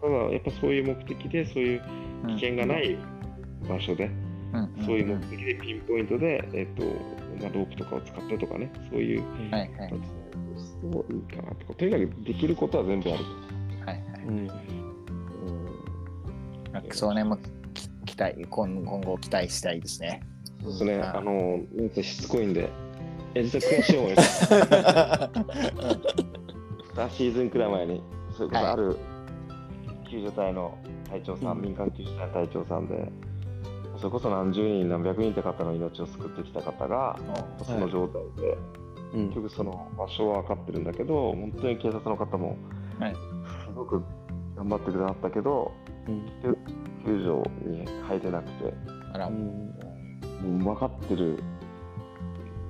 [0.02, 1.82] ただ、やっぱそういう目的で、そういう
[2.28, 2.98] 危険がない
[3.70, 6.84] 場所で、うんそういう目的でピンポイントで、えっと
[7.42, 9.94] まあ、ロープとかを使ってとかね、そういうはいはい
[10.82, 13.24] そういいかなとか、とにかくできることは全部ある。
[13.86, 14.24] はいはい。
[14.28, 14.48] うん
[16.72, 17.38] なんかその辺も
[17.74, 20.22] き期待今今後期待したいですね。
[20.62, 21.60] そうですね、うんあの、
[22.04, 22.70] しつこいんで、
[23.36, 24.54] え実は悔しい思いです。
[26.94, 28.02] 2シーズンくらい前に、
[28.36, 28.98] それこそある
[30.10, 30.78] 救助隊の
[31.10, 33.12] 隊長さん民間救助隊の隊長さんで、
[33.98, 37.18] それこそ何十人、何百人って方の命を救ってきた方が、
[37.64, 38.58] その状態で、
[39.14, 39.26] うん。
[39.28, 42.58] 結局その場所は分かってるんだけど、本当に警察の方も、
[43.00, 43.16] はい。
[43.16, 43.20] す
[43.74, 44.04] ごく
[44.56, 45.72] 頑張ってくださったけど、
[47.06, 48.74] 救助に入れなくて、
[49.14, 49.28] あら。
[49.28, 50.60] うん。
[50.60, 51.40] 分かってる、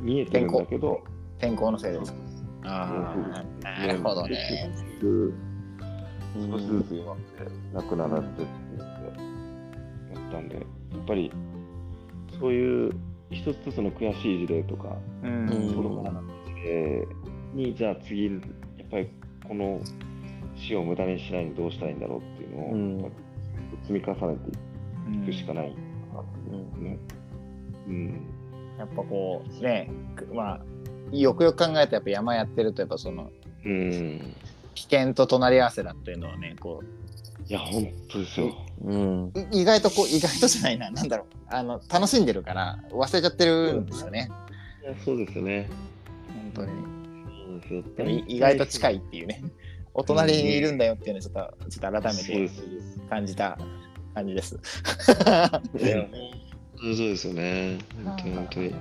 [0.02, 1.02] 見えてるんだけど、
[1.40, 2.14] 天候のせいです。
[2.64, 3.16] ああ、
[3.64, 4.38] なるほどね。
[6.50, 8.46] 少しずつ弱って亡くなられてって
[8.78, 9.06] 言って
[10.14, 10.66] やったんで、
[11.08, 11.32] ぱり
[12.40, 12.92] そういう
[13.32, 15.50] 一つ一つの悔しい事例とか、うん。
[15.50, 17.08] うん子供の事例
[17.54, 18.32] に、じゃあ次、や
[18.84, 19.10] っぱり
[19.48, 19.82] この
[20.56, 23.12] 死を無駄にしないにどうしたらいいんだろうっていうのを、
[23.82, 24.38] 積み重ね
[25.12, 25.76] ていくしかないか
[26.16, 27.00] なっていうですね。
[27.88, 28.28] うん。
[28.78, 30.62] やっぱこうね、くまあ
[31.12, 33.32] よくよく考えるとやっぱ山やってるとやっぱその
[33.66, 34.36] うん。
[34.76, 36.84] 危険と隣り合わせだというのはね、こ
[37.50, 38.54] いや、本当ですよ。
[38.84, 44.30] うん意外とこう意外とじゃないな、なんだろう、あの楽しんでるから忘れちゃってるんですよね。
[44.84, 45.70] いやそうですよね。
[46.54, 46.72] 本当に。
[47.48, 48.96] そうですよで意外と近い。
[48.96, 49.44] いっていうね。
[49.94, 52.50] お隣にいるんだよっていうのをちょっとちょっと改めて
[53.10, 53.58] 感じた
[54.14, 54.60] 感じです。
[56.80, 57.80] そうですよね。
[58.04, 58.76] 本当に本当に。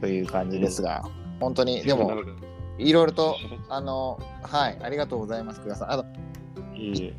[0.00, 1.08] という感じですが、
[1.38, 2.20] 本当にでも
[2.78, 3.36] いろいろと
[3.68, 5.92] あのはいありがとうございます久我さん。
[5.92, 6.04] あの
[6.74, 7.14] いいえ。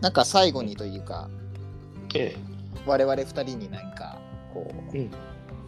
[0.00, 1.28] なんか最後にというか
[2.14, 2.36] え
[2.86, 4.18] 我々二人に何か
[4.52, 5.00] こうえ。
[5.00, 5.10] うん。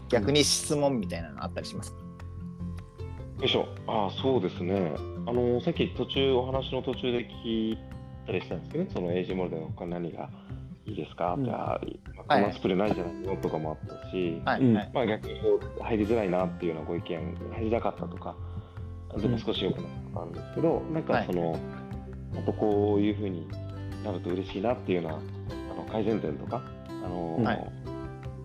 [0.08, 1.92] 逆に質問みたいなのあったりします？
[1.92, 1.98] か。
[1.98, 3.68] よいしょ。
[3.86, 4.92] ああ、そうですね。
[5.26, 7.78] あの、さっき途中、お話の途中で聞い
[8.26, 10.28] たりしたんですけどね、そのエイジモールで他何が
[10.86, 11.34] いいですか？
[11.34, 12.00] って、うんああ、はい
[12.42, 14.90] コマスプレーないじゃないのとかもあったし、うんはいはい。
[14.92, 18.34] まあ逆にこう入りづらいなっていうようなご意見、入りたかったとか、
[19.16, 21.58] でも少し良くなったんですけど、なんかその、
[22.36, 23.46] あとこういうふうに
[24.04, 27.72] なると嬉しいなっていうようなあの改善点とか、あのはい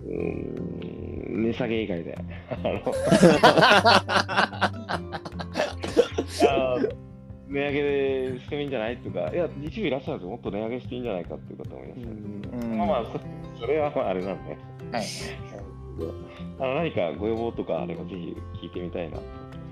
[0.04, 0.12] うー
[1.40, 2.18] ん値下げ以外で。
[7.48, 12.10] 値上げしてもいいんじゃないとか、いや、一部いらっしゃるんですよ、もっと値上げしていいんじゃないかっていう方もいらっしゃる。
[12.12, 13.06] うんまあまあ、
[13.56, 14.58] そそれはまああれなんで、
[14.92, 15.06] はい。
[16.60, 19.24] あの何かご要望とかあれば、ぜひ聞いてみたいなと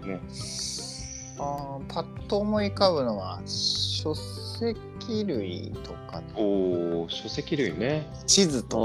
[0.03, 0.92] 思いますね。
[1.39, 6.21] あーパッと思い浮かぶのは書籍類とか。
[6.35, 8.07] おお、書籍類ね。
[8.25, 8.81] 地図と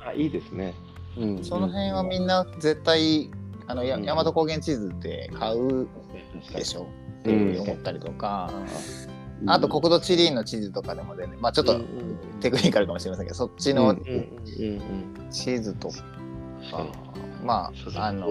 [0.00, 0.06] か。
[0.06, 0.74] ああ、いいですね。
[1.16, 1.44] うん。
[1.44, 3.30] その辺はみんな絶対
[3.66, 4.04] あのやうん。
[4.04, 5.88] 大和高原地図って買う
[6.54, 6.86] でしょ？
[7.20, 8.50] っていうふうに思ったりとか、
[9.46, 11.80] あと国土地理院の地図とかでもね、まあちょっと
[12.40, 15.30] テクニカルかもしれませんけど、そっちのうんうんうんうん。
[15.30, 16.02] 地図とか、
[16.72, 17.44] はい。
[17.44, 18.30] まああの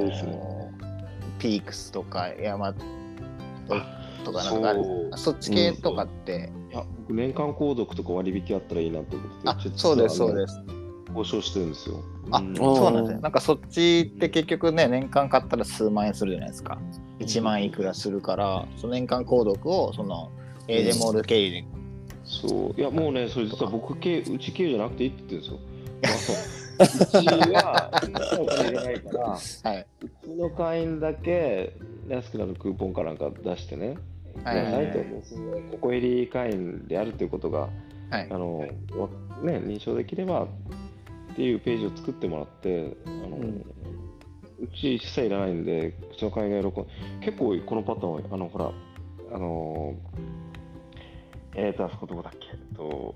[1.39, 2.73] ピークスとか山
[4.23, 4.49] とかな。
[4.51, 4.61] んそう。
[4.61, 4.83] かある。
[5.15, 10.53] そっち系とかって、いや僕年間購読とか割引あったらいいなと思ってあそうですそうです。
[10.55, 10.61] す
[11.15, 12.03] 交渉してるんですよ。
[12.31, 12.57] あうん。
[12.59, 13.21] おそうなんですね。
[13.21, 16.77] なんかそっちって結局ね年間買ったら数万円するじゃないですか。
[17.19, 20.31] 1万いくらするからその年間購読をその
[20.67, 21.65] エージェモール経由で
[22.23, 22.79] そう。
[22.79, 26.37] いやもうねそれ実は僕系うち系じゃなくていいって言ってるんですよ。
[27.53, 27.89] は
[28.39, 29.37] お金入れないから、は
[29.73, 29.85] い。
[30.03, 31.75] うちの会員だけ
[32.07, 33.97] 安くなるクーポンかなんか出してね、
[34.43, 34.85] はいはいはい。
[34.85, 34.99] ないと
[35.71, 37.69] ここ入り会員であるということが、
[38.09, 38.27] はい。
[38.29, 38.65] あのわ
[39.41, 40.47] ね、認証できればっ
[41.35, 43.65] ていうページを作ってもらって、あのうん。
[44.61, 46.85] うち一切いらないんで、うちの会員が喜ん
[47.21, 48.71] 結構このパターンは、あのほら、
[49.33, 49.95] あの
[51.55, 53.15] えーと、あそこどこだっけ、えっと、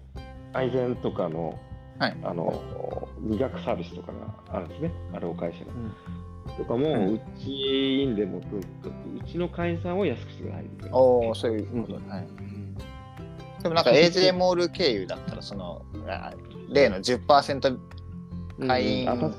[0.54, 1.60] 愛禅とかの、
[2.00, 5.72] はいあの磨学サービスとかがあるんですね、あれを会社が。
[6.58, 10.98] とかも、うんうちインでもとにかくうちの会員さんを安くしてくださいみたいな。
[10.98, 12.28] おお、そういうこと、はい。
[13.64, 16.34] でもなんか AJ モール経由だったら、その、あ
[16.72, 17.80] 例の10%
[18.68, 19.36] 会員うん。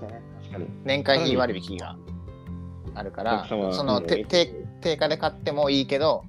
[0.84, 1.96] 年会費割引が
[2.94, 4.46] あるから、そのうんて定
[4.80, 6.24] 定価で買ってもいいけど、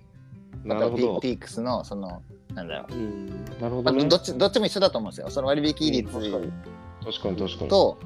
[0.64, 1.20] なるほど。
[1.20, 2.22] ピピークスのその、
[2.58, 4.06] なんだろう、うんなるほまあ、どね。
[4.10, 5.30] どっちどっちも一緒だと思うんですよ。
[5.30, 6.52] その割引率確かに
[7.06, 7.70] 確かに確かに。
[7.70, 8.00] と、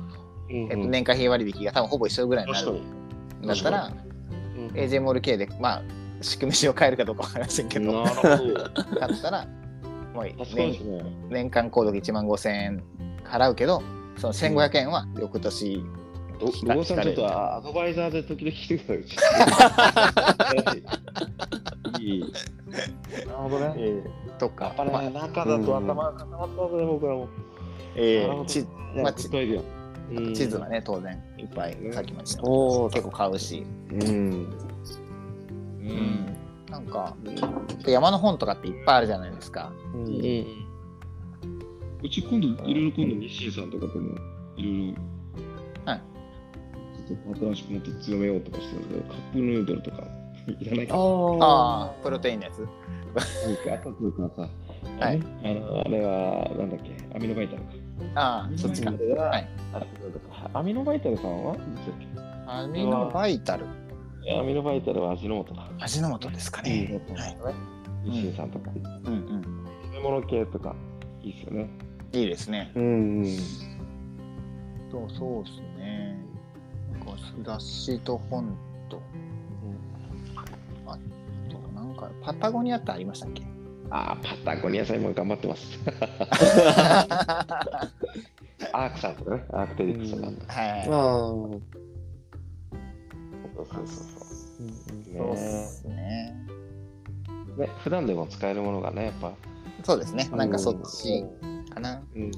[0.50, 2.82] うんえっと、年会費割引が多分ほぼ一緒ぐらいになる
[3.46, 4.12] だったら、うん
[4.74, 5.82] AJ モール系で、まあ、
[6.22, 9.00] 仕組み書を変えるかどうかわかりませんけど、なるほど。
[9.00, 9.48] 買ったら、
[10.14, 10.26] もう
[10.56, 11.04] 年すね。
[11.30, 12.84] 年間購読1万5000円
[13.26, 13.82] 払うけど、
[14.18, 15.84] その1500円は翌年、
[16.40, 19.08] ど聞かロゴさんちょっとアドバイザーで時々来てくだ
[20.64, 20.84] さい。
[22.02, 22.34] いい。
[23.26, 23.74] なるほどね。
[23.78, 27.28] えーとやかっ、ぱね、中だと頭が固まったんで、僕らも。
[27.96, 28.66] えーなるほどち
[28.96, 29.62] まあグッドアイデア
[30.12, 34.02] うん地図はね、当然いっぱい、ねさっきも言った結構買うし、うん。
[35.80, 36.38] うん、
[36.70, 37.16] なんか、
[37.86, 39.72] 山の本とかっていっぱいあるじゃないですか。
[39.94, 40.62] うんうん
[42.04, 44.18] うち今度、いろいろ今度、日清さんとかとも、
[44.58, 44.96] いろい
[45.86, 46.02] ろ、はい。
[47.08, 50.08] ちょっと新しくもっと強めようとかしてるけど、カップヌードルとか、
[50.48, 50.96] いらないか。
[50.96, 52.68] あああ、プロテインのやつ。
[53.14, 54.42] か、あというかさ、
[55.06, 57.70] はいあの、あれは、なんだっけ、アミノバイタルか。
[58.16, 58.90] ああ、そっちか。
[58.90, 60.50] アミノバイタルははい。
[60.54, 61.56] アミノバイタルさんは、
[62.48, 63.66] アミノバイタル。
[64.24, 65.70] けアミノバイタルは味の素だ。
[65.80, 67.02] 味の素ですかね。
[67.16, 68.10] はい。
[68.10, 68.72] 日清さんとか。
[69.06, 69.66] うんうん。
[69.86, 70.76] 食べ物系とか、
[71.22, 71.70] いいですよね。
[72.14, 72.72] いいですね。
[72.76, 73.26] うん。
[74.92, 76.18] と、そうですね。
[76.94, 78.71] なんか雑誌と本と、あ
[82.22, 83.44] パタゴニアってありましたっけ？
[83.90, 85.80] ああ、パタゴニアさん今頑張ってます。
[88.74, 90.54] アークさんとかね、アークテリックスさんとか。
[90.54, 90.70] はい。
[90.82, 90.88] ああ。
[90.90, 91.58] そ
[93.64, 94.68] うそうそうそう。
[95.18, 96.36] そうっねすね。
[97.58, 99.34] ね、普段でも使えるものがね、やっぱ、
[99.84, 100.30] そうですね。
[100.34, 101.26] なんかそっち
[101.74, 102.02] かな。
[102.16, 102.38] うん、ち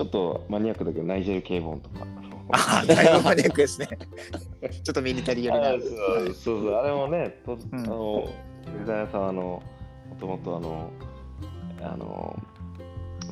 [0.00, 2.06] ょっとマニアックだけど、ナイジェル系本とか。
[2.52, 3.88] ああ、だいぶマニアックですね。
[4.82, 5.68] ちょっとミリタリー寄りな。
[5.68, 5.80] あそう
[6.32, 8.28] そうそう、あれもね、とうんあの、
[8.78, 9.62] デザイナーさん、あの、も
[10.18, 10.90] ともとあの、
[11.82, 12.38] あの、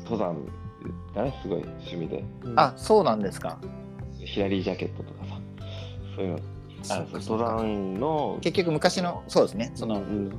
[0.03, 0.35] 登山
[1.15, 2.23] がね、すごい趣味で、
[2.55, 3.59] あ、そうなんですか。
[4.19, 5.39] ヒラリージャケットとかさ、
[6.15, 6.39] そういうの、
[6.89, 9.71] あるんですそうかよ登山の、結局昔の、そうですね。
[9.75, 10.29] その、うん、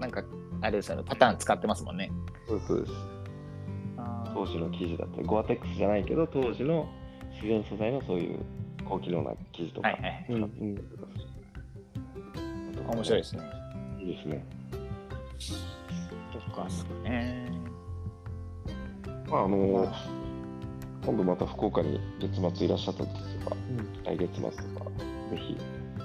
[0.00, 0.22] なんか、
[0.60, 1.02] あれですよね。
[1.06, 2.10] パターン使ってますもんね。
[2.48, 2.92] そうそうです。
[4.34, 6.86] 当時の生地だったり、ゴアテックスじゃないけど、当時の
[7.32, 8.38] 自然素材のそういう
[8.86, 9.88] 高機能な生地とか。
[9.88, 10.26] はいはい。
[10.28, 10.76] うんうん。
[12.92, 13.55] 面白いですね。
[14.06, 14.44] ですね。
[16.32, 17.50] とかですかね。
[19.28, 19.92] まあ、あのま
[21.04, 23.12] 今度また福岡に月末いらっしゃった時
[23.44, 23.56] とか、
[24.04, 24.56] 来月末とか、
[25.30, 25.56] ぜひ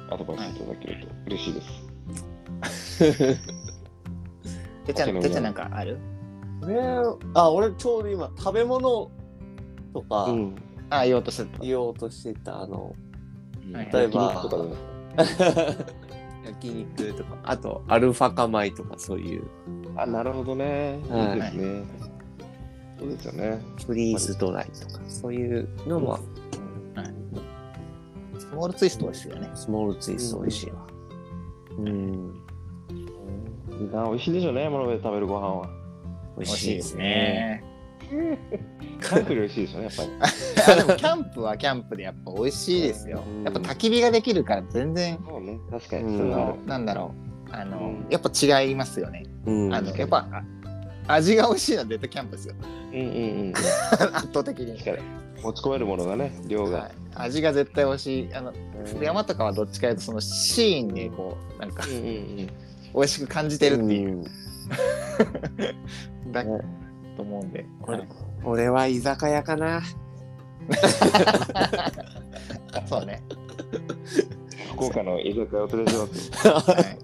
[0.10, 1.61] アドバイスいただけると嬉しいで
[2.72, 3.02] す。
[4.86, 5.98] てっちゃん、てっちゃんなんかある？
[6.68, 6.78] ね
[7.34, 9.10] あ、俺ちょうど今、食べ物
[9.94, 10.56] とかうん。
[10.90, 11.60] あ、言おうとすると。
[11.64, 12.94] 言おうとしてた、あの、
[13.73, 14.44] はい例えば
[16.45, 19.43] 焼肉とか、あと、アルファ化米とか、そういう、
[19.95, 20.99] あ、なるほどね。
[21.09, 21.84] はいいいですね。
[22.99, 23.59] そうですよね。
[23.85, 26.19] フリーズドライとか、そういうのも、
[28.38, 29.49] スモールツイストですよね。
[29.55, 30.88] スモールツイスト美味しいわ。
[31.77, 32.35] うん。
[33.80, 35.68] いいな美味しいでしょうね、山の上で食べるご飯は。
[36.38, 36.95] 美美味しいです。
[36.95, 37.63] ね。
[38.11, 40.09] キャンプより美味しいでしょうね、やっぱり。
[40.67, 43.43] あでもキャンプはキャンプでやっぱ美味しいですようん。
[43.43, 46.17] やっぱ焚き火ができるから全然、そうね、確かうんに。
[46.17, 46.57] それはある。
[46.65, 47.13] なんだろ
[47.49, 47.53] う。
[47.53, 48.29] あの、うんやっぱ
[48.63, 49.23] 違いますよね。
[49.45, 49.73] うん。
[49.73, 50.27] あの、やっぱ、
[51.07, 52.55] あ味が美味しいのは絶対キャンプですよ。
[52.93, 53.09] うんうんう
[53.51, 53.53] ん。
[54.13, 54.77] 圧倒的に。
[55.41, 56.91] 持ち込めるものがね、量がはい。
[57.15, 58.29] 味が絶対美味しい。
[58.33, 58.53] あの、
[59.01, 62.35] 山とかはどっちかというと、そのシーンでこう、なんかうんうんうん。
[62.93, 64.23] 美味しく感じてるっていう、うん
[66.31, 66.61] だね
[67.22, 67.65] と思うんで。
[67.81, 68.07] これはい
[68.43, 69.81] 俺は居酒屋かな。
[72.88, 73.22] そうね。
[74.73, 76.31] 福岡の居酒屋を連れてます。
[76.48, 76.98] はい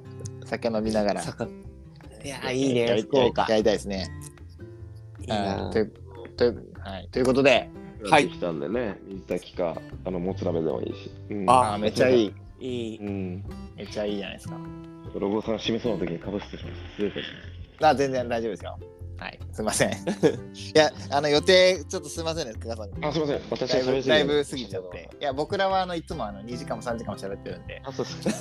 [0.46, 1.22] 酒飲みながら。
[1.22, 1.44] 酒
[2.24, 3.58] いや、いいね、福岡や。
[3.58, 4.10] りたいですね。
[5.22, 5.92] いなという
[6.36, 7.70] というはい、ということで、
[8.10, 11.12] はいできたんでね、水炊きか、あの、もつ鍋でもいいし。
[11.30, 12.34] うんああーめっちゃいい。
[12.60, 12.98] いい。
[13.00, 13.44] うん。
[13.76, 14.58] めっちゃいいじゃないですか。
[15.20, 17.28] ロゴさん締めそうな時にかぶせてしまって失礼しまし
[17.92, 18.80] あ、全然大丈夫ですよ。
[19.18, 19.92] はい、すいません。
[19.94, 19.96] い
[20.76, 22.90] や、あの予定、ちょっとすいませんね、久我さん。
[23.02, 23.08] た。
[23.08, 23.42] あ、すみません。
[23.50, 25.10] 私だいぶだいぶ過ぎちゃって。
[25.20, 28.40] いや、僕らはあのいつもあの2時間も3時間も喋ってるんで、あ、そうです。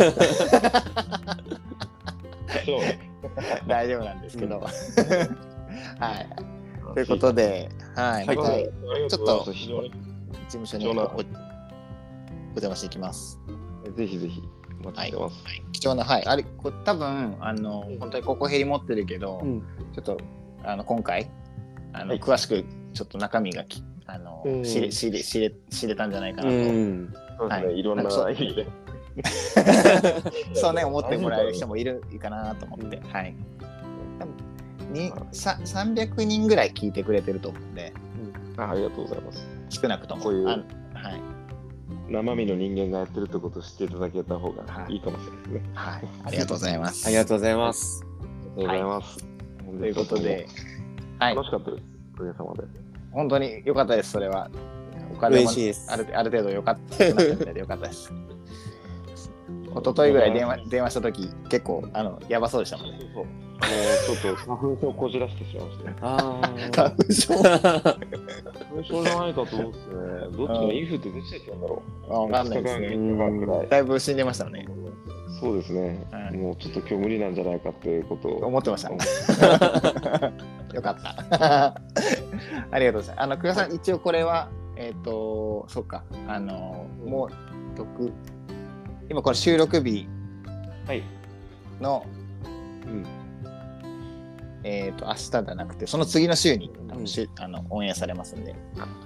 [2.67, 2.99] そう ね。
[3.67, 4.61] 大丈夫なんですけど。
[4.61, 6.29] はい。
[6.95, 9.93] ということで、はい、はいまた事ありがとうございます非常に
[10.49, 13.39] 務所におお邪魔していきます。
[13.97, 14.43] ぜひぜひ
[14.81, 15.45] お待ちしてます。
[15.73, 19.61] 貴重な、はい、あれ、こ多分あの、本当にここ減り持ってるけど、うん。
[19.95, 20.19] ちょっと
[20.67, 21.31] あの今回
[21.93, 27.15] あの、はい詳しくちょっと中身がきあの、うん知れ知れ知れ知れたんじゃないかなうと、ん。
[27.39, 27.67] そうですね。
[27.67, 28.67] はいいろんなそう意味で。
[30.55, 33.35] そうね思ってもらえる人もいるかなと思って、はい。
[34.91, 37.93] にさ300人ぐらい聞いてくれてると思うんで
[38.57, 39.47] あありがとうございます。
[39.69, 40.51] 少なくともこういうあ
[40.95, 41.21] はい、
[42.09, 45.71] 生身の人間がやってるってことを知っていただけた方がはいいいかもしれないですね。
[45.75, 47.07] はい、ありがとうございます。
[47.07, 48.05] ありがとうございます。
[48.05, 49.36] ありがとうございます。
[49.67, 50.47] ということで、
[51.19, 51.83] はい、楽しかったです。
[52.15, 52.63] おかげさまで。
[53.13, 54.51] 本当に良かったです、それは。
[55.13, 58.13] お金もあるある程度良かったなったみたいで良かったです。
[59.81, 62.99] 一昨日ぐらい電話電話した時結構あのやばそうでしたもんね。
[63.15, 63.27] そう
[63.59, 66.41] あのちょっと花粉症をこじらしてしまいまして、あ
[66.75, 67.35] 花粉症？
[67.35, 72.13] 花粉症じゃないかと思ってね、どっちのインフってどっちだったんだろう。
[72.13, 72.89] わかんないですね。
[73.47, 74.67] らいだいぶ死んでましたね。
[75.41, 78.91] そうですね、はいもうちょっと今日無理なんじゃないかっていうことを思ってました。
[80.75, 80.97] よかっ
[81.31, 81.81] た。
[82.71, 83.23] ありがとうございます。
[83.23, 88.13] あの、久我さん、一応これは、えっ、と、そっか、あの、もう、録
[89.09, 90.09] 今これ収録日
[90.87, 91.03] はい。
[91.81, 92.07] の、
[92.87, 93.07] うん。
[94.65, 98.55] えっ、と、明日じゃなくて、その次の週に、多分しあのオンエアされますんで、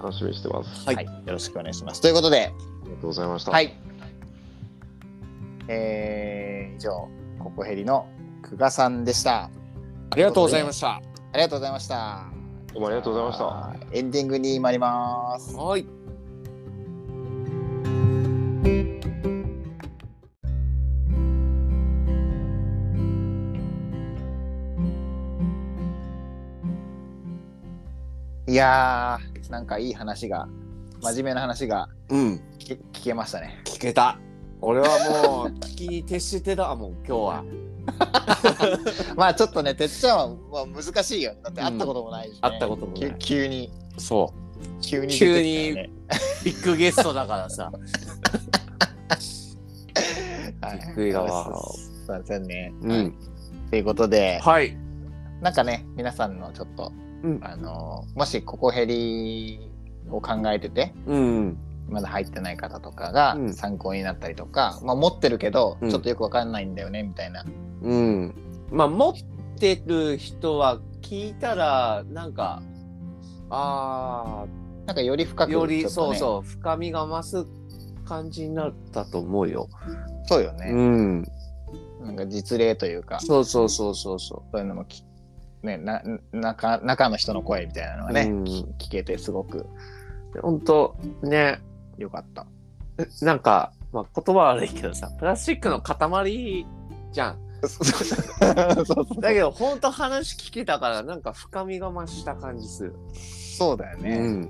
[0.02, 0.86] 楽しみにしてます。
[0.86, 2.00] はいはい、よろしくお願いします。
[2.00, 3.52] ということで、ありがとうございました。
[3.52, 3.76] はい。
[5.68, 7.08] えー、以上、
[7.38, 8.06] ココヘリの
[8.42, 9.50] 久我さんでした。
[10.10, 10.94] ありがとうございました。
[10.96, 11.00] あ
[11.34, 12.24] りがとうございました。
[12.72, 13.86] どうもありがとうございました。
[13.90, 13.96] た。
[13.96, 15.54] エンディングに参ります。
[15.56, 15.99] はい。
[28.50, 30.48] いやー、なんかいい話が、
[31.00, 32.42] 真面目な話がうん。
[32.58, 33.62] 聞け聞けましたね。
[33.64, 34.18] 聞けた。
[34.60, 37.44] 俺はもう聞きに徹してたもん、 今日は。
[39.14, 41.34] まあちょっとね、てっちゃんは、まあ、難しいよ。
[41.44, 44.34] だって会ったこともないし、ね会ったこともない急急に、そ
[44.82, 45.90] 急に出てきた急よにね。
[46.42, 46.44] う。
[46.44, 47.70] ビッグゲストだからさ。
[50.60, 52.72] はいびっくりだわすいませんね。
[52.82, 53.14] うん。
[53.70, 54.76] ということで、はい。
[55.40, 59.60] なんかね、皆さんのちょっと、うんあの、もしここヘリ
[60.10, 61.58] を考えてて、うん。
[61.88, 67.44] まだ入ってない方とかがうん参考になったりとか、まあ持ってるけど、うんちょっとよくわかんないんだよね、みたいな。
[67.82, 68.34] うん。
[68.70, 69.14] まあ、持っ
[69.58, 72.62] てる人は聞いたら、なんか、
[73.50, 74.46] あ
[74.86, 77.46] なんかより深あ、く、より、そうそう、深みが増す
[78.04, 79.68] 感じになったと思うよ。
[80.26, 80.70] そうよね。
[80.70, 81.24] うん。
[82.00, 85.04] なんか実例というか、そうそうそうそうそそういうのもき、
[85.62, 89.66] ね、な中中の人の声みたいなのがね、うんき聞けてすごく
[90.34, 90.40] う。
[90.40, 91.60] 本当ね、
[91.98, 92.46] 良かった。
[93.22, 96.66] なんか、まあ、言葉悪いけどさ、プラスチックの塊
[97.12, 97.38] じゃん。
[97.62, 102.94] そうそうだけど、本当話聞けたから、なんか深みが増した感じする。
[103.12, 104.16] そうだよね。
[104.16, 104.42] うん。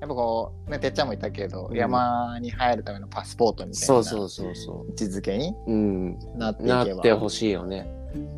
[0.00, 5.72] やっぱこう、ね、てっちゃんも言ったけど、うん山に入るためのパスポートみたいなそうそうそうそ位置づけにう。
[5.72, 6.18] うん。
[6.36, 7.90] なっていなけばってほしいよね。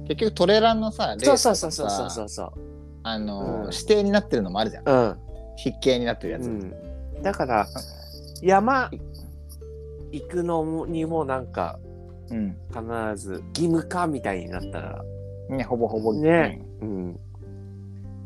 [0.08, 1.90] 結局トレランのさレーそうスそうそうそう。
[1.90, 2.52] さそうそう。
[3.02, 3.72] あのーうん。
[3.72, 4.88] 指定になってるのもあるじゃん。
[4.88, 5.16] うん。
[5.62, 7.66] 筆形になってるやつ、うん、だから
[8.40, 8.90] 山
[10.10, 11.78] 行くのにもなんか
[12.30, 12.56] うん。
[12.68, 12.82] 必
[13.16, 15.04] ず義務化みたいになったら。
[15.48, 16.14] ねほぼほぼ。
[16.14, 16.60] ね。
[16.80, 17.20] うん。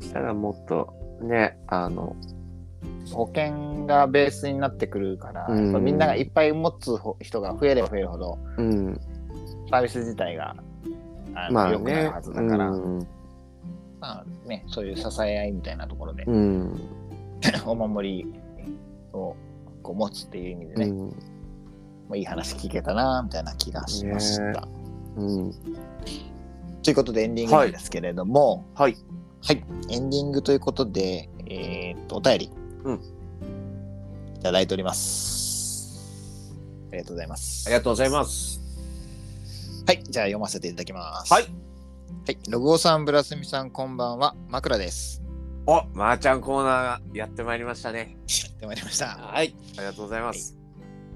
[0.00, 2.34] したらもっとねあのうん
[3.12, 5.64] 保険がベースになってくるから、うん。
[5.64, 6.90] やっぱみんながいっぱい持つ
[7.20, 9.00] 人が増えれば増えるほどうん。
[9.70, 10.56] サービス自体が
[11.34, 13.06] あのまあ良くなるねはずだから、うん、
[14.04, 16.78] まあね、そういう支え合いみたいなところで、うん。
[17.64, 18.34] お守り
[19.14, 19.34] を
[19.82, 21.08] こう持つっていう意味でね、うん。
[21.08, 21.14] ま
[22.12, 24.42] あ、いい話聞けたなみたいな気がしました。
[24.42, 24.68] ね。
[25.16, 25.52] うん。
[26.82, 28.96] ということでエンディングなんですけれども、はい。
[29.42, 32.50] はい、エンディングということで、えーっと、お便り、
[32.84, 32.94] うん。
[34.36, 36.44] いただいております。
[36.90, 37.66] ありがとうございます。
[37.66, 38.63] ありがとうございます
[39.86, 41.32] はい、じゃあ読ませていただきます。
[41.32, 41.42] はい。
[41.42, 41.48] は
[42.32, 45.22] い、ログオさん、ブラスミさん、こんばんは、枕です。
[45.66, 48.16] お、まー、ちゃんコーナーやってまいりましたね。
[48.26, 49.08] やってまいりました。
[49.08, 49.54] はい。
[49.76, 50.56] ありがとうございます。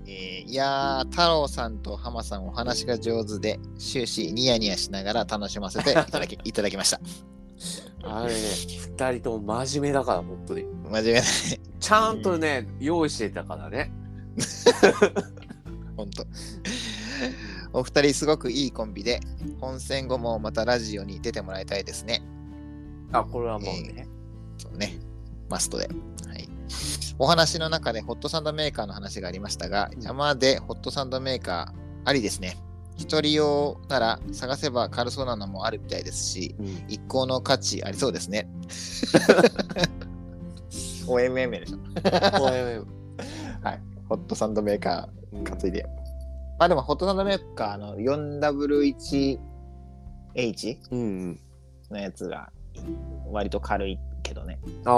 [0.07, 7.01] えーいやー、太郎さんと浜さんお話が上手で、終始ニヤニヤしながら楽しませていただき いただきました。
[8.03, 8.41] あれね、
[8.99, 10.65] 二人とも真面目だから、本当に。
[10.65, 11.27] 真面目だね。
[11.81, 13.91] ちゃんとね、用意してたからね。
[15.97, 16.27] ほんと。
[17.73, 19.21] お二人すごくいいコンビで、
[19.61, 22.23] 本戦後もまたラジオに出てもらいたいですね。
[23.13, 24.09] あ、これはもうね。
[24.59, 24.99] そうね。
[25.49, 25.89] マストで。
[26.27, 26.49] はい。
[27.19, 32.57] お話の中でホットサンドメーカーの話がありましたが、うん山でホットサンドメーカーありですね。
[32.97, 38.49] 一人用なら探せば軽そうなのもあるみたいですし、うん一向の価値ありそうですね。
[41.07, 41.79] OMM でしょ。
[42.43, 42.87] おいおい
[43.63, 43.81] はい。
[44.09, 45.87] ホットサンドメーカー担いで。
[46.59, 49.39] まあでも、ホットサンドメーカーの 4W1H
[50.91, 51.41] うん。
[51.91, 52.51] のやつが
[53.31, 54.59] 割と軽いけどね。
[54.85, 54.95] ああ。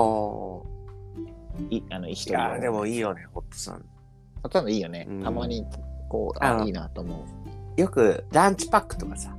[1.69, 3.85] いあの一いや、でもいいよね、ホットさん。
[4.43, 5.07] ほとんどいいよね。
[5.09, 5.67] うんたまに、
[6.09, 7.27] こう、あ、あのいいなと思
[7.77, 7.81] う。
[7.81, 9.37] よく、ランチパックとかさ。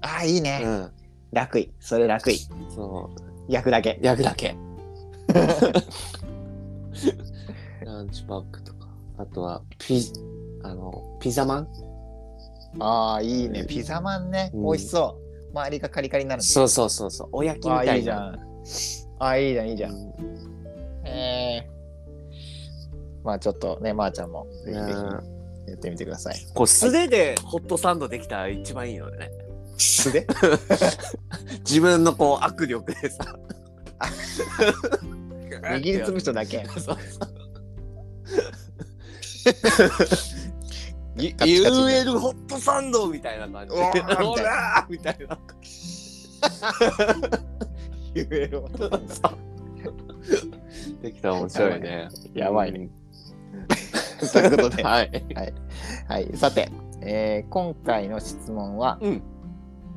[0.00, 0.62] あ、いいね。
[0.64, 0.90] うん。
[1.32, 1.72] 楽い。
[1.80, 2.38] それ楽い。
[2.74, 3.10] そ
[3.48, 4.06] 焼くだけう。。
[4.06, 4.56] 焼くだけ。
[7.84, 8.88] ランチパックとか。
[9.18, 10.00] あとは、ピ、
[10.62, 11.68] あの、ピザマン？
[12.80, 13.64] ああ、いいね。
[13.66, 14.50] ピザマンね。
[14.54, 15.18] うん美味しそ
[15.50, 15.50] う。
[15.52, 17.28] 周りがカリカリになるそうそうそうそう。
[17.32, 17.94] お焼きみああ、たいな。
[17.96, 18.34] いいじゃん。
[19.20, 19.92] ああ、いいじゃん、いいじゃん。
[19.92, 20.12] うん
[21.04, 21.70] ええ
[23.24, 25.04] まあちょっとね、まー、ちゃんもぜひぜひうん
[25.68, 26.36] やってみてください。
[26.54, 29.30] こう素手でホットサンドできたら一番いいのでね。
[29.76, 30.26] 素で
[31.60, 33.36] 自分のこう握力でさ。
[35.50, 36.64] 握りつぶしただけ。
[36.66, 36.98] そうそう。
[41.18, 43.80] UL ホットサンドみたいな感じで。
[43.80, 45.38] うわーみたいなほらーみたいな。
[48.14, 48.68] 言えろ。
[51.02, 52.08] できたら面白いね。
[52.34, 52.90] やばいね。
[54.32, 55.24] ということで、 はい。
[56.08, 56.70] はい、さて、
[57.02, 59.22] えー今回の質問は、うん。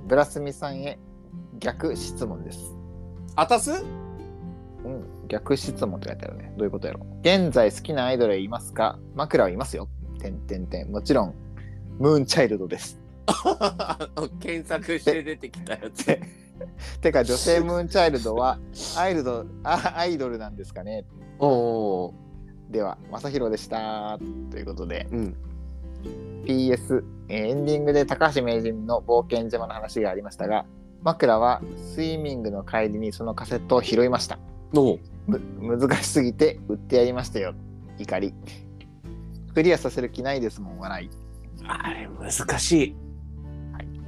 [0.07, 0.99] ブラスミさんへ
[1.59, 2.75] 逆質問です。
[3.35, 3.71] あたす？
[4.83, 6.53] うん、逆質問って書いてあるね。
[6.57, 8.97] どういうことやろ現在好きなアイドルいますか？
[9.15, 9.87] 枕はいますよ。
[10.21, 10.91] てんてんてん。
[10.91, 11.35] もちろん、
[11.99, 12.99] ムーンチャイルドです。
[14.39, 16.05] 検索して出てきたやつ。
[17.01, 18.59] てか、女性ムーンチャイルドは
[18.97, 21.05] アイルドあアイドルなんですかね
[21.39, 22.13] おお
[22.69, 24.19] では、まさひろでした。
[24.51, 25.15] ということで、ー。
[25.15, 25.35] うん。
[26.45, 30.65] PS、えーエンディングで高橋名人の冒険島の話がありましたが、
[31.01, 31.61] 枕は
[31.95, 34.37] スイミングの帰りにそのカセットを拾いました。
[35.59, 37.53] 難しすぎて売ってやりましたよ。
[37.97, 38.33] 怒り。
[39.51, 41.09] クリアさせる気ないですもん、笑い。
[41.67, 42.95] あれ難しい。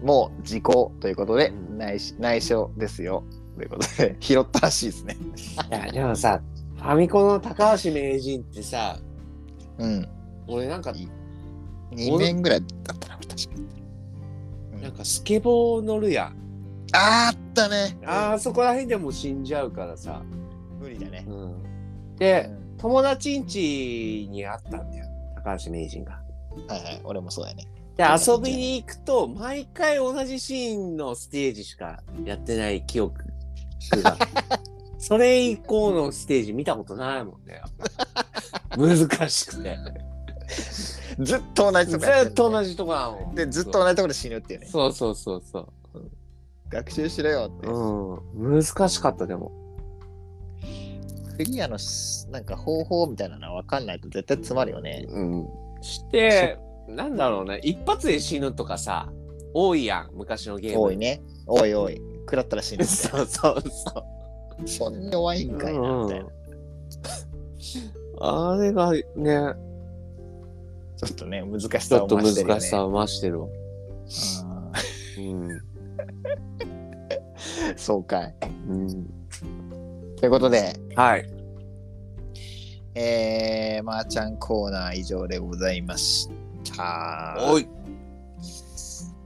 [0.03, 3.23] もう時効ということで、うん内し内緒ですよ。
[3.55, 5.17] ということで、 拾ったらしいですね。
[5.69, 6.41] いやでもさ、
[6.75, 8.99] ファミコンの高橋名人ってさ、
[9.77, 10.07] うん。
[10.47, 10.93] 俺なんか、
[11.91, 13.61] 2面ぐらいだったな、確かに。
[14.75, 16.35] うんなんかスケボー乗るやん。
[16.91, 17.97] あったね。
[18.05, 20.21] あーそこら辺でもう死んじゃうからさ。
[20.79, 21.25] 無理だね。
[22.17, 25.02] で、うん友達ん家にあったんだよ。
[25.43, 26.13] 高橋名人が。
[26.67, 27.67] はいはい、俺もそうやね。
[27.97, 33.19] で、遊びに行くと、毎回同じシーンのステージしかやってない記憶
[34.01, 34.17] が。
[34.97, 37.61] それ以降のステージ見たことないもんね。
[38.77, 39.77] 難しくて。
[41.19, 43.35] ずっと同じずとこやってんのっと同じとこなの。
[43.35, 44.67] で、ずっと同じとこで死ぬっていうね。
[44.67, 45.67] そうそうそうそう。
[46.69, 47.67] 学習しろよって。
[47.67, 48.61] うん。
[48.61, 49.51] 難しかった、でも。
[51.37, 55.05] クリアのしなんか方法みたいなのは分かんないと絶対詰まるよね。
[55.09, 55.47] うん。
[55.81, 56.57] して、
[56.87, 57.59] なんだろうね。
[57.63, 59.11] 一発で死ぬとかさ、
[59.53, 60.09] 多いやん。
[60.13, 60.81] 昔のゲーム。
[60.81, 61.21] 多いね。
[61.45, 62.01] 多い多い。
[62.21, 64.05] 食らったら死ぬ そうそうそ
[64.59, 64.67] な。
[64.67, 66.25] そんな弱いんかいな、みたいな。
[66.25, 66.29] う。
[68.19, 69.01] あれがね、
[70.97, 72.59] ちょっとね、難しちさをょっと増してるよね。
[72.59, 73.47] 難しさを増してるわ。
[73.47, 75.61] うんうん。
[77.75, 78.35] そうかい。
[78.69, 79.22] うん。
[80.23, 81.29] ということで、はい。
[82.95, 86.29] えー、まー、ちゃんコーナー以上でございまし
[86.77, 87.35] た。
[87.41, 87.67] おい。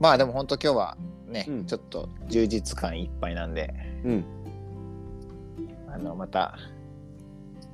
[0.00, 0.96] まあでも本当今日は
[1.28, 3.72] ね、うんちょっと充実感いっぱいなんで、
[4.04, 4.24] うん。
[5.88, 6.58] あの、また、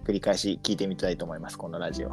[0.04, 2.10] 繰り返し聞いてみたいと思います、このラジオ。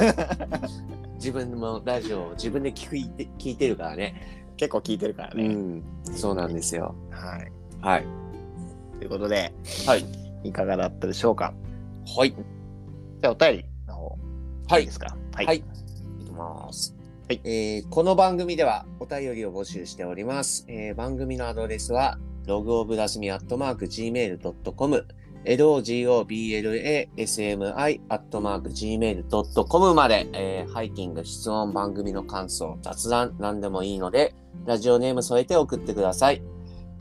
[1.20, 4.46] 自分のラジオを自分で聞いて聞いてるからね。
[4.56, 5.44] 結構聞いてるからね。
[5.44, 5.84] うん。
[6.04, 6.94] そうなんですよ。
[7.10, 7.52] はい。
[7.82, 8.29] はい。
[9.00, 9.52] ということで、
[9.86, 10.04] はい。
[10.44, 11.54] いかがだったでしょうか？
[12.16, 12.32] はい。
[12.32, 14.18] じゃあお便りの方、
[14.68, 15.16] はいいいですか？
[15.34, 15.46] はい。
[15.46, 15.56] はい。
[15.56, 15.62] い
[16.24, 16.94] きます。
[17.26, 20.66] はいえーこの番組ではお便りを募集しております。
[20.68, 25.06] えー番組のアドレスは、ログオブラスミアットマーク Gmail.com、
[25.44, 34.34] logoblasmi アットマーク Gmail.com まで、えーハイキング、質問、番組の感想、雑談、何でもいいので、
[34.66, 36.42] ラジオネーム添えて送ってください。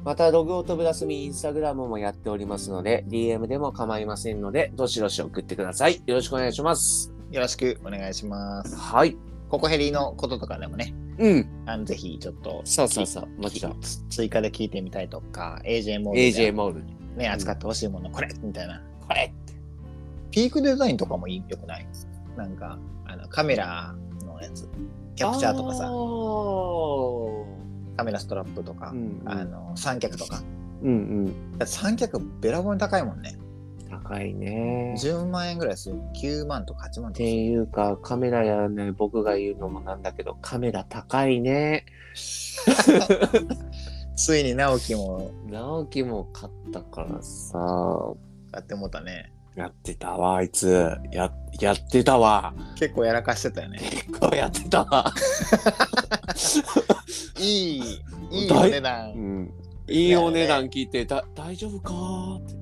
[0.03, 6.01] また、ログオートブラスミインスタグラムもやっておりますので、DM でも構いませんので、どしどし送ってください。
[6.05, 7.11] よろしくお願いします。
[7.31, 8.75] よろしくお願いします。
[8.77, 9.17] はい。
[9.49, 11.49] ココヘリのこととかでもね、うん。
[11.65, 13.27] あのぜひちょっとそうそうそう。
[13.41, 13.81] もちろん。
[13.81, 16.83] つ追加で聞いてみたいとか、AJ モール AJ でモール。
[17.17, 18.81] ね、扱ってほしいもの、これみたいな。
[19.05, 19.33] これ
[20.31, 21.85] ピークデザインとかもいいよくない？
[22.37, 23.93] なんか、あのカメラ
[24.25, 24.69] のやつ、
[25.15, 27.58] キャプチャーとかあさ、ー
[27.99, 30.41] カメラストラップとか、うんうんあの三脚とか。
[30.81, 31.67] うんうん。
[31.67, 33.37] 三脚べらぼうに高いもんね。
[33.89, 34.95] 高いね。
[34.97, 35.97] っ10万円ぐらいする。
[36.23, 37.29] 9万とか8万とかすてる。
[37.31, 41.85] いうか、カメラやね、僕が言うのもなんだけど、カメラ高いね。
[44.15, 47.59] ついに直樹も直樹も買ったからさ、
[48.53, 49.33] 買ってもったね。
[49.55, 50.97] やってたわ、あいつ。
[51.11, 52.53] や、やってたわ。
[52.77, 53.79] 結構やらかしてたよね。
[53.79, 55.11] 結構やってたわ。
[57.39, 57.81] いい、
[58.31, 59.11] いいお値段。
[59.13, 59.53] うん。
[59.87, 61.93] いいお値段聞いて、だ、大丈夫か？
[61.93, 62.53] ーって。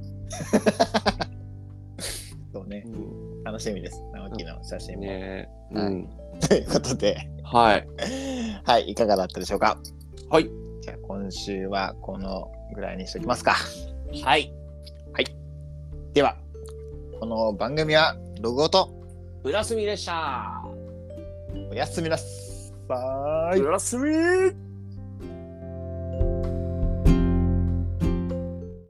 [2.54, 2.84] そうね。
[2.86, 4.02] うん楽しみです。
[4.14, 5.02] 直樹の写真も。
[5.04, 6.10] ねはいうん。
[6.42, 7.88] ということで、はい。
[8.66, 9.80] はい、いかがだったでしょうか？
[10.30, 10.50] はい。
[10.82, 13.56] じゃあ今週はこのぐらいにしておきますか。
[14.24, 14.54] はい。
[16.14, 16.36] では、
[17.20, 18.90] この番組はログオと
[19.44, 20.64] ブラスミでした。
[21.72, 22.26] おやすみなさ
[22.88, 23.60] さい。
[23.60, 24.67] ブラスミ